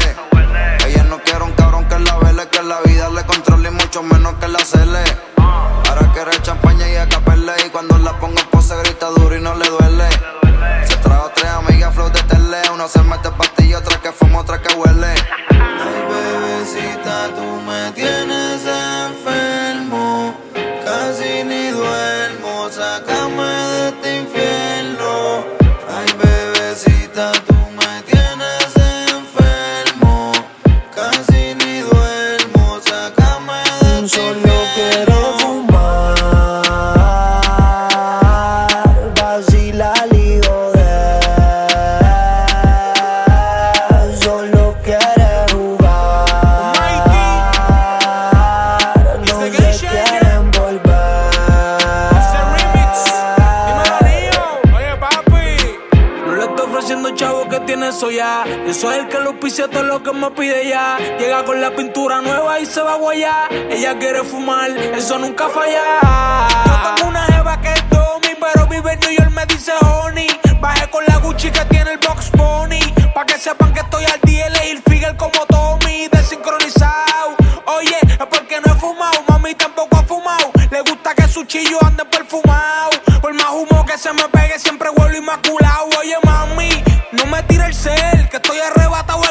Ella 0.87 1.05
no 1.05 1.19
quiere 1.19 1.45
un 1.45 1.53
cabrón 1.53 1.85
que 1.89 1.99
la 1.99 2.17
vele, 2.17 2.49
que 2.49 2.63
la 2.63 2.81
vida 2.81 3.11
le 3.11 3.23
controle 3.25 3.69
y 3.69 3.73
mucho 3.73 4.03
menos 4.03 4.33
que 4.41 4.49
la 4.49 4.61
cele. 4.61 5.05
Ahora 5.37 6.11
quiere 6.15 6.41
champaña 6.41 6.89
y 6.89 6.97
acapelle. 6.97 7.53
Y 7.67 7.69
cuando 7.69 7.99
la 7.99 8.19
pongo 8.19 8.39
en 8.41 8.47
pose 8.47 8.75
grita 8.79 9.11
duro 9.11 9.37
y 9.37 9.43
no 9.43 9.55
le 9.57 9.69
duele. 9.69 10.09
Se 10.87 10.97
trajo 10.97 11.31
tres 11.35 11.51
amigas 11.51 11.95
flow 11.95 12.09
de 12.09 12.23
tele. 12.23 12.63
Una 12.73 12.89
se 12.89 13.03
mete 13.03 13.31
pastilla, 13.31 13.77
otra 13.81 14.01
que 14.01 14.11
fuma, 14.11 14.39
otra 14.39 14.63
que 14.63 14.75
huele. 14.75 15.13
Eso 57.97 58.11
ya. 58.11 58.45
Yo 58.67 58.75
soy 58.75 58.99
el 58.99 59.09
que 59.09 59.19
lo 59.21 59.41
pise 59.41 59.69
todo 59.69 59.83
lo 59.83 60.03
que 60.03 60.13
me 60.13 60.31
pide 60.33 60.69
ya. 60.69 60.99
Llega 61.19 61.45
con 61.47 61.63
la 61.63 61.75
pintura 61.75 62.21
nueva 62.21 62.61
y 62.61 62.67
se 62.67 62.83
va 62.83 62.93
a 62.93 62.97
guayar. 62.97 63.51
Ella 63.71 63.99
quiere 63.99 64.23
fumar, 64.23 64.71
eso 64.71 65.19
nunca 65.19 65.49
falla. 65.49 66.01
Yo 66.67 66.95
tengo 66.95 67.09
una 67.09 67.25
jeva 67.25 67.59
que 67.63 67.73
es 67.73 67.89
Domi, 67.89 68.29
pero 68.39 68.67
vive 68.67 68.93
en 68.93 69.01
New 69.01 69.11
York, 69.13 69.31
me 69.31 69.47
dice 69.47 69.73
honey. 69.81 70.29
Bajé 70.61 70.91
con 70.91 71.05
la 71.07 71.17
Gucci 71.17 71.51
que 71.51 71.65
tiene 71.67 71.93
el 71.93 71.99
box 71.99 72.31
pony. 72.37 72.81
Pa' 73.15 73.25
que 73.25 73.39
sepan 73.39 73.73
que 73.73 73.81
estoy 73.81 74.05
al 74.05 74.21
día, 74.21 74.47
elegí 74.49 74.71
el 74.73 74.83
Figel 74.83 75.17
como 75.17 75.47
Tommy, 75.47 76.09
desincronizado. 76.09 77.35
Oye, 77.65 77.97
es 78.03 78.27
porque 78.27 78.61
no 78.61 78.75
he 78.75 78.77
fumado, 78.77 79.23
mami 79.27 79.55
tampoco 79.55 79.97
ha 79.97 80.03
fumado. 80.03 80.51
Le 80.71 80.83
gusta 80.83 81.15
que 81.15 81.27
su 81.29 81.45
chillo 81.45 81.79
ande 81.83 82.05
perfumado. 82.05 82.91
Por 83.23 83.33
más 83.33 83.51
humo 83.53 83.87
que 83.87 83.97
se 83.97 84.13
me 84.13 84.29
pegue, 84.29 84.59
siempre 84.59 84.91
vuelvo 84.91 85.17
inmaculado. 85.17 85.89
Oye, 85.99 86.17
mami, 86.25 86.56
el 87.55 87.75
cel, 87.75 88.29
que 88.29 88.37
estoy 88.37 88.59
arrebatado 88.59 89.26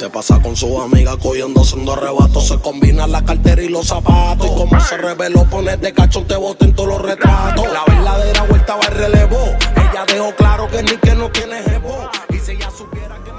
se 0.00 0.08
pasa 0.08 0.40
con 0.40 0.56
su 0.56 0.80
amiga 0.80 1.14
cogiendo 1.18 1.60
haciendo 1.60 1.92
arrebatos. 1.92 2.48
Se 2.48 2.58
combina 2.58 3.06
la 3.06 3.22
cartera 3.22 3.60
y 3.60 3.68
los 3.68 3.88
zapatos. 3.88 4.46
Y 4.46 4.54
como 4.56 4.80
se 4.80 4.96
reveló, 4.96 5.44
pone 5.44 5.76
de 5.76 5.92
cachón, 5.92 6.26
te 6.26 6.36
bote 6.36 6.64
en 6.64 6.74
todos 6.74 6.88
los 6.88 7.02
retratos. 7.02 7.66
La 7.70 7.84
verdadera 7.86 8.42
vuelta 8.44 8.76
va 8.76 8.86
al 8.86 8.94
relevo. 8.94 9.36
Ella 9.76 10.06
dejó 10.10 10.34
claro 10.36 10.68
que 10.68 10.82
ni 10.82 10.96
que 10.96 11.14
no 11.14 11.28
tiene 11.30 11.62
jevo. 11.64 12.08
Y 12.30 12.38
si 12.38 12.52
ella 12.52 12.70
supiera 12.70 13.18
que 13.22 13.30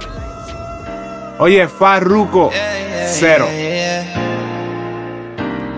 Oye, 1.40 1.68
Farruko, 1.68 2.52
cero. 3.08 3.48
Yeah, 3.50 4.04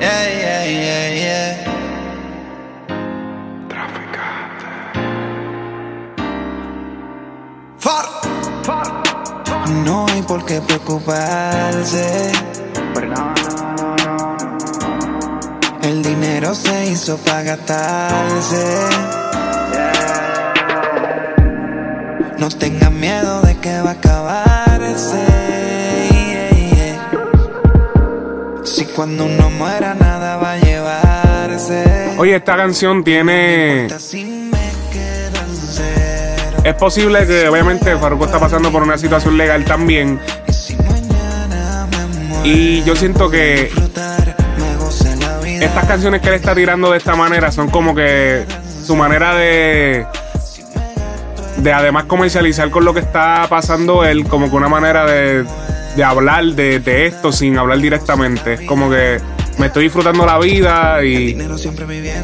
yeah, 0.01 0.65
yeah, 0.65 1.13
yeah. 1.15 1.52
No 9.69 10.05
hay 10.07 10.21
por 10.21 10.45
qué 10.45 10.61
preocuparse. 10.61 12.31
El 15.81 16.01
dinero 16.03 16.53
se 16.53 16.87
hizo 16.87 17.17
para 17.17 17.43
gastarse. 17.43 18.79
No 22.37 22.49
tengan 22.49 22.99
miedo 22.99 23.41
de 23.41 23.57
que 23.57 23.81
va 23.81 23.91
a 23.91 23.93
acabarse. 23.93 25.25
Si 28.63 28.85
cuando 28.85 29.25
uno 29.25 29.49
muera 29.49 29.93
nada 29.93 30.37
va 30.37 30.53
a 30.53 30.57
llevarse. 30.57 32.15
Oye, 32.17 32.35
esta 32.35 32.57
canción 32.57 33.03
tiene. 33.03 33.87
Es 36.63 36.75
posible 36.75 37.27
que, 37.27 37.49
obviamente, 37.49 37.95
Farruko 37.97 38.25
está 38.25 38.39
pasando 38.39 38.71
por 38.71 38.83
una 38.83 38.97
situación 38.97 39.37
legal 39.37 39.65
también. 39.65 40.19
Y 42.43 42.83
yo 42.83 42.95
siento 42.95 43.29
que 43.29 43.69
estas 45.61 45.85
canciones 45.85 46.21
que 46.21 46.29
él 46.29 46.35
está 46.35 46.55
tirando 46.55 46.91
de 46.91 46.97
esta 46.97 47.15
manera 47.15 47.51
son 47.51 47.69
como 47.69 47.93
que 47.93 48.45
su 48.85 48.95
manera 48.95 49.35
de. 49.35 50.05
De 51.57 51.71
además 51.71 52.05
comercializar 52.05 52.69
con 52.71 52.83
lo 52.83 52.93
que 52.93 52.99
está 53.01 53.45
pasando 53.49 54.03
él, 54.03 54.25
como 54.25 54.49
que 54.49 54.55
una 54.55 54.67
manera 54.67 55.05
de, 55.05 55.45
de 55.95 56.03
hablar 56.03 56.43
de, 56.45 56.79
de 56.79 57.05
esto 57.05 57.31
sin 57.31 57.57
hablar 57.57 57.79
directamente. 57.79 58.53
Es 58.53 58.61
como 58.61 58.89
que 58.89 59.19
me 59.59 59.67
estoy 59.67 59.83
disfrutando 59.83 60.25
la 60.25 60.39
vida 60.39 61.03
y 61.03 61.37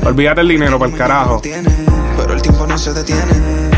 olvídate 0.03 0.41
el 0.41 0.47
dinero 0.47 0.79
para 0.79 0.91
el 0.91 0.97
carajo. 0.97 1.41
Pero 1.41 2.33
el 2.33 2.41
tiempo 2.41 2.65
no 2.65 2.77
se 2.77 2.93
detiene. 2.93 3.68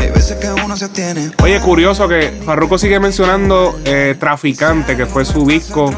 Oye, 1.42 1.60
curioso 1.60 2.08
que 2.08 2.40
Farruko 2.44 2.78
sigue 2.78 3.00
mencionando 3.00 3.78
eh, 3.84 4.16
Traficante, 4.18 4.96
que 4.96 5.06
fue 5.06 5.24
su 5.24 5.46
disco, 5.46 5.92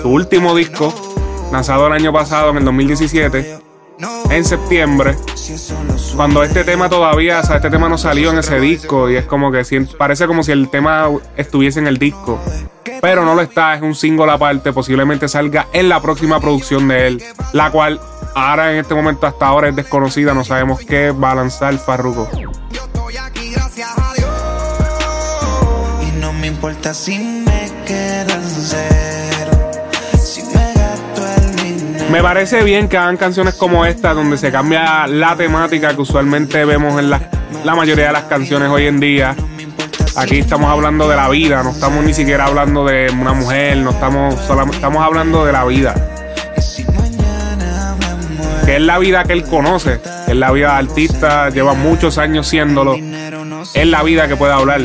su 0.00 0.08
último 0.08 0.54
disco, 0.54 0.92
lanzado 1.52 1.86
el 1.86 1.92
año 1.92 2.12
pasado, 2.12 2.50
en 2.50 2.58
el 2.58 2.64
2017, 2.64 3.58
en 4.30 4.44
septiembre. 4.44 5.16
Cuando 6.16 6.42
este 6.42 6.64
tema 6.64 6.88
todavía, 6.88 7.40
o 7.40 7.42
sea, 7.44 7.56
este 7.56 7.70
tema 7.70 7.88
no 7.88 7.98
salió 7.98 8.30
en 8.30 8.38
ese 8.38 8.58
disco 8.60 9.10
y 9.10 9.16
es 9.16 9.24
como 9.26 9.52
que 9.52 9.62
parece 9.98 10.26
como 10.26 10.42
si 10.42 10.52
el 10.52 10.68
tema 10.68 11.08
estuviese 11.36 11.78
en 11.78 11.86
el 11.86 11.98
disco. 11.98 12.38
Pero 13.00 13.24
no 13.24 13.34
lo 13.34 13.42
está, 13.42 13.74
es 13.74 13.82
un 13.82 13.94
single 13.94 14.30
aparte, 14.30 14.72
posiblemente 14.72 15.28
salga 15.28 15.66
en 15.72 15.88
la 15.88 16.00
próxima 16.00 16.40
producción 16.40 16.88
de 16.88 17.06
él, 17.06 17.22
la 17.52 17.70
cual 17.70 18.00
ahora 18.34 18.72
en 18.72 18.78
este 18.78 18.94
momento 18.94 19.26
hasta 19.26 19.46
ahora 19.46 19.68
es 19.68 19.76
desconocida, 19.76 20.34
no 20.34 20.44
sabemos 20.44 20.80
qué 20.80 21.10
va 21.10 21.32
a 21.32 21.34
lanzar 21.34 21.76
Farruko. 21.78 22.28
Y 26.02 26.20
no 26.20 26.32
me 26.32 26.46
importa 26.46 26.94
si 26.94 27.18
me 27.18 27.70
quedan 27.86 28.42
cero. 28.44 29.70
Si 30.18 30.42
me 30.42 30.72
gasto 30.74 31.26
el 31.36 31.56
dinero. 31.56 32.10
Me 32.10 32.22
parece 32.22 32.62
bien 32.62 32.88
que 32.88 32.96
hagan 32.96 33.16
canciones 33.16 33.54
como 33.54 33.86
esta, 33.86 34.14
donde 34.14 34.36
se 34.36 34.50
cambia 34.50 35.06
la 35.06 35.36
temática 35.36 35.94
que 35.94 36.02
usualmente 36.02 36.64
vemos 36.64 36.98
en 36.98 37.10
la, 37.10 37.30
la 37.64 37.74
mayoría 37.74 38.06
de 38.06 38.12
las 38.12 38.24
canciones 38.24 38.68
hoy 38.68 38.86
en 38.86 39.00
día. 39.00 39.36
Aquí 40.14 40.38
estamos 40.38 40.70
hablando 40.70 41.08
de 41.08 41.16
la 41.16 41.28
vida, 41.30 41.62
no 41.62 41.70
estamos 41.70 42.04
ni 42.04 42.12
siquiera 42.12 42.44
hablando 42.44 42.84
de 42.84 43.10
una 43.18 43.32
mujer, 43.32 43.78
no 43.78 43.90
estamos 43.90 44.38
solamente 44.46 44.76
estamos 44.76 45.02
hablando 45.02 45.46
de 45.46 45.52
la 45.52 45.64
vida. 45.64 45.94
Que 48.66 48.76
es 48.76 48.82
la 48.82 48.98
vida 48.98 49.24
que 49.24 49.32
él 49.32 49.44
conoce, 49.44 50.00
que 50.26 50.32
es 50.32 50.36
la 50.36 50.52
vida 50.52 50.72
de 50.72 50.78
artista, 50.78 51.48
lleva 51.48 51.72
muchos 51.74 52.18
años 52.18 52.46
siéndolo. 52.46 52.96
Es 53.74 53.86
la 53.86 54.02
vida 54.02 54.26
que 54.26 54.34
puede 54.34 54.52
hablar. 54.52 54.80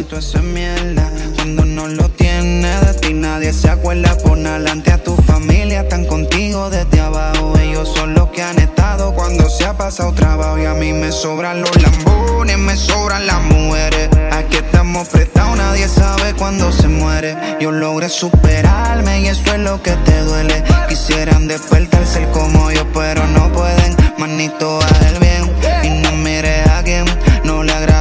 Cuando 1.35 1.65
no 1.65 1.87
lo 1.87 2.09
tiene 2.09 2.69
de 2.79 2.93
ti, 2.93 3.13
nadie 3.13 3.51
se 3.51 3.69
acuerda. 3.69 4.15
Pon 4.17 4.45
adelante 4.45 4.91
a 4.91 5.03
tu 5.03 5.15
familia, 5.15 5.81
están 5.81 6.05
contigo 6.05 6.69
desde 6.69 6.99
abajo. 6.99 7.53
Ellos 7.59 7.91
son 7.95 8.13
los 8.13 8.29
que 8.29 8.43
han 8.43 8.59
estado 8.59 9.15
cuando 9.15 9.49
se 9.49 9.65
ha 9.65 9.75
pasado 9.75 10.13
trabajo. 10.13 10.59
Y 10.59 10.65
a 10.65 10.75
mí 10.75 10.93
me 10.93 11.11
sobran 11.11 11.61
los 11.61 11.81
lambones, 11.81 12.57
me 12.59 12.75
sobran 12.75 13.25
las 13.25 13.41
mujeres. 13.45 14.09
Aquí 14.31 14.57
estamos 14.57 15.07
prestados, 15.07 15.57
nadie 15.57 15.87
sabe 15.87 16.33
cuándo 16.35 16.71
se 16.71 16.87
muere. 16.87 17.35
Yo 17.59 17.71
logré 17.71 18.09
superarme 18.09 19.21
y 19.21 19.27
eso 19.27 19.53
es 19.53 19.59
lo 19.59 19.81
que 19.81 19.91
te 20.05 20.19
duele. 20.21 20.63
Quisieran 20.87 21.47
despertar 21.47 22.05
ser 22.05 22.29
como 22.29 22.71
yo, 22.71 22.85
pero 22.93 23.25
no 23.27 23.51
pueden. 23.51 23.95
Manito, 24.19 24.79
haz 24.81 25.01
el 25.13 25.19
bien 25.19 25.51
y 25.83 25.89
no 26.01 26.11
mires 26.11 26.67
a 26.67 26.83
quién. 26.83 27.05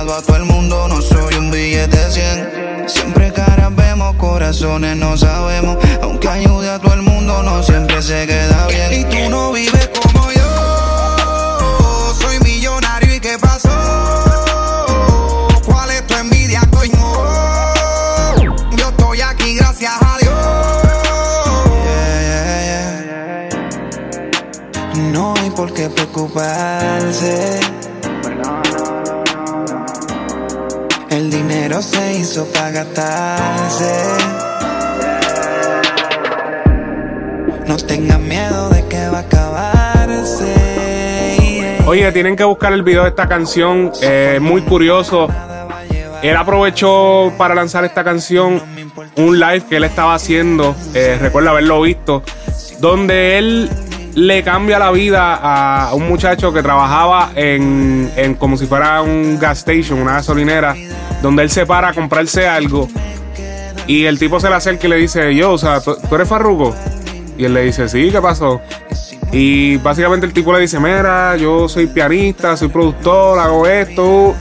A 0.08 0.22
todo 0.22 0.36
el 0.36 0.44
mundo, 0.44 0.86
no 0.88 1.02
soy 1.02 1.34
un 1.34 1.50
billete 1.50 2.10
100. 2.10 2.88
Siempre 2.88 3.32
caras 3.32 3.74
vemos, 3.74 4.14
corazones 4.16 4.96
no 4.96 5.16
sabemos. 5.16 5.76
Aunque 6.00 6.28
ayude 6.28 6.70
a 6.70 6.78
todo 6.78 6.94
el 6.94 7.02
mundo, 7.02 7.42
no 7.42 7.62
siempre 7.62 8.00
se 8.00 8.26
queda 8.26 8.66
bien. 8.68 9.00
Y 9.00 9.04
tú 9.04 9.28
no 9.28 9.52
vives 9.52 9.90
como 10.00 10.30
yo. 10.30 12.14
Soy 12.14 12.38
millonario 12.40 13.14
y 13.14 13.20
qué 13.20 13.36
pasó. 13.38 13.68
¿Cuál 15.66 15.90
es 15.90 16.06
tu 16.06 16.14
envidia, 16.14 16.62
coño? 16.70 16.94
Yo 18.76 18.88
estoy 18.88 19.20
aquí 19.20 19.56
gracias 19.56 19.92
a 20.00 20.18
Dios. 20.18 20.32
No 25.12 25.34
hay 25.36 25.50
por 25.50 25.74
qué 25.74 25.90
preocuparse. 25.90 27.75
Se 31.80 32.18
hizo 32.18 32.46
para 32.46 32.70
gastarse. 32.70 33.92
No 37.66 37.76
tengas 37.76 38.18
miedo 38.18 38.70
de 38.70 38.86
que 38.86 39.08
va 39.08 39.18
a 39.18 39.20
acabarse. 39.20 40.54
Oye, 41.86 42.10
tienen 42.12 42.34
que 42.34 42.44
buscar 42.44 42.72
el 42.72 42.82
video 42.82 43.02
de 43.02 43.10
esta 43.10 43.28
canción, 43.28 43.92
eh, 44.00 44.38
muy 44.40 44.62
curioso. 44.62 45.28
Él 46.22 46.34
aprovechó 46.36 47.30
para 47.36 47.54
lanzar 47.54 47.84
esta 47.84 48.02
canción 48.02 48.62
un 49.16 49.38
live 49.38 49.64
que 49.68 49.76
él 49.76 49.84
estaba 49.84 50.14
haciendo, 50.14 50.74
eh, 50.94 51.18
recuerdo 51.20 51.50
haberlo 51.50 51.82
visto, 51.82 52.22
donde 52.80 53.36
él 53.36 53.70
le 54.16 54.42
cambia 54.42 54.80
la 54.80 54.90
vida 54.90 55.38
a 55.40 55.94
un 55.94 56.08
muchacho 56.08 56.52
que 56.52 56.62
trabajaba 56.62 57.30
en, 57.36 58.10
en 58.16 58.34
como 58.34 58.56
si 58.56 58.66
fuera 58.66 59.00
un 59.02 59.38
gas 59.38 59.58
station, 59.58 60.00
una 60.00 60.14
gasolinera, 60.14 60.74
donde 61.22 61.44
él 61.44 61.50
se 61.50 61.66
para 61.66 61.90
a 61.90 61.92
comprarse 61.92 62.48
algo 62.48 62.88
y 63.86 64.04
el 64.04 64.18
tipo 64.18 64.40
se 64.40 64.48
le 64.48 64.56
acerca 64.56 64.86
y 64.86 64.90
le 64.90 64.96
dice, 64.96 65.34
yo, 65.34 65.52
o 65.52 65.58
sea, 65.58 65.80
¿tú, 65.80 65.96
eres 66.14 66.28
Farruko? 66.28 66.74
Y 67.38 67.44
él 67.44 67.54
le 67.54 67.62
dice, 67.64 67.88
sí, 67.88 68.10
¿qué 68.10 68.20
pasó? 68.20 68.60
Y 69.32 69.76
básicamente 69.76 70.26
el 70.26 70.32
tipo 70.32 70.52
le 70.52 70.60
dice, 70.60 70.80
mira, 70.80 71.36
yo 71.36 71.68
soy 71.68 71.86
pianista, 71.86 72.56
soy 72.56 72.68
productor, 72.68 73.38
hago 73.38 73.66
esto. 73.66 74.34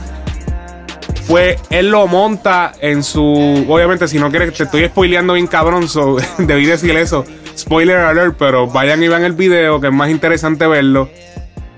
Pues 1.28 1.60
él 1.70 1.90
lo 1.90 2.06
monta 2.06 2.72
en 2.80 3.02
su... 3.02 3.66
Obviamente, 3.68 4.08
si 4.08 4.18
no 4.18 4.30
quieres, 4.30 4.52
te 4.54 4.62
estoy 4.64 4.86
spoileando 4.86 5.34
bien 5.34 5.46
cabrón, 5.46 5.88
so, 5.88 6.16
debí 6.38 6.66
decir 6.66 6.96
eso. 6.96 7.24
Spoiler 7.56 7.96
alert, 7.96 8.36
pero 8.38 8.66
vayan 8.66 9.02
y 9.02 9.08
vean 9.08 9.24
el 9.24 9.32
video, 9.32 9.80
que 9.80 9.88
es 9.88 9.92
más 9.92 10.10
interesante 10.10 10.66
verlo. 10.66 11.08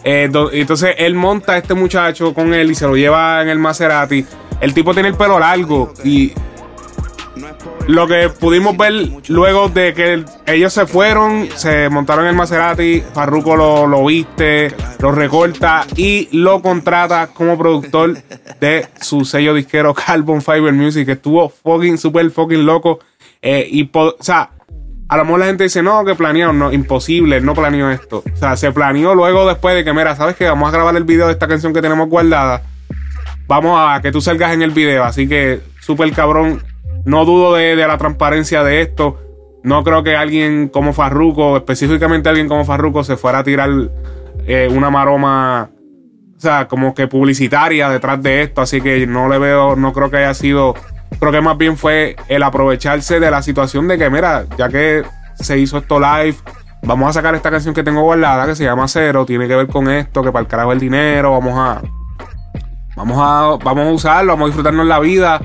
Eh, 0.05 0.31
entonces 0.53 0.95
él 0.99 1.15
monta 1.15 1.53
a 1.53 1.59
este 1.59 1.75
muchacho 1.75 2.33
con 2.33 2.55
él 2.55 2.71
y 2.71 2.75
se 2.75 2.87
lo 2.87 2.97
lleva 2.97 3.43
en 3.43 3.49
el 3.49 3.59
Maserati. 3.59 4.25
El 4.61 4.75
tipo 4.75 4.95
tiene 4.95 5.11
el 5.11 5.15
pelo 5.15 5.39
largo 5.39 5.93
y 6.05 6.33
lo 7.87 8.07
que 8.07 8.29
pudimos 8.29 8.77
ver 8.77 8.93
luego 9.29 9.69
de 9.69 9.95
que 9.95 10.25
ellos 10.47 10.73
se 10.73 10.87
fueron, 10.87 11.49
se 11.55 11.89
montaron 11.89 12.25
en 12.25 12.31
el 12.31 12.37
Maserati, 12.37 13.03
Farruko 13.13 13.57
lo, 13.57 14.05
viste, 14.05 14.75
lo 14.99 15.13
recorta 15.13 15.87
y 15.97 16.29
lo 16.33 16.61
contrata 16.61 17.29
como 17.29 17.57
productor 17.57 18.19
de 18.61 18.87
su 19.01 19.25
sello 19.25 19.55
disquero 19.55 19.95
Carbon 20.07 20.43
Fiber 20.43 20.73
Music, 20.73 21.07
que 21.07 21.13
estuvo 21.13 21.49
fucking, 21.49 21.99
super 21.99 22.31
fucking 22.31 22.67
loco. 22.67 23.01
Eh, 23.41 23.67
y, 23.71 23.89
o 23.93 24.17
sea, 24.21 24.51
a 25.09 25.17
lo 25.17 25.25
mejor 25.25 25.41
la 25.41 25.47
gente 25.47 25.65
dice, 25.65 25.83
no, 25.83 26.05
que 26.05 26.15
planearon, 26.15 26.59
no, 26.59 26.71
imposible, 26.71 27.41
no 27.41 27.55
planeó 27.55 27.91
esto. 27.91 28.23
O 28.31 28.37
sea, 28.37 28.57
se 28.57 28.73
planeó 28.73 29.15
luego 29.15 29.49
después 29.49 29.75
de 29.75 29.83
que, 29.83 29.95
mira, 29.95 30.15
¿sabes 30.15 30.37
qué? 30.37 30.47
Vamos 30.47 30.69
a 30.69 30.73
grabar 30.73 30.95
el 30.97 31.05
video 31.05 31.27
de 31.27 31.33
esta 31.33 31.49
canción 31.49 31.73
que 31.73 31.81
tenemos 31.81 32.09
guardada. 32.09 32.63
Vamos 33.47 33.79
a 33.81 34.03
que 34.03 34.13
tú 34.13 34.21
salgas 34.21 34.53
en 34.53 34.61
el 34.61 34.73
video. 34.73 35.05
Así 35.05 35.27
que, 35.27 35.61
súper 35.81 36.13
cabrón. 36.13 36.63
No 37.07 37.25
dudo 37.25 37.55
de, 37.55 37.75
de 37.75 37.89
la 37.89 37.97
transparencia 37.97 38.63
de 38.63 38.83
esto. 38.83 39.19
No 39.65 39.83
creo 39.83 40.03
que 40.03 40.15
alguien 40.15 40.69
como 40.69 40.93
Farruko, 40.93 41.57
específicamente 41.57 42.29
alguien 42.29 42.49
como 42.49 42.67
Farruko, 42.67 43.03
se 43.03 43.17
fuera 43.17 43.39
a 43.39 43.45
tirar 43.45 43.71
eh, 44.47 44.69
una 44.71 44.91
maroma, 44.91 45.71
o 46.37 46.41
sea, 46.41 46.69
como 46.69 46.95
que 46.95 47.09
publicitaria 47.09 47.89
detrás 47.89 48.23
de 48.23 48.43
esto. 48.43 48.61
Así 48.61 48.83
que 48.83 49.07
no 49.07 49.29
le 49.31 49.39
veo, 49.39 49.75
no 49.75 49.95
creo 49.95 50.11
que 50.11 50.19
haya 50.19 50.35
sido. 50.35 50.75
Creo 51.19 51.33
que 51.33 51.41
más 51.41 51.59
bien 51.59 51.77
fue 51.77 52.17
el 52.29 52.43
aprovecharse 52.43 53.19
de 53.19 53.31
la 53.31 53.43
situación 53.43 53.89
de 53.89 53.99
que, 53.99 54.09
mira, 54.09 54.47
ya 54.57 54.69
que 54.69 55.03
se 55.35 55.59
hizo 55.59 55.79
esto 55.79 55.99
live, 55.99 56.37
vamos 56.83 57.11
a 57.11 57.13
sacar 57.13 57.35
esta 57.35 57.51
canción 57.51 57.75
que 57.75 57.83
tengo 57.83 58.03
guardada 58.03 58.47
que 58.47 58.55
se 58.55 58.65
llama 58.65 58.87
Cero. 58.87 59.27
Tiene 59.27 59.49
que 59.49 59.57
ver 59.57 59.67
con 59.67 59.89
esto, 59.89 60.23
que 60.23 60.31
para 60.31 60.43
el 60.43 60.49
carajo 60.49 60.73
el 60.73 60.81
dinero, 60.81 61.33
vamos 61.33 61.55
a. 61.57 61.83
Vamos 62.97 63.17
a, 63.21 63.65
vamos 63.65 63.87
a 63.87 63.91
usarlo, 63.91 64.33
vamos 64.33 64.47
a 64.47 64.49
disfrutarnos 64.49 64.87
la 64.87 64.99
vida. 65.01 65.41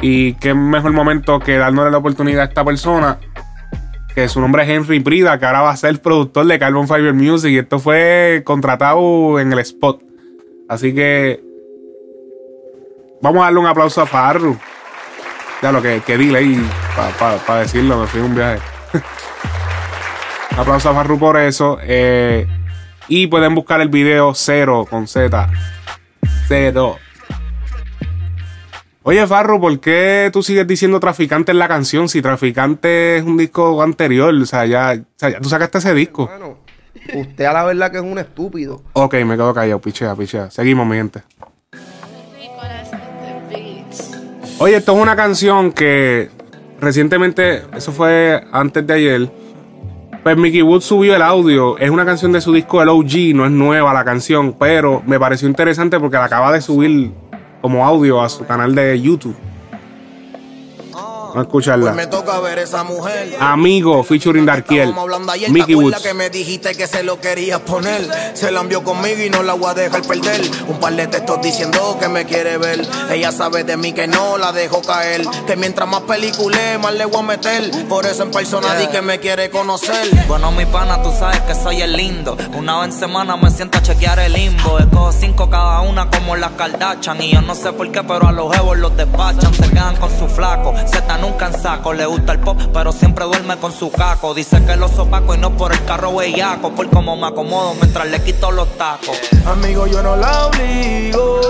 Y 0.00 0.34
qué 0.34 0.54
mejor 0.54 0.92
momento 0.92 1.38
que 1.38 1.56
darnos 1.56 1.90
la 1.90 1.98
oportunidad 1.98 2.42
a 2.42 2.44
esta 2.44 2.64
persona, 2.64 3.18
que 4.14 4.28
su 4.28 4.40
nombre 4.40 4.62
es 4.64 4.68
Henry 4.68 5.00
Prida, 5.00 5.38
que 5.38 5.46
ahora 5.46 5.62
va 5.62 5.70
a 5.70 5.76
ser 5.76 6.00
productor 6.00 6.46
de 6.46 6.58
Carbon 6.58 6.88
Fiber 6.88 7.14
Music. 7.14 7.50
Y 7.50 7.58
esto 7.58 7.78
fue 7.78 8.42
contratado 8.44 9.38
en 9.38 9.52
el 9.52 9.60
spot. 9.60 10.02
Así 10.68 10.94
que 10.94 11.42
vamos 13.20 13.42
a 13.42 13.44
darle 13.44 13.60
un 13.60 13.66
aplauso 13.66 14.00
a 14.00 14.06
Farru. 14.06 14.56
Ya 15.62 15.70
lo 15.72 15.80
que, 15.80 16.00
que 16.04 16.18
dile 16.18 16.38
ahí 16.38 16.70
para 17.46 17.60
decirlo, 17.60 18.00
me 18.00 18.06
fui 18.08 18.20
un 18.20 18.34
viaje. 18.34 18.60
un 20.52 20.58
aplauso 20.58 20.90
a 20.90 20.94
Farru 20.94 21.18
por 21.18 21.38
eso. 21.38 21.78
eh, 21.82 22.46
y 23.08 23.26
pueden 23.26 23.54
buscar 23.54 23.80
el 23.80 23.88
video 23.88 24.32
Cero 24.34 24.86
con 24.88 25.06
Z. 25.06 25.48
Cero. 26.48 26.98
Oye, 29.04 29.26
Farru, 29.26 29.60
¿por 29.60 29.80
qué 29.80 30.30
tú 30.32 30.42
sigues 30.42 30.66
diciendo 30.66 31.00
traficante 31.00 31.50
en 31.52 31.58
la 31.58 31.68
canción 31.68 32.08
si 32.08 32.22
traficante 32.22 33.18
es 33.18 33.24
un 33.24 33.36
disco 33.36 33.82
anterior? 33.82 34.32
O 34.34 34.46
sea, 34.46 34.64
ya, 34.64 34.94
o 34.98 35.04
sea, 35.16 35.30
ya 35.30 35.40
tú 35.40 35.48
sacaste 35.48 35.78
ese 35.78 35.94
disco. 35.94 36.30
Usted 37.14 37.44
a 37.44 37.52
la 37.52 37.64
verdad 37.64 37.90
que 37.90 37.96
es 37.98 38.02
un 38.04 38.18
estúpido. 38.18 38.82
Ok, 38.92 39.14
me 39.24 39.34
quedo 39.36 39.52
callado, 39.52 39.80
pichea, 39.80 40.14
pichea. 40.14 40.50
Seguimos, 40.50 40.86
mi 40.86 40.96
gente. 40.96 41.22
Oye, 44.62 44.76
esto 44.76 44.94
es 44.94 45.02
una 45.02 45.16
canción 45.16 45.72
que 45.72 46.30
recientemente, 46.80 47.64
eso 47.76 47.90
fue 47.90 48.44
antes 48.52 48.86
de 48.86 48.94
ayer, 48.94 49.30
Pues 50.22 50.36
Mickey 50.36 50.62
Wood 50.62 50.82
subió 50.82 51.16
el 51.16 51.22
audio. 51.22 51.76
Es 51.78 51.90
una 51.90 52.04
canción 52.04 52.30
de 52.30 52.40
su 52.40 52.52
disco 52.52 52.80
El 52.80 52.88
OG, 52.90 53.34
no 53.34 53.44
es 53.44 53.50
nueva 53.50 53.92
la 53.92 54.04
canción, 54.04 54.52
pero 54.52 55.02
me 55.04 55.18
pareció 55.18 55.48
interesante 55.48 55.98
porque 55.98 56.16
la 56.16 56.26
acaba 56.26 56.52
de 56.52 56.60
subir 56.60 57.10
como 57.60 57.84
audio 57.84 58.22
a 58.22 58.28
su 58.28 58.46
canal 58.46 58.72
de 58.76 59.00
YouTube. 59.00 59.34
Vamos 61.32 61.46
a 61.46 61.48
escucharla. 61.48 61.84
Pues 61.92 61.96
me 61.96 62.06
toca 62.06 62.38
ver 62.40 62.58
esa 62.58 62.84
mujer. 62.84 63.36
Amigo, 63.40 64.04
featuring 64.04 64.44
Darkiel. 64.44 64.80
Estábamos 64.80 65.02
hablando 65.04 65.32
ayer, 65.32 65.50
Mickey 65.50 65.66
¿te 65.66 65.72
acuerdas 65.72 66.00
Woods. 66.00 66.08
que 66.08 66.14
me 66.14 66.28
dijiste 66.30 66.74
que 66.74 66.86
se 66.86 67.02
lo 67.02 67.20
querías 67.20 67.60
poner? 67.60 68.06
Se 68.34 68.50
la 68.50 68.60
envió 68.60 68.84
conmigo 68.84 69.22
y 69.22 69.30
no 69.30 69.42
la 69.42 69.54
voy 69.54 69.70
a 69.70 69.74
dejar 69.74 70.02
perder. 70.02 70.42
Un 70.68 70.78
par 70.78 70.94
de 70.94 71.06
textos 71.06 71.40
diciendo 71.40 71.96
que 71.98 72.08
me 72.08 72.26
quiere 72.26 72.58
ver. 72.58 72.86
Ella 73.10 73.32
sabe 73.32 73.64
de 73.64 73.78
mí 73.78 73.92
que 73.94 74.06
no 74.06 74.36
la 74.36 74.52
dejo 74.52 74.82
caer. 74.82 75.22
Que 75.46 75.56
mientras 75.56 75.88
más 75.88 76.02
peliculé, 76.02 76.76
más 76.78 76.92
le 76.94 77.06
voy 77.06 77.20
a 77.20 77.22
meter. 77.22 77.70
Por 77.88 78.04
eso 78.04 78.24
en 78.24 78.30
persona 78.30 78.74
di 78.74 78.88
que 78.88 79.00
me 79.00 79.18
quiere 79.18 79.48
conocer. 79.48 80.08
Bueno, 80.28 80.52
mi 80.52 80.66
pana, 80.66 81.02
tú 81.02 81.10
sabes 81.18 81.40
que 81.40 81.54
soy 81.54 81.80
el 81.80 81.96
lindo. 81.96 82.36
Una 82.54 82.80
vez 82.80 82.92
en 82.92 83.00
semana 83.00 83.38
me 83.38 83.50
siento 83.50 83.78
a 83.78 83.82
chequear 83.82 84.18
el 84.18 84.34
limbo. 84.34 84.78
Escojo 84.78 85.12
cinco 85.12 85.48
cada 85.48 85.80
una 85.80 86.10
como 86.10 86.36
las 86.36 86.50
Kardashian. 86.52 87.22
Y 87.22 87.32
yo 87.32 87.40
no 87.40 87.54
sé 87.54 87.72
por 87.72 87.90
qué, 87.90 88.02
pero 88.02 88.28
a 88.28 88.32
los 88.32 88.54
jevos 88.54 88.76
los 88.76 88.94
despachan. 88.98 89.54
Se 89.54 89.70
quedan 89.70 89.96
con 89.96 90.10
su 90.18 90.28
flaco. 90.28 90.74
Z 90.86 91.18
nunca 91.22 91.46
en 91.46 91.58
saco. 91.58 91.94
Le 91.94 92.04
gusta 92.04 92.32
el 92.32 92.40
pop, 92.40 92.58
pero 92.74 92.92
siempre 92.92 93.24
duerme 93.24 93.56
con 93.56 93.72
su 93.72 93.90
caco. 93.90 94.34
Dice 94.34 94.62
que 94.64 94.76
lo 94.76 94.88
sopaco 94.88 95.34
y 95.34 95.38
no 95.38 95.56
por 95.56 95.72
el 95.72 95.82
carro 95.84 96.14
bellaco. 96.14 96.74
Por 96.74 96.90
cómo 96.90 97.16
me 97.16 97.28
acomodo 97.28 97.74
mientras 97.80 98.08
le 98.08 98.20
quito 98.22 98.50
los 98.50 98.68
tacos. 98.76 99.16
Amigo, 99.46 99.86
yo 99.86 100.02
no 100.02 100.16
la 100.16 100.46
obligo. 100.46 101.40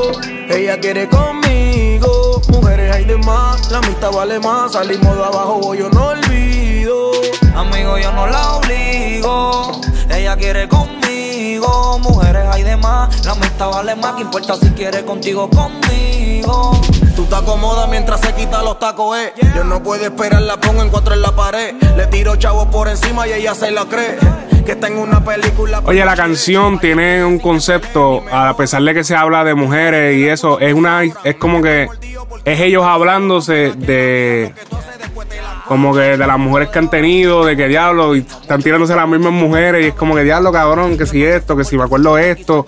Ella 0.49 0.79
quiere 0.79 1.09
conmigo. 1.09 2.41
Mujeres 2.49 2.95
hay 2.95 3.05
de 3.05 3.17
más, 3.17 3.71
la 3.71 3.79
amistad 3.79 4.13
vale 4.13 4.39
más. 4.39 4.73
Salimos 4.73 5.17
de 5.17 5.25
abajo, 5.25 5.59
voy, 5.61 5.79
yo 5.79 5.91
no 5.91 6.09
olvido. 6.09 7.13
Amigo, 7.57 7.99
yo 7.99 8.13
no 8.13 8.27
la 8.27 8.53
obligo. 8.53 9.81
Ella 10.11 10.37
quiere 10.37 10.69
conmigo. 10.69 11.99
Mujeres 12.01 12.47
hay 12.51 12.63
de 12.63 12.77
más. 12.77 13.25
La 13.25 13.33
amistad 13.33 13.71
vale 13.71 13.97
más. 13.97 14.15
Que 14.17 14.23
importa 14.23 14.57
si 14.57 14.69
quiere 14.71 15.05
contigo 15.05 15.49
conmigo? 15.49 16.83
Tú 17.23 17.29
te 17.29 17.37
acomodas 17.37 17.89
mientras 17.89 18.21
se 18.21 18.35
quita 18.35 18.65
los 18.65 18.81
tacos, 18.81 19.17
eh. 19.17 19.33
Yo 19.55 19.63
no 19.63 19.81
puedo 19.81 20.05
esperar, 20.05 20.43
la 20.43 20.57
pongo 20.57 20.83
en 20.83 20.89
cuatro 20.89 21.15
en 21.15 21.23
la 21.23 21.31
pared. 21.31 21.73
Le 21.97 22.09
tiro 22.09 22.35
chavos 22.35 22.67
por 22.67 22.89
encima 22.89 23.29
y 23.29 23.33
ella 23.33 23.55
se 23.55 23.71
la 23.71 23.85
cree. 23.85 24.19
Que 24.67 24.73
está 24.73 24.89
en 24.89 24.99
una 24.99 25.25
película. 25.25 25.83
Oye, 25.85 26.05
la 26.05 26.17
canción 26.17 26.81
tiene 26.81 27.25
un 27.25 27.39
concepto, 27.39 28.25
a 28.29 28.57
pesar 28.57 28.83
de 28.83 28.93
que 28.93 29.05
se 29.05 29.15
habla 29.15 29.45
de 29.45 29.55
mujeres 29.55 30.17
y 30.17 30.29
eso, 30.29 30.59
es 30.59 30.75
una, 30.75 31.05
es 31.05 31.37
como 31.37 31.63
que 31.63 31.89
es 32.45 32.61
ellos 32.61 32.85
hablándose 32.85 33.73
de 33.77 34.53
como 35.73 35.95
que 35.95 36.19
de 36.19 36.27
las 36.27 36.39
mujeres 36.39 36.69
que 36.69 36.79
han 36.79 36.91
tenido, 36.91 37.47
de 37.47 37.57
que 37.57 37.67
diablo, 37.67 38.15
y 38.15 38.19
están 38.19 38.63
tirándose 38.63 38.95
las 38.95 39.09
mismas 39.09 39.33
mujeres, 39.33 39.83
y 39.83 39.89
es 39.89 39.95
como 39.95 40.15
que 40.15 40.23
diablo, 40.23 40.53
cabrón, 40.53 40.99
que 40.99 41.07
si 41.07 41.25
esto, 41.25 41.57
que 41.57 41.65
si 41.65 41.79
me 41.79 41.85
acuerdo 41.85 42.19
esto. 42.19 42.67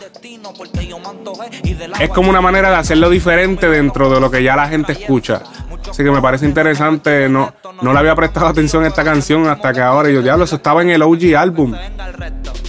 Es 2.01 2.09
como 2.09 2.31
una 2.31 2.41
manera 2.41 2.71
de 2.71 2.77
hacerlo 2.77 3.11
diferente 3.11 3.69
dentro 3.69 4.09
de 4.09 4.21
lo 4.21 4.31
que 4.31 4.43
ya 4.43 4.57
la 4.57 4.69
gente 4.69 4.93
escucha. 4.93 5.43
Así 5.91 6.03
que 6.03 6.11
me 6.11 6.23
parece 6.23 6.47
interesante. 6.47 7.29
No, 7.29 7.53
no 7.83 7.93
le 7.93 7.99
había 7.99 8.15
prestado 8.15 8.47
atención 8.47 8.85
a 8.85 8.89
esta 8.89 9.05
canción 9.05 9.47
hasta 9.49 9.75
que 9.75 9.83
ahora. 9.83 10.09
Y 10.09 10.15
yo, 10.15 10.23
diablo, 10.23 10.45
eso 10.45 10.57
estaba 10.57 10.81
en 10.81 10.89
el 10.89 11.03
OG 11.03 11.37
álbum. 11.37 11.75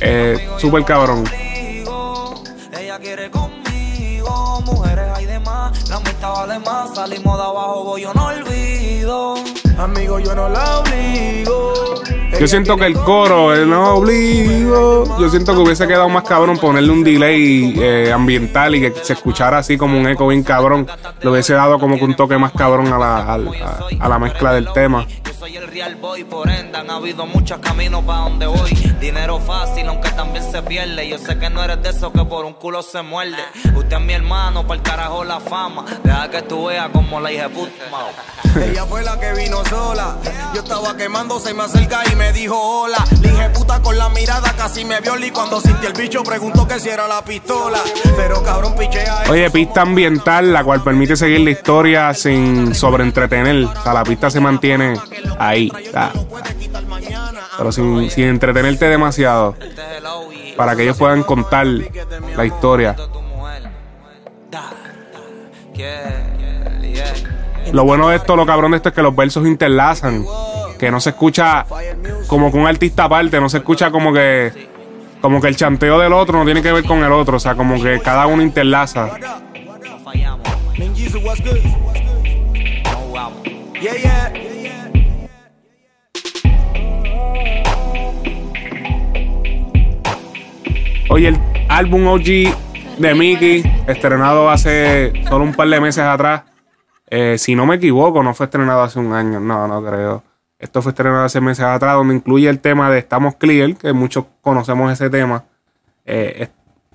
Eh, 0.01 0.49
Súper 0.57 0.83
cabrón. 0.83 1.23
Mujeres 4.65 5.05
hay 5.15 5.25
de 5.25 5.39
más. 5.39 5.89
La 5.89 5.95
amistad 5.95 6.33
vale 6.33 6.59
más. 6.59 6.93
Salimos 6.93 7.37
de 7.37 7.43
abajo, 7.43 7.83
voy, 7.85 8.01
yo 8.01 8.13
no. 8.13 8.34
Amigo, 9.77 10.19
yo 10.19 10.33
no 10.33 10.47
la 10.47 10.79
obligo. 10.79 12.01
Yo 12.39 12.47
siento 12.47 12.75
que 12.75 12.85
el 12.85 12.93
coro, 12.95 13.55
no 13.65 13.95
obligo. 13.95 15.17
Yo 15.19 15.29
siento 15.29 15.53
que 15.53 15.59
hubiese 15.59 15.87
quedado 15.87 16.09
más 16.09 16.23
cabrón 16.23 16.57
ponerle 16.57 16.91
un 16.91 17.03
delay 17.03 17.73
eh, 17.77 18.11
ambiental 18.13 18.75
y 18.75 18.81
que 18.81 18.93
se 19.03 19.13
escuchara 19.13 19.59
así 19.59 19.77
como 19.77 19.97
un 19.97 20.07
eco 20.07 20.27
bien 20.27 20.43
cabrón. 20.43 20.85
Le 21.21 21.29
hubiese 21.29 21.53
dado 21.53 21.79
como 21.79 21.97
que 21.97 22.03
un 22.03 22.15
toque 22.15 22.37
más 22.37 22.51
cabrón 22.51 22.91
a 22.91 22.97
la, 22.97 23.33
al- 23.33 23.47
a- 23.63 23.79
a 23.99 24.09
la 24.09 24.19
mezcla 24.19 24.53
del 24.53 24.71
tema. 24.73 25.07
Soy 25.39 25.57
el 25.57 25.67
real 25.67 25.95
boy, 25.95 26.23
por 26.23 26.49
ende 26.49 26.77
han 26.77 26.89
habido 26.89 27.25
muchos 27.25 27.59
caminos 27.59 28.03
para 28.03 28.19
donde 28.21 28.47
voy. 28.47 28.71
Dinero 28.99 29.39
fácil, 29.39 29.87
aunque 29.87 30.09
también 30.11 30.43
se 30.51 30.61
pierde. 30.63 31.07
Yo 31.07 31.17
sé 31.19 31.37
que 31.37 31.49
no 31.49 31.63
eres 31.63 31.81
de 31.83 31.89
esos 31.89 32.11
que 32.11 32.23
por 32.25 32.45
un 32.45 32.53
culo 32.53 32.81
se 32.81 33.01
muerde. 33.01 33.37
Usted 33.75 33.97
es 33.97 34.01
mi 34.01 34.13
hermano, 34.13 34.63
para 34.63 34.75
el 34.75 34.81
carajo 34.81 35.23
la 35.23 35.39
fama. 35.39 35.85
Deja 36.03 36.29
que 36.31 36.41
tú 36.41 36.65
veas 36.65 36.89
como 36.89 37.19
la 37.19 37.31
hija 37.31 37.43
de 37.43 37.49
puta. 37.49 37.71
Ella 38.63 38.85
fue 38.85 39.03
la 39.03 39.19
que 39.19 39.33
vino 39.33 39.63
sola. 39.65 40.17
Yo 40.53 40.61
estaba 40.61 40.95
quemando, 40.97 41.39
se 41.39 41.53
me 41.53 41.63
acerca 41.63 42.01
y 42.11 42.15
me 42.15 42.24
Oye, 49.29 49.49
pista 49.51 49.81
ambiental, 49.81 50.51
la 50.53 50.63
cual 50.63 50.83
permite 50.83 51.15
seguir 51.15 51.41
la 51.41 51.51
historia 51.51 52.13
sin 52.13 52.73
sobreentretener. 52.73 53.65
O 53.65 53.83
sea, 53.83 53.93
la 53.93 54.03
pista 54.03 54.29
se 54.29 54.39
mantiene 54.39 54.99
ahí. 55.39 55.71
ah, 55.93 56.11
ah. 56.13 56.19
Pero 57.57 57.71
sin, 57.71 58.09
sin 58.11 58.25
entretenerte 58.25 58.89
demasiado. 58.89 59.55
Para 60.57 60.75
que 60.75 60.83
ellos 60.83 60.97
puedan 60.97 61.23
contar 61.23 61.67
la 61.67 62.45
historia. 62.45 62.95
Lo 67.71 67.83
bueno 67.83 68.09
de 68.09 68.17
esto, 68.17 68.35
lo 68.35 68.45
cabrón 68.45 68.71
de 68.71 68.77
esto 68.77 68.89
es 68.89 68.95
que 68.95 69.01
los 69.01 69.15
versos 69.15 69.45
interlazan. 69.45 70.25
Que 70.77 70.91
no 70.91 70.99
se 70.99 71.11
escucha 71.11 71.65
como 72.27 72.51
que 72.51 72.57
un 72.57 72.67
artista 72.67 73.05
aparte, 73.05 73.39
no 73.39 73.49
se 73.49 73.57
escucha 73.57 73.91
como 73.91 74.13
que. 74.13 74.73
Como 75.21 75.41
que 75.41 75.47
el 75.47 75.55
chanteo 75.55 75.99
del 75.99 76.13
otro 76.13 76.37
no 76.37 76.45
tiene 76.45 76.61
que 76.61 76.71
ver 76.71 76.83
con 76.83 77.03
el 77.03 77.11
otro. 77.11 77.37
O 77.37 77.39
sea, 77.39 77.55
como 77.55 77.81
que 77.81 77.99
cada 78.01 78.27
uno 78.27 78.43
interlaza. 78.43 79.17
Oye, 91.09 91.29
el 91.29 91.39
álbum 91.69 92.07
OG 92.07 92.23
de 92.97 93.15
Mickey, 93.15 93.63
estrenado 93.87 94.49
hace 94.49 95.13
solo 95.27 95.45
un 95.45 95.53
par 95.53 95.69
de 95.69 95.79
meses 95.79 96.03
atrás. 96.03 96.43
Eh, 97.07 97.37
si 97.37 97.55
no 97.55 97.65
me 97.65 97.75
equivoco, 97.75 98.23
no 98.23 98.33
fue 98.33 98.47
estrenado 98.47 98.81
hace 98.81 98.99
un 98.99 99.13
año. 99.13 99.39
No, 99.39 99.67
no 99.67 99.83
creo. 99.83 100.23
Esto 100.65 100.81
fue 100.81 100.93
estrenado 100.93 101.23
hace 101.25 101.39
meses 101.39 101.63
atrás, 101.63 101.93
donde 101.93 102.15
incluye 102.15 102.49
el 102.49 102.59
tema 102.59 102.89
de 102.89 102.97
Estamos 102.97 103.35
Clear, 103.35 103.75
que 103.75 103.93
muchos 103.93 104.25
conocemos 104.41 104.91
ese 104.91 105.11
tema. 105.11 105.45
Eh, 106.05 106.49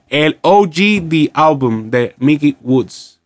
el 0.08 0.40
OG 0.42 1.08
The 1.08 1.30
Album 1.32 1.88
de 1.88 2.16
Mickey 2.18 2.56
Woods. 2.62 3.20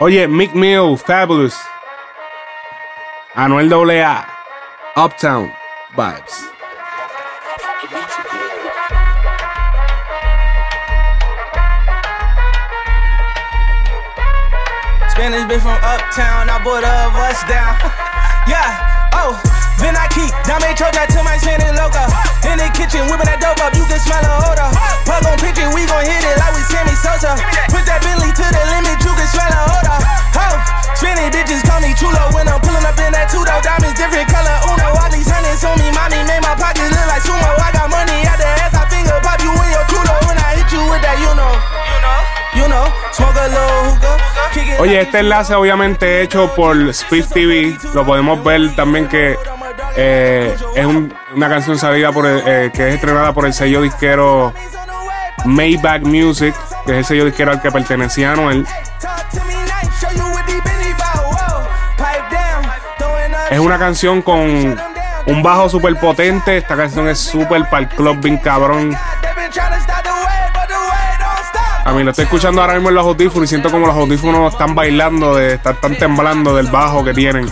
Oye, 0.00 0.26
Mick 0.26 0.54
Mill, 0.54 0.98
Fabulous. 0.98 1.56
Anuel 3.34 3.72
AA, 3.72 4.26
Uptown 4.96 5.48
Vibes. 5.94 6.50
Spanish 15.10 15.44
bitch 15.44 15.60
from 15.60 15.78
uptown, 15.80 16.50
I 16.50 16.60
bought 16.64 16.82
a 16.82 17.08
bus 17.14 17.44
down. 17.48 18.08
yeah, 18.48 19.12
oh, 19.14 19.38
then 19.78 19.94
I 19.96 20.06
keep 20.10 20.30
Dame 20.46 20.70
Troja 20.74 21.06
to 21.10 21.20
my 21.22 21.36
Santa 21.38 21.74
Loca. 21.74 22.06
In 22.46 22.58
the 22.58 22.68
kitchen, 22.74 23.06
whipping 23.10 23.26
that 23.26 23.38
dope 23.38 23.62
up, 23.62 23.74
you 23.74 23.86
can 23.86 23.98
smell 24.02 24.22
the 24.22 24.32
odor. 24.50 24.70
Plug 25.06 25.24
on 25.26 25.38
picture, 25.38 25.68
we 25.74 25.86
gon' 25.86 26.04
hit 26.06 26.22
it 26.22 26.36
like 26.38 26.54
we 26.54 26.62
Sammy 26.66 26.94
Sosa. 26.98 27.38
Put 27.70 27.86
that 27.86 28.02
Bentley 28.02 28.30
to 28.34 28.46
the 28.46 28.62
limit, 28.74 28.98
you 29.02 29.12
can 29.14 29.28
smell 29.30 29.50
the 29.50 29.62
odor. 29.62 29.98
Oh, 30.38 30.51
Oye, 44.92 45.00
este 45.00 45.20
enlace 45.20 45.54
obviamente 45.54 46.20
hecho 46.20 46.54
por 46.54 46.76
Spiff 46.92 47.28
TV. 47.32 47.74
Lo 47.94 48.04
podemos 48.04 48.44
ver 48.44 48.76
también 48.76 49.08
que 49.08 49.38
eh, 49.96 50.54
es 50.76 50.84
un- 50.84 51.14
una 51.34 51.48
canción 51.48 51.78
salida 51.78 52.12
por 52.12 52.26
el- 52.26 52.42
eh, 52.46 52.70
que 52.74 52.88
es 52.90 52.94
estrenada 52.96 53.32
por 53.32 53.46
el 53.46 53.54
sello 53.54 53.80
disquero 53.80 54.52
Maybach 55.46 56.02
Music, 56.02 56.54
que 56.84 56.92
es 56.92 56.98
el 56.98 57.04
sello 57.06 57.24
disquero 57.24 57.52
al 57.52 57.62
que 57.62 57.70
pertenecía 57.72 58.32
Anuel. 58.32 58.66
Es 63.50 63.58
una 63.60 63.78
canción 63.78 64.20
con 64.20 64.78
un 65.26 65.42
bajo 65.42 65.70
súper 65.70 65.98
potente. 65.98 66.58
Esta 66.58 66.76
canción 66.76 67.08
es 67.08 67.18
súper 67.18 67.64
para 67.70 67.84
el 67.84 67.88
club, 67.88 68.18
bien 68.20 68.36
cabrón. 68.36 68.94
A 71.84 71.92
mí 71.92 72.04
lo 72.04 72.10
estoy 72.10 72.24
escuchando 72.24 72.60
ahora 72.60 72.74
mismo 72.74 72.90
en 72.90 72.94
los 72.94 73.06
audífonos 73.06 73.44
y 73.44 73.48
siento 73.48 73.70
como 73.70 73.86
los 73.86 73.96
audífonos 73.96 74.52
están 74.52 74.74
bailando, 74.74 75.34
de, 75.34 75.54
están, 75.54 75.74
están 75.74 75.96
temblando 75.96 76.54
del 76.54 76.66
bajo 76.68 77.04
que 77.04 77.12
tienen. 77.12 77.50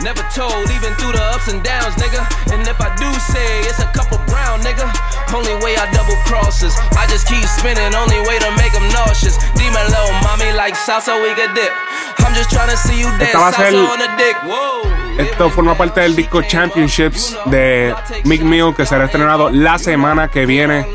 Never 0.00 0.22
told, 0.34 0.70
even 0.70 0.94
through 0.96 1.12
the 1.12 1.24
ups 1.34 1.48
and 1.48 1.64
downs, 1.64 1.96
nigga. 1.96 2.22
And 2.52 2.62
if 2.68 2.78
I 2.80 2.94
do 2.96 3.08
say 3.18 3.60
it's 3.66 3.80
a 3.80 3.90
couple 3.92 4.18
brown, 4.28 4.60
nigga. 4.60 4.86
Only 5.34 5.54
way 5.64 5.74
I 5.74 5.90
double 5.90 6.14
crosses. 6.28 6.76
I 6.94 7.06
just 7.08 7.26
keep 7.26 7.42
spinning, 7.48 7.94
only 7.94 8.20
way 8.28 8.38
to 8.38 8.50
make 8.56 8.72
them 8.72 8.86
nauseous. 8.92 9.36
Demon 9.56 9.82
low, 9.90 10.12
mommy 10.22 10.52
like 10.52 10.74
salsa, 10.76 11.16
we 11.20 11.34
could 11.34 11.52
dip. 11.54 11.72
I'm 12.20 12.34
just 12.34 12.50
trying 12.50 12.70
to 12.70 12.76
see 12.76 13.00
you 13.00 13.08
dance 13.18 13.34
salsa 13.34 13.72
on 13.88 13.98
the 13.98 14.10
dick. 14.16 14.36
Whoa. 14.44 14.95
Esto 15.18 15.50
forma 15.50 15.74
parte 15.74 16.00
del 16.00 16.14
disco 16.14 16.42
Championships 16.42 17.36
de 17.46 17.94
Mick 18.24 18.42
Mill 18.42 18.74
que 18.74 18.84
será 18.84 19.06
estrenado 19.06 19.50
la 19.50 19.78
semana 19.78 20.28
que 20.28 20.44
viene 20.46 20.86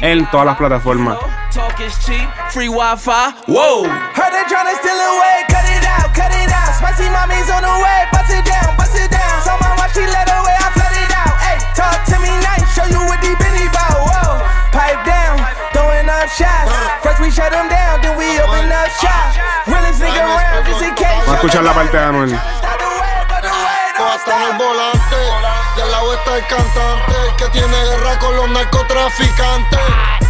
en 0.00 0.26
todas 0.30 0.46
las 0.46 0.56
plataformas. 0.56 1.16
Talk 1.52 1.78
is 1.80 1.94
cheap, 2.04 2.28
free 2.50 2.68
Wi-Fi. 2.68 3.34
Whoa. 3.46 3.84
Heard 3.84 4.32
they 4.32 4.44
tryna 4.48 4.74
steal 4.80 4.98
away, 4.98 5.44
cut 5.48 5.68
it 5.68 5.84
out, 5.84 6.14
cut 6.14 6.32
it 6.32 6.50
out. 6.50 6.74
Spicy 6.74 7.08
mommy's 7.10 7.48
on 7.50 7.62
the 7.62 7.74
way, 7.76 8.00
bust 8.10 8.32
it 8.32 8.44
down, 8.44 8.76
bust 8.76 8.96
it 8.96 9.10
down. 9.10 9.42
So 9.44 9.52
my 9.60 9.70
watch, 9.76 9.92
she 9.92 10.00
let 10.00 10.26
away, 10.32 10.56
I 10.58 10.68
flood 10.72 10.96
it 10.96 11.12
out. 11.12 11.36
Hey, 11.44 11.58
talk 11.76 12.02
to 12.08 12.16
me 12.24 12.32
nice, 12.40 12.66
show 12.74 12.88
you 12.88 12.98
what 13.04 13.20
deep 13.20 13.38
in 13.38 13.68
about. 13.68 14.00
Whoa, 14.00 14.42
pipe 14.72 15.04
down, 15.04 15.38
throwing 15.76 16.08
up 16.08 16.26
shots. 16.32 16.72
First 17.04 17.20
we 17.20 17.30
shut 17.30 17.52
them 17.52 17.68
down, 17.68 18.00
then 18.00 18.16
we 18.16 18.26
open 18.40 18.72
up 18.72 18.88
shop. 18.96 19.36
Realest 19.68 20.00
nigga 20.00 20.24
around, 20.24 20.66
just 20.66 20.82
in 20.82 20.94
case. 20.96 21.20
Vamos 21.28 21.30
a 21.30 21.34
escuchar 21.36 21.62
la 21.62 21.74
parte 21.74 21.96
de 21.96 22.02
Anuel. 22.02 22.61
Hasta 24.22 24.36
en 24.36 24.50
el 24.50 24.58
volante. 24.58 25.16
Del 25.76 25.90
lado 25.90 26.14
está 26.14 26.36
el 26.36 26.46
cantante 26.46 27.14
que 27.38 27.48
tiene 27.48 27.84
guerra 27.84 28.18
con 28.18 28.36
los 28.36 28.50
narcotraficantes. 28.50 29.80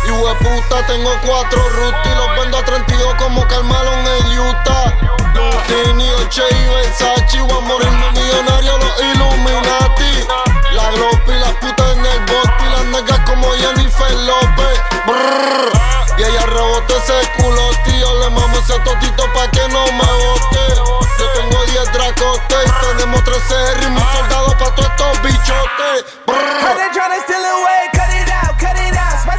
Y 0.05 0.45
puta, 0.45 0.86
tengo 0.86 1.11
cuatro 1.24 1.68
rutas 1.70 2.07
y 2.07 2.14
los 2.14 2.36
vendo 2.36 2.59
a 2.59 2.64
32 2.64 3.14
como 3.16 3.47
Carmelo 3.47 3.93
en 3.93 4.38
Utah. 4.38 4.95
Lutini, 5.34 6.09
Dolce 6.09 6.43
y 6.51 6.74
Versace, 6.74 7.40
voy 7.40 7.59
a 7.59 7.61
morirme 7.61 8.12
millonario 8.12 8.78
los 8.78 9.03
Illuminati. 9.03 10.51
La 10.75 10.91
glopa 10.91 11.33
y 11.35 11.39
las 11.41 11.53
putas 11.57 11.97
en 11.97 12.07
el 12.07 12.18
bote 12.20 12.64
y 12.66 12.70
las 12.70 12.85
nalgas 12.87 13.20
como 13.31 13.47
Jennifer 13.53 14.12
López. 14.12 14.81
Brrr. 15.07 15.73
Y 16.18 16.23
ella 16.23 16.47
rebote 16.47 16.95
ese 16.97 17.43
culo, 17.43 17.70
tío. 17.85 18.20
Le 18.20 18.31
mamo 18.31 18.57
ese 18.59 18.79
totito 18.81 19.25
pa' 19.35 19.51
que 19.51 19.68
no 19.68 19.85
me 19.87 20.05
bote. 20.05 20.75
Yo 21.18 21.27
tengo 21.41 21.64
10 21.64 21.93
dracotes 21.93 22.59
y 22.66 22.97
tenemos 22.97 23.25
13 23.25 23.55
R 23.77 23.87
y 23.87 23.91
mis 23.91 24.05
soldados 24.05 24.55
pa' 24.55 24.75
todos 24.75 24.89
estos 24.91 25.23
bichotes. 25.23 26.05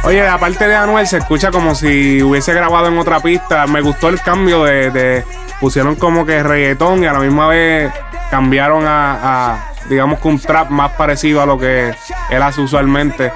Oye, 0.04 0.28
aparte 0.28 0.68
de 0.68 0.76
Anuel, 0.76 1.06
se 1.06 1.16
escucha 1.18 1.50
como 1.50 1.74
si 1.74 2.22
hubiese 2.22 2.52
grabado 2.52 2.88
en 2.88 2.98
otra 2.98 3.20
pista. 3.20 3.66
Me 3.66 3.80
gustó 3.80 4.08
el 4.08 4.20
cambio 4.20 4.64
de. 4.64 4.90
de- 4.90 5.24
pusieron 5.60 5.94
como 5.96 6.26
que 6.26 6.42
reggaetón 6.42 7.02
y 7.02 7.06
a 7.06 7.12
la 7.14 7.20
misma 7.20 7.46
vez 7.46 7.90
cambiaron 8.30 8.86
a, 8.86 9.12
a, 9.52 9.73
digamos 9.88 10.20
que 10.20 10.28
un 10.28 10.38
trap 10.38 10.70
más 10.70 10.92
parecido 10.92 11.42
a 11.42 11.46
lo 11.46 11.58
que 11.58 11.94
él 12.30 12.42
hace 12.42 12.60
usualmente. 12.60 13.32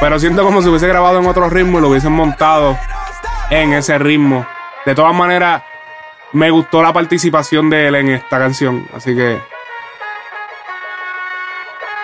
Pero 0.00 0.18
siento 0.18 0.44
como 0.44 0.62
si 0.62 0.68
hubiese 0.68 0.88
grabado 0.88 1.18
en 1.18 1.26
otro 1.26 1.48
ritmo 1.48 1.78
y 1.78 1.82
lo 1.82 1.88
hubiesen 1.88 2.12
montado 2.12 2.78
en 3.50 3.72
ese 3.72 3.98
ritmo. 3.98 4.46
De 4.84 4.94
todas 4.94 5.14
maneras, 5.14 5.62
me 6.32 6.50
gustó 6.50 6.82
la 6.82 6.92
participación 6.92 7.70
de 7.70 7.88
él 7.88 7.94
en 7.94 8.08
esta 8.08 8.38
canción. 8.38 8.88
Así 8.94 9.14
que. 9.14 9.38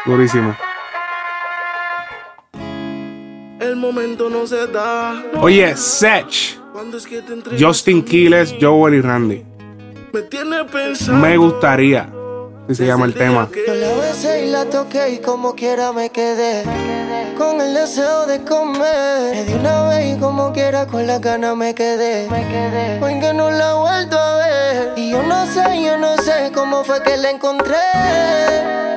Durísimo. 0.04 0.54
El 3.60 3.76
momento 3.76 4.30
no 4.30 4.46
se 4.46 4.66
da. 4.68 5.22
Oye, 5.36 5.76
Sech. 5.76 6.58
Justin 7.58 8.04
Quiles, 8.04 8.54
Joel 8.60 8.94
y 8.94 9.00
Randy. 9.00 9.44
me 10.12 10.22
tiene 10.22 10.64
pensando. 10.64 11.26
Me 11.26 11.36
gustaría. 11.36 12.08
Si 12.68 12.74
se 12.74 12.84
llama 12.84 13.06
el 13.06 13.14
tema. 13.14 13.48
Yo 13.66 13.74
la 13.74 13.94
besé 13.94 14.44
y 14.44 14.50
la 14.50 14.66
toqué 14.66 15.08
y 15.12 15.18
como 15.20 15.54
quiera 15.54 15.90
me 15.92 16.10
quedé 16.10 16.64
Con 17.38 17.62
el 17.62 17.72
deseo 17.72 18.26
de 18.26 18.44
comer. 18.44 19.34
Le 19.34 19.44
di 19.44 19.54
una 19.54 19.88
vez 19.88 20.14
y 20.14 20.20
como 20.20 20.52
quiera 20.52 20.86
con 20.86 21.06
la 21.06 21.18
gana 21.18 21.54
me 21.54 21.74
quedé. 21.74 22.28
Porque 23.00 23.32
no 23.32 23.50
la 23.50 23.70
he 23.70 23.74
vuelto 23.74 24.18
a 24.18 24.36
ver. 24.36 24.92
Y 24.98 25.12
yo 25.12 25.22
no 25.22 25.46
sé, 25.46 25.82
yo 25.82 25.96
no 25.96 26.14
sé 26.18 26.52
cómo 26.54 26.84
fue 26.84 27.02
que 27.02 27.16
la 27.16 27.30
encontré. 27.30 27.76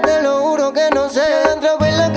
Te 0.04 0.22
lo 0.22 0.42
juro 0.42 0.74
que 0.74 0.90
no 0.94 1.10
sé. 1.10 1.22
Otra 1.56 1.78
vez 1.78 1.98
la 1.98 2.12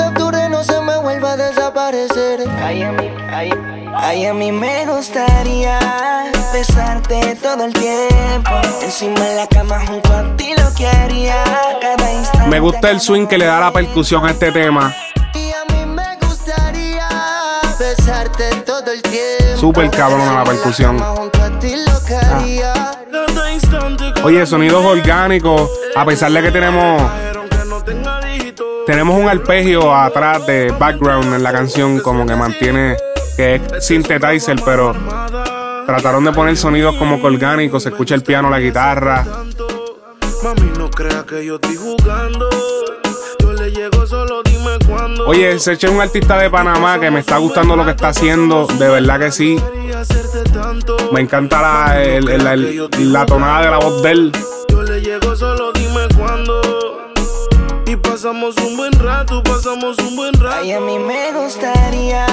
vuelva 1.04 1.32
a 1.32 1.36
desaparecer 1.36 2.48
Ay, 2.62 2.82
a 2.82 2.90
mí, 2.92 3.10
ay, 3.30 3.50
ay, 3.94 4.26
a 4.26 4.32
mí 4.32 4.50
me 4.50 4.86
gustaría 4.86 5.78
besarte 6.52 7.36
todo 7.36 7.66
el 7.66 7.72
tiempo 7.74 8.50
Encima 8.82 9.20
de 9.20 9.36
la 9.36 9.46
cama 9.46 9.84
junto 9.86 10.12
a 10.12 10.34
ti 10.36 10.54
lo 10.56 10.74
que 10.74 10.86
haría 10.86 11.44
Cada 11.80 12.10
instante 12.10 12.48
Me 12.48 12.58
gusta 12.58 12.90
el 12.90 13.00
swing 13.00 13.26
que 13.26 13.36
le 13.36 13.44
da 13.44 13.60
la 13.60 13.72
percusión 13.72 14.26
a 14.26 14.30
este 14.30 14.50
tema. 14.50 14.94
besarte 17.78 18.54
todo 18.64 18.90
el 18.90 19.02
tiempo 19.02 19.60
Súper 19.60 19.90
cabrón 19.90 20.26
a 20.26 20.38
la 20.38 20.44
percusión. 20.44 21.02
A 21.02 21.12
instante 23.52 24.12
Oye, 24.22 24.46
sonidos 24.46 24.82
orgánicos. 24.82 25.70
A 25.94 26.04
pesar 26.06 26.32
de 26.32 26.42
que 26.42 26.50
tenemos. 26.50 27.02
Tenemos 28.86 29.18
un 29.18 29.28
arpegio 29.28 29.94
atrás 29.94 30.46
de 30.46 30.70
background 30.78 31.32
en 31.34 31.42
la 31.42 31.52
canción, 31.52 32.00
como 32.00 32.26
que 32.26 32.34
mantiene. 32.36 32.96
que 33.36 33.56
es 33.56 33.86
synthesizer, 33.86 34.60
pero. 34.64 34.94
Trataron 35.86 36.24
de 36.24 36.32
poner 36.32 36.56
sonidos 36.56 36.94
como 36.96 37.20
que 37.20 37.26
orgánicos. 37.26 37.82
Se 37.82 37.88
escucha 37.90 38.14
el 38.14 38.22
piano, 38.22 38.48
la 38.50 38.58
guitarra. 38.60 39.24
Mami, 40.42 40.72
no 40.78 40.90
crea 40.90 41.24
que 41.28 41.44
yo 41.44 41.56
estoy 41.56 41.76
jugando. 41.76 42.48
Yo 43.40 43.52
le 43.52 43.70
llego 43.70 44.06
solo, 44.06 44.42
dime 44.44 44.78
cuándo. 44.88 45.26
Oye, 45.26 45.58
Seche 45.58 45.86
es 45.88 45.92
un 45.92 46.00
artista 46.00 46.38
de 46.38 46.48
Panamá 46.50 46.98
que 47.00 47.10
me 47.10 47.20
está 47.20 47.36
gustando 47.38 47.76
lo 47.76 47.84
que 47.84 47.90
está 47.92 48.08
haciendo. 48.08 48.66
De 48.66 48.88
verdad 48.88 49.18
que 49.18 49.30
sí. 49.32 49.58
Me 51.12 51.20
encanta 51.20 51.60
la, 51.60 52.02
el- 52.02 52.28
el- 52.28 52.46
el- 52.46 53.12
la 53.12 53.26
tonada 53.26 53.64
de 53.64 53.70
la 53.70 53.78
voz 53.78 54.02
de 54.02 54.10
él. 54.10 54.32
Yo 54.70 54.82
le 54.82 55.00
llego 55.02 55.36
solo, 55.36 55.70
dime 55.72 55.72
cuándo. 55.72 55.73
Y 55.73 55.73
pasamos 58.24 58.56
un 58.56 58.74
buen 58.78 58.92
rato, 58.92 59.42
pasamos 59.42 59.98
un 59.98 60.16
buen 60.16 60.32
rato. 60.40 60.56
Ay, 60.62 60.72
a 60.72 60.80
mí 60.80 60.98
me 60.98 61.30
gustaría 61.32 62.24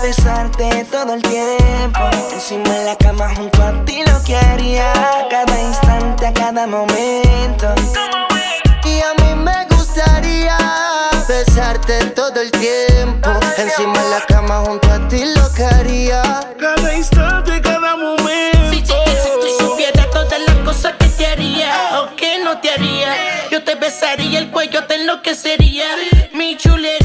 besarte 0.00 0.86
todo 0.88 1.14
el 1.14 1.22
tiempo. 1.22 1.98
Encima 2.32 2.70
de 2.70 2.84
la 2.84 2.94
cama 2.94 3.34
junto 3.34 3.60
a 3.60 3.72
ti 3.84 4.04
lo 4.06 4.22
que 4.22 4.36
haría. 4.36 4.92
Cada 5.28 5.60
instante, 5.60 6.28
a 6.28 6.32
cada 6.32 6.68
momento. 6.68 7.74
Y 8.84 9.00
a 9.00 9.14
mí 9.20 9.42
me 9.42 9.66
gustaría 9.74 10.56
besarte 11.26 12.04
todo 12.14 12.40
el 12.40 12.52
tiempo. 12.52 13.30
Encima 13.58 14.00
de 14.00 14.10
la 14.10 14.20
cama 14.28 14.62
junto 14.64 14.92
a 14.92 15.08
ti 15.08 15.24
lo 15.34 15.52
que 15.54 15.64
haría. 15.64 16.22
Cada 16.56 16.94
instante, 16.94 17.60
cada 17.60 17.96
momento. 17.96 18.36
Todas 20.36 20.54
las 20.54 20.64
cosas 20.66 20.92
que 20.98 21.06
te 21.06 21.26
haría 21.26 22.02
o 22.02 22.14
que 22.14 22.38
no 22.44 22.58
te 22.58 22.70
haría, 22.70 23.48
yo 23.50 23.62
te 23.62 23.74
besaría 23.74 24.38
el 24.38 24.50
cuello, 24.50 24.84
te 24.84 24.96
enloquecería. 24.96 25.86
Mi 26.34 26.58
chulería 26.58 26.95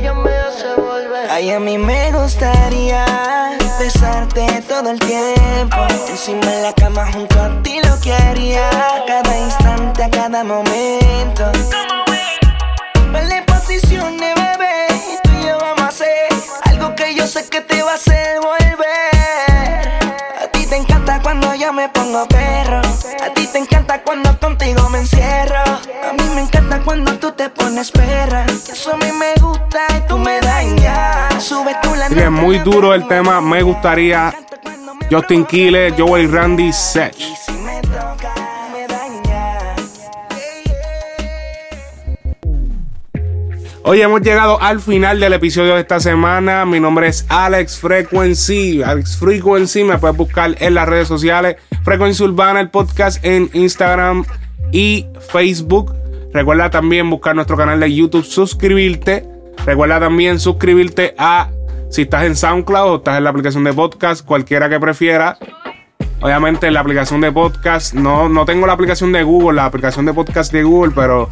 ya 0.00 0.14
me 0.14 0.30
hace 0.36 0.74
volver. 0.76 1.30
Ay, 1.30 1.50
a 1.50 1.58
mí 1.58 1.78
me 1.78 2.12
gustaría 2.12 3.04
besarte 3.78 4.62
todo 4.68 4.90
el 4.90 5.00
tiempo. 5.00 5.78
Encima 6.08 6.46
de 6.46 6.62
la 6.62 6.72
cama 6.72 7.10
junto 7.12 7.42
a 7.42 7.62
ti 7.62 7.80
lo 7.82 7.98
que 8.00 8.12
haría. 8.12 8.70
Cada 9.06 9.36
instante, 9.38 10.04
a 10.04 10.10
cada 10.10 10.44
momento. 10.44 11.50
Vale 13.10 13.42
posiciones, 13.42 14.34
bebé. 14.34 14.86
Tú 15.24 15.30
y 15.40 15.46
yo 15.46 15.58
vamos 15.58 15.80
a 15.80 15.88
hacer 15.88 16.28
algo 16.64 16.94
que 16.94 17.14
yo 17.16 17.26
sé 17.26 17.48
que 17.48 17.60
te 17.62 17.82
va 17.82 17.92
a 17.92 17.94
hacer 17.94 18.38
volver. 18.40 19.88
A 20.40 20.46
ti 20.52 20.66
te 20.66 20.76
encanta 20.76 21.20
cuando 21.20 21.52
yo 21.56 21.72
me 21.72 21.88
pongo 21.88 22.28
perro. 22.28 22.80
A 23.24 23.34
ti 23.34 23.48
te 23.48 23.58
encanta 23.58 24.02
cuando 24.02 24.38
contigo 24.38 24.88
me 24.90 24.98
encierro. 24.98 25.58
A 25.58 26.12
cuando 26.86 27.18
tú 27.18 27.32
te 27.32 27.50
pones 27.50 27.90
perra. 27.90 28.46
Eso 28.46 28.94
a 28.94 28.96
mí 28.96 29.10
me 29.18 29.34
gusta 29.42 29.80
y 29.96 30.08
tú 30.08 30.16
me 30.16 30.40
dañas. 30.40 31.42
Sube 31.44 31.74
tú 31.82 31.92
la 31.96 32.06
Así 32.06 32.14
que 32.14 32.22
es 32.22 32.30
muy 32.30 32.58
duro 32.60 32.94
el 32.94 33.06
tema. 33.08 33.40
Me 33.40 33.60
gustaría. 33.62 34.32
Justin 35.10 35.44
Quiles, 35.44 35.94
Joel 35.98 36.24
y 36.24 36.26
Randy 36.28 36.72
Sech. 36.72 37.14
Hoy 43.82 44.00
hemos 44.00 44.20
llegado 44.20 44.60
al 44.60 44.80
final 44.80 45.20
del 45.20 45.32
episodio 45.32 45.74
de 45.74 45.80
esta 45.80 46.00
semana. 46.00 46.64
Mi 46.64 46.80
nombre 46.80 47.08
es 47.08 47.26
Alex 47.28 47.78
Frequency. 47.78 48.82
Alex 48.82 49.16
Frequency. 49.16 49.82
Me 49.82 49.98
puedes 49.98 50.16
buscar 50.16 50.54
en 50.60 50.74
las 50.74 50.88
redes 50.88 51.08
sociales. 51.08 51.56
Frequency 51.84 52.22
Urbana, 52.22 52.60
el 52.60 52.70
podcast 52.70 53.24
en 53.24 53.50
Instagram 53.54 54.24
y 54.72 55.06
Facebook. 55.28 56.05
Recuerda 56.36 56.68
también 56.68 57.08
buscar 57.08 57.34
nuestro 57.34 57.56
canal 57.56 57.80
de 57.80 57.94
YouTube, 57.94 58.22
suscribirte. 58.22 59.26
Recuerda 59.64 59.98
también 59.98 60.38
suscribirte 60.38 61.14
a 61.16 61.48
si 61.88 62.02
estás 62.02 62.24
en 62.24 62.36
SoundCloud 62.36 62.90
o 62.90 62.96
estás 62.96 63.16
en 63.16 63.24
la 63.24 63.30
aplicación 63.30 63.64
de 63.64 63.72
podcast, 63.72 64.22
cualquiera 64.22 64.68
que 64.68 64.78
prefiera. 64.78 65.38
Obviamente 66.20 66.70
la 66.70 66.80
aplicación 66.80 67.22
de 67.22 67.32
podcast, 67.32 67.94
no, 67.94 68.28
no 68.28 68.44
tengo 68.44 68.66
la 68.66 68.74
aplicación 68.74 69.12
de 69.12 69.22
Google, 69.22 69.56
la 69.56 69.64
aplicación 69.64 70.04
de 70.04 70.12
podcast 70.12 70.52
de 70.52 70.62
Google, 70.62 70.92
pero 70.94 71.30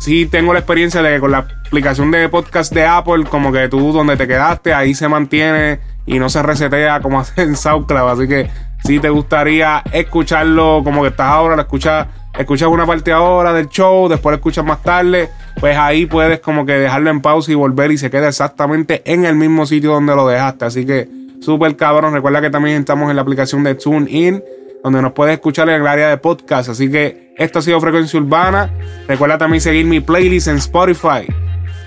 sí 0.00 0.26
tengo 0.26 0.52
la 0.52 0.58
experiencia 0.58 1.00
de 1.00 1.14
que 1.14 1.20
con 1.20 1.30
la 1.30 1.46
aplicación 1.68 2.10
de 2.10 2.28
podcast 2.28 2.74
de 2.74 2.84
Apple, 2.84 3.26
como 3.30 3.52
que 3.52 3.68
tú 3.68 3.92
donde 3.92 4.16
te 4.16 4.26
quedaste, 4.26 4.74
ahí 4.74 4.94
se 4.94 5.06
mantiene 5.06 5.78
y 6.06 6.18
no 6.18 6.28
se 6.28 6.42
resetea 6.42 7.00
como 7.02 7.20
hace 7.20 7.42
en 7.42 7.54
SoundCloud. 7.54 8.10
Así 8.10 8.26
que 8.26 8.50
si 8.82 8.98
te 8.98 9.10
gustaría 9.10 9.84
escucharlo 9.92 10.82
como 10.82 11.02
que 11.02 11.08
estás 11.10 11.28
ahora, 11.28 11.54
lo 11.54 11.62
escuchas, 11.62 12.08
escuchas 12.40 12.68
una 12.68 12.86
parte 12.86 13.12
ahora 13.12 13.52
del 13.52 13.68
show, 13.68 14.08
después 14.08 14.32
lo 14.32 14.36
escuchas 14.36 14.64
más 14.64 14.82
tarde, 14.82 15.30
pues 15.58 15.76
ahí 15.76 16.06
puedes 16.06 16.40
como 16.40 16.66
que 16.66 16.72
dejarlo 16.72 17.10
en 17.10 17.20
pausa 17.20 17.52
y 17.52 17.54
volver 17.54 17.90
y 17.92 17.98
se 17.98 18.10
queda 18.10 18.28
exactamente 18.28 19.02
en 19.04 19.24
el 19.24 19.34
mismo 19.34 19.66
sitio 19.66 19.92
donde 19.92 20.14
lo 20.14 20.26
dejaste. 20.26 20.64
Así 20.64 20.86
que 20.86 21.08
súper 21.40 21.76
cabrón. 21.76 22.12
Recuerda 22.12 22.40
que 22.40 22.50
también 22.50 22.80
estamos 22.80 23.10
en 23.10 23.16
la 23.16 23.22
aplicación 23.22 23.62
de 23.64 23.74
TuneIn 23.74 24.42
donde 24.82 25.02
nos 25.02 25.12
puedes 25.12 25.34
escuchar 25.34 25.68
en 25.68 25.80
el 25.80 25.86
área 25.86 26.08
de 26.08 26.16
podcast. 26.16 26.70
Así 26.70 26.90
que 26.90 27.34
esto 27.36 27.58
ha 27.58 27.62
sido 27.62 27.80
Frecuencia 27.80 28.18
Urbana. 28.18 28.70
Recuerda 29.06 29.38
también 29.38 29.60
seguir 29.60 29.86
mi 29.86 30.00
playlist 30.00 30.48
en 30.48 30.56
Spotify. 30.56 31.26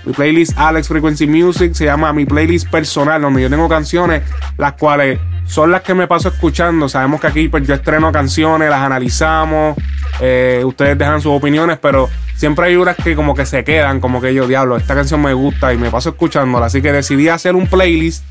Mi 0.06 0.14
playlist 0.14 0.58
Alex 0.58 0.88
Frequency 0.88 1.28
Music 1.28 1.74
se 1.74 1.86
llama 1.86 2.12
mi 2.14 2.26
playlist 2.26 2.70
personal, 2.70 3.22
donde 3.22 3.42
yo 3.42 3.50
tengo 3.50 3.70
canciones 3.70 4.22
las 4.58 4.74
cuales 4.74 5.20
son 5.46 5.72
las 5.72 5.82
que 5.82 5.94
me 5.94 6.08
paso 6.08 6.30
escuchando. 6.30 6.90
Sabemos 6.90 7.22
que 7.22 7.28
aquí 7.28 7.48
pues 7.48 7.68
yo 7.68 7.74
estreno 7.74 8.12
canciones, 8.12 8.70
las 8.70 8.82
analizamos, 8.82 9.78
eh, 10.20 10.62
ustedes 10.66 10.98
dejan 10.98 11.22
sus 11.22 11.32
opiniones, 11.32 11.78
pero 11.80 12.10
siempre 12.36 12.68
hay 12.68 12.76
unas 12.76 12.96
que 12.96 13.16
como 13.16 13.36
que 13.36 13.46
se 13.46 13.64
quedan, 13.64 14.00
como 14.00 14.22
que 14.22 14.34
yo, 14.34 14.48
diablo, 14.48 14.78
esta 14.78 14.96
canción 14.96 15.22
me 15.22 15.34
gusta 15.34 15.74
y 15.74 15.78
me 15.78 15.92
paso 15.92 16.10
escuchándola. 16.10 16.68
Así 16.68 16.82
que 16.82 16.92
decidí 16.92 17.30
hacer 17.30 17.56
un 17.56 17.68
playlist 17.68 18.26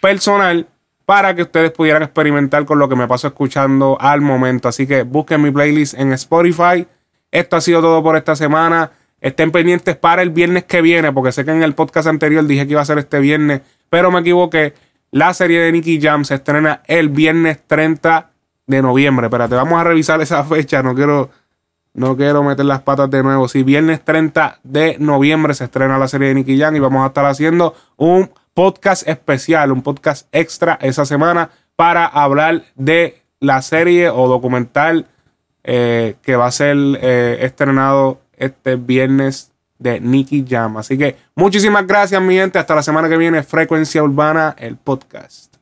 personal 0.00 0.66
para 1.06 1.34
que 1.34 1.42
ustedes 1.42 1.70
pudieran 1.70 2.02
experimentar 2.02 2.64
con 2.64 2.78
lo 2.78 2.88
que 2.88 2.96
me 2.96 3.06
paso 3.06 3.28
escuchando 3.28 3.96
al 4.00 4.20
momento. 4.20 4.68
Así 4.68 4.86
que 4.86 5.02
busquen 5.02 5.40
mi 5.40 5.50
playlist 5.50 5.94
en 5.94 6.12
Spotify. 6.12 6.86
Esto 7.30 7.56
ha 7.56 7.60
sido 7.60 7.80
todo 7.80 8.02
por 8.02 8.16
esta 8.16 8.34
semana. 8.34 8.90
Estén 9.20 9.50
pendientes 9.50 9.96
para 9.96 10.22
el 10.22 10.30
viernes 10.30 10.64
que 10.64 10.82
viene, 10.82 11.12
porque 11.12 11.32
sé 11.32 11.44
que 11.44 11.52
en 11.52 11.62
el 11.62 11.74
podcast 11.74 12.08
anterior 12.08 12.44
dije 12.46 12.66
que 12.66 12.72
iba 12.72 12.82
a 12.82 12.84
ser 12.84 12.98
este 12.98 13.18
viernes, 13.20 13.62
pero 13.88 14.10
me 14.10 14.20
equivoqué. 14.20 14.74
La 15.10 15.32
serie 15.34 15.60
de 15.60 15.72
Nicky 15.72 16.00
Jam 16.00 16.24
se 16.24 16.34
estrena 16.34 16.82
el 16.86 17.08
viernes 17.08 17.60
30 17.66 18.30
de 18.66 18.82
noviembre. 18.82 19.26
Espérate, 19.26 19.54
vamos 19.54 19.80
a 19.80 19.84
revisar 19.84 20.20
esa 20.20 20.44
fecha. 20.44 20.82
No 20.82 20.94
quiero, 20.94 21.30
no 21.94 22.16
quiero 22.16 22.42
meter 22.42 22.64
las 22.64 22.82
patas 22.82 23.10
de 23.10 23.22
nuevo. 23.22 23.48
Si 23.48 23.62
viernes 23.62 24.04
30 24.04 24.60
de 24.64 24.96
noviembre 24.98 25.54
se 25.54 25.64
estrena 25.64 25.98
la 25.98 26.08
serie 26.08 26.28
de 26.28 26.34
Nicky 26.34 26.58
Jam 26.58 26.74
y 26.76 26.80
vamos 26.80 27.04
a 27.04 27.08
estar 27.08 27.24
haciendo 27.24 27.74
un 27.96 28.30
podcast 28.54 29.06
especial, 29.08 29.72
un 29.72 29.82
podcast 29.82 30.28
extra 30.32 30.78
esa 30.80 31.04
semana 31.04 31.50
para 31.76 32.06
hablar 32.06 32.64
de 32.74 33.22
la 33.38 33.62
serie 33.62 34.08
o 34.08 34.28
documental 34.28 35.06
eh, 35.62 36.16
que 36.22 36.36
va 36.36 36.46
a 36.46 36.50
ser 36.50 36.76
eh, 37.00 37.38
estrenado 37.42 38.20
este 38.36 38.76
viernes 38.76 39.52
de 39.78 40.00
Nicky 40.00 40.44
Jam. 40.48 40.76
Así 40.76 40.96
que 40.96 41.16
muchísimas 41.34 41.86
gracias, 41.86 42.20
mi 42.22 42.34
gente. 42.34 42.58
Hasta 42.58 42.74
la 42.74 42.82
semana 42.82 43.08
que 43.08 43.16
viene, 43.16 43.42
Frecuencia 43.42 44.02
Urbana, 44.02 44.54
el 44.58 44.76
podcast. 44.76 45.55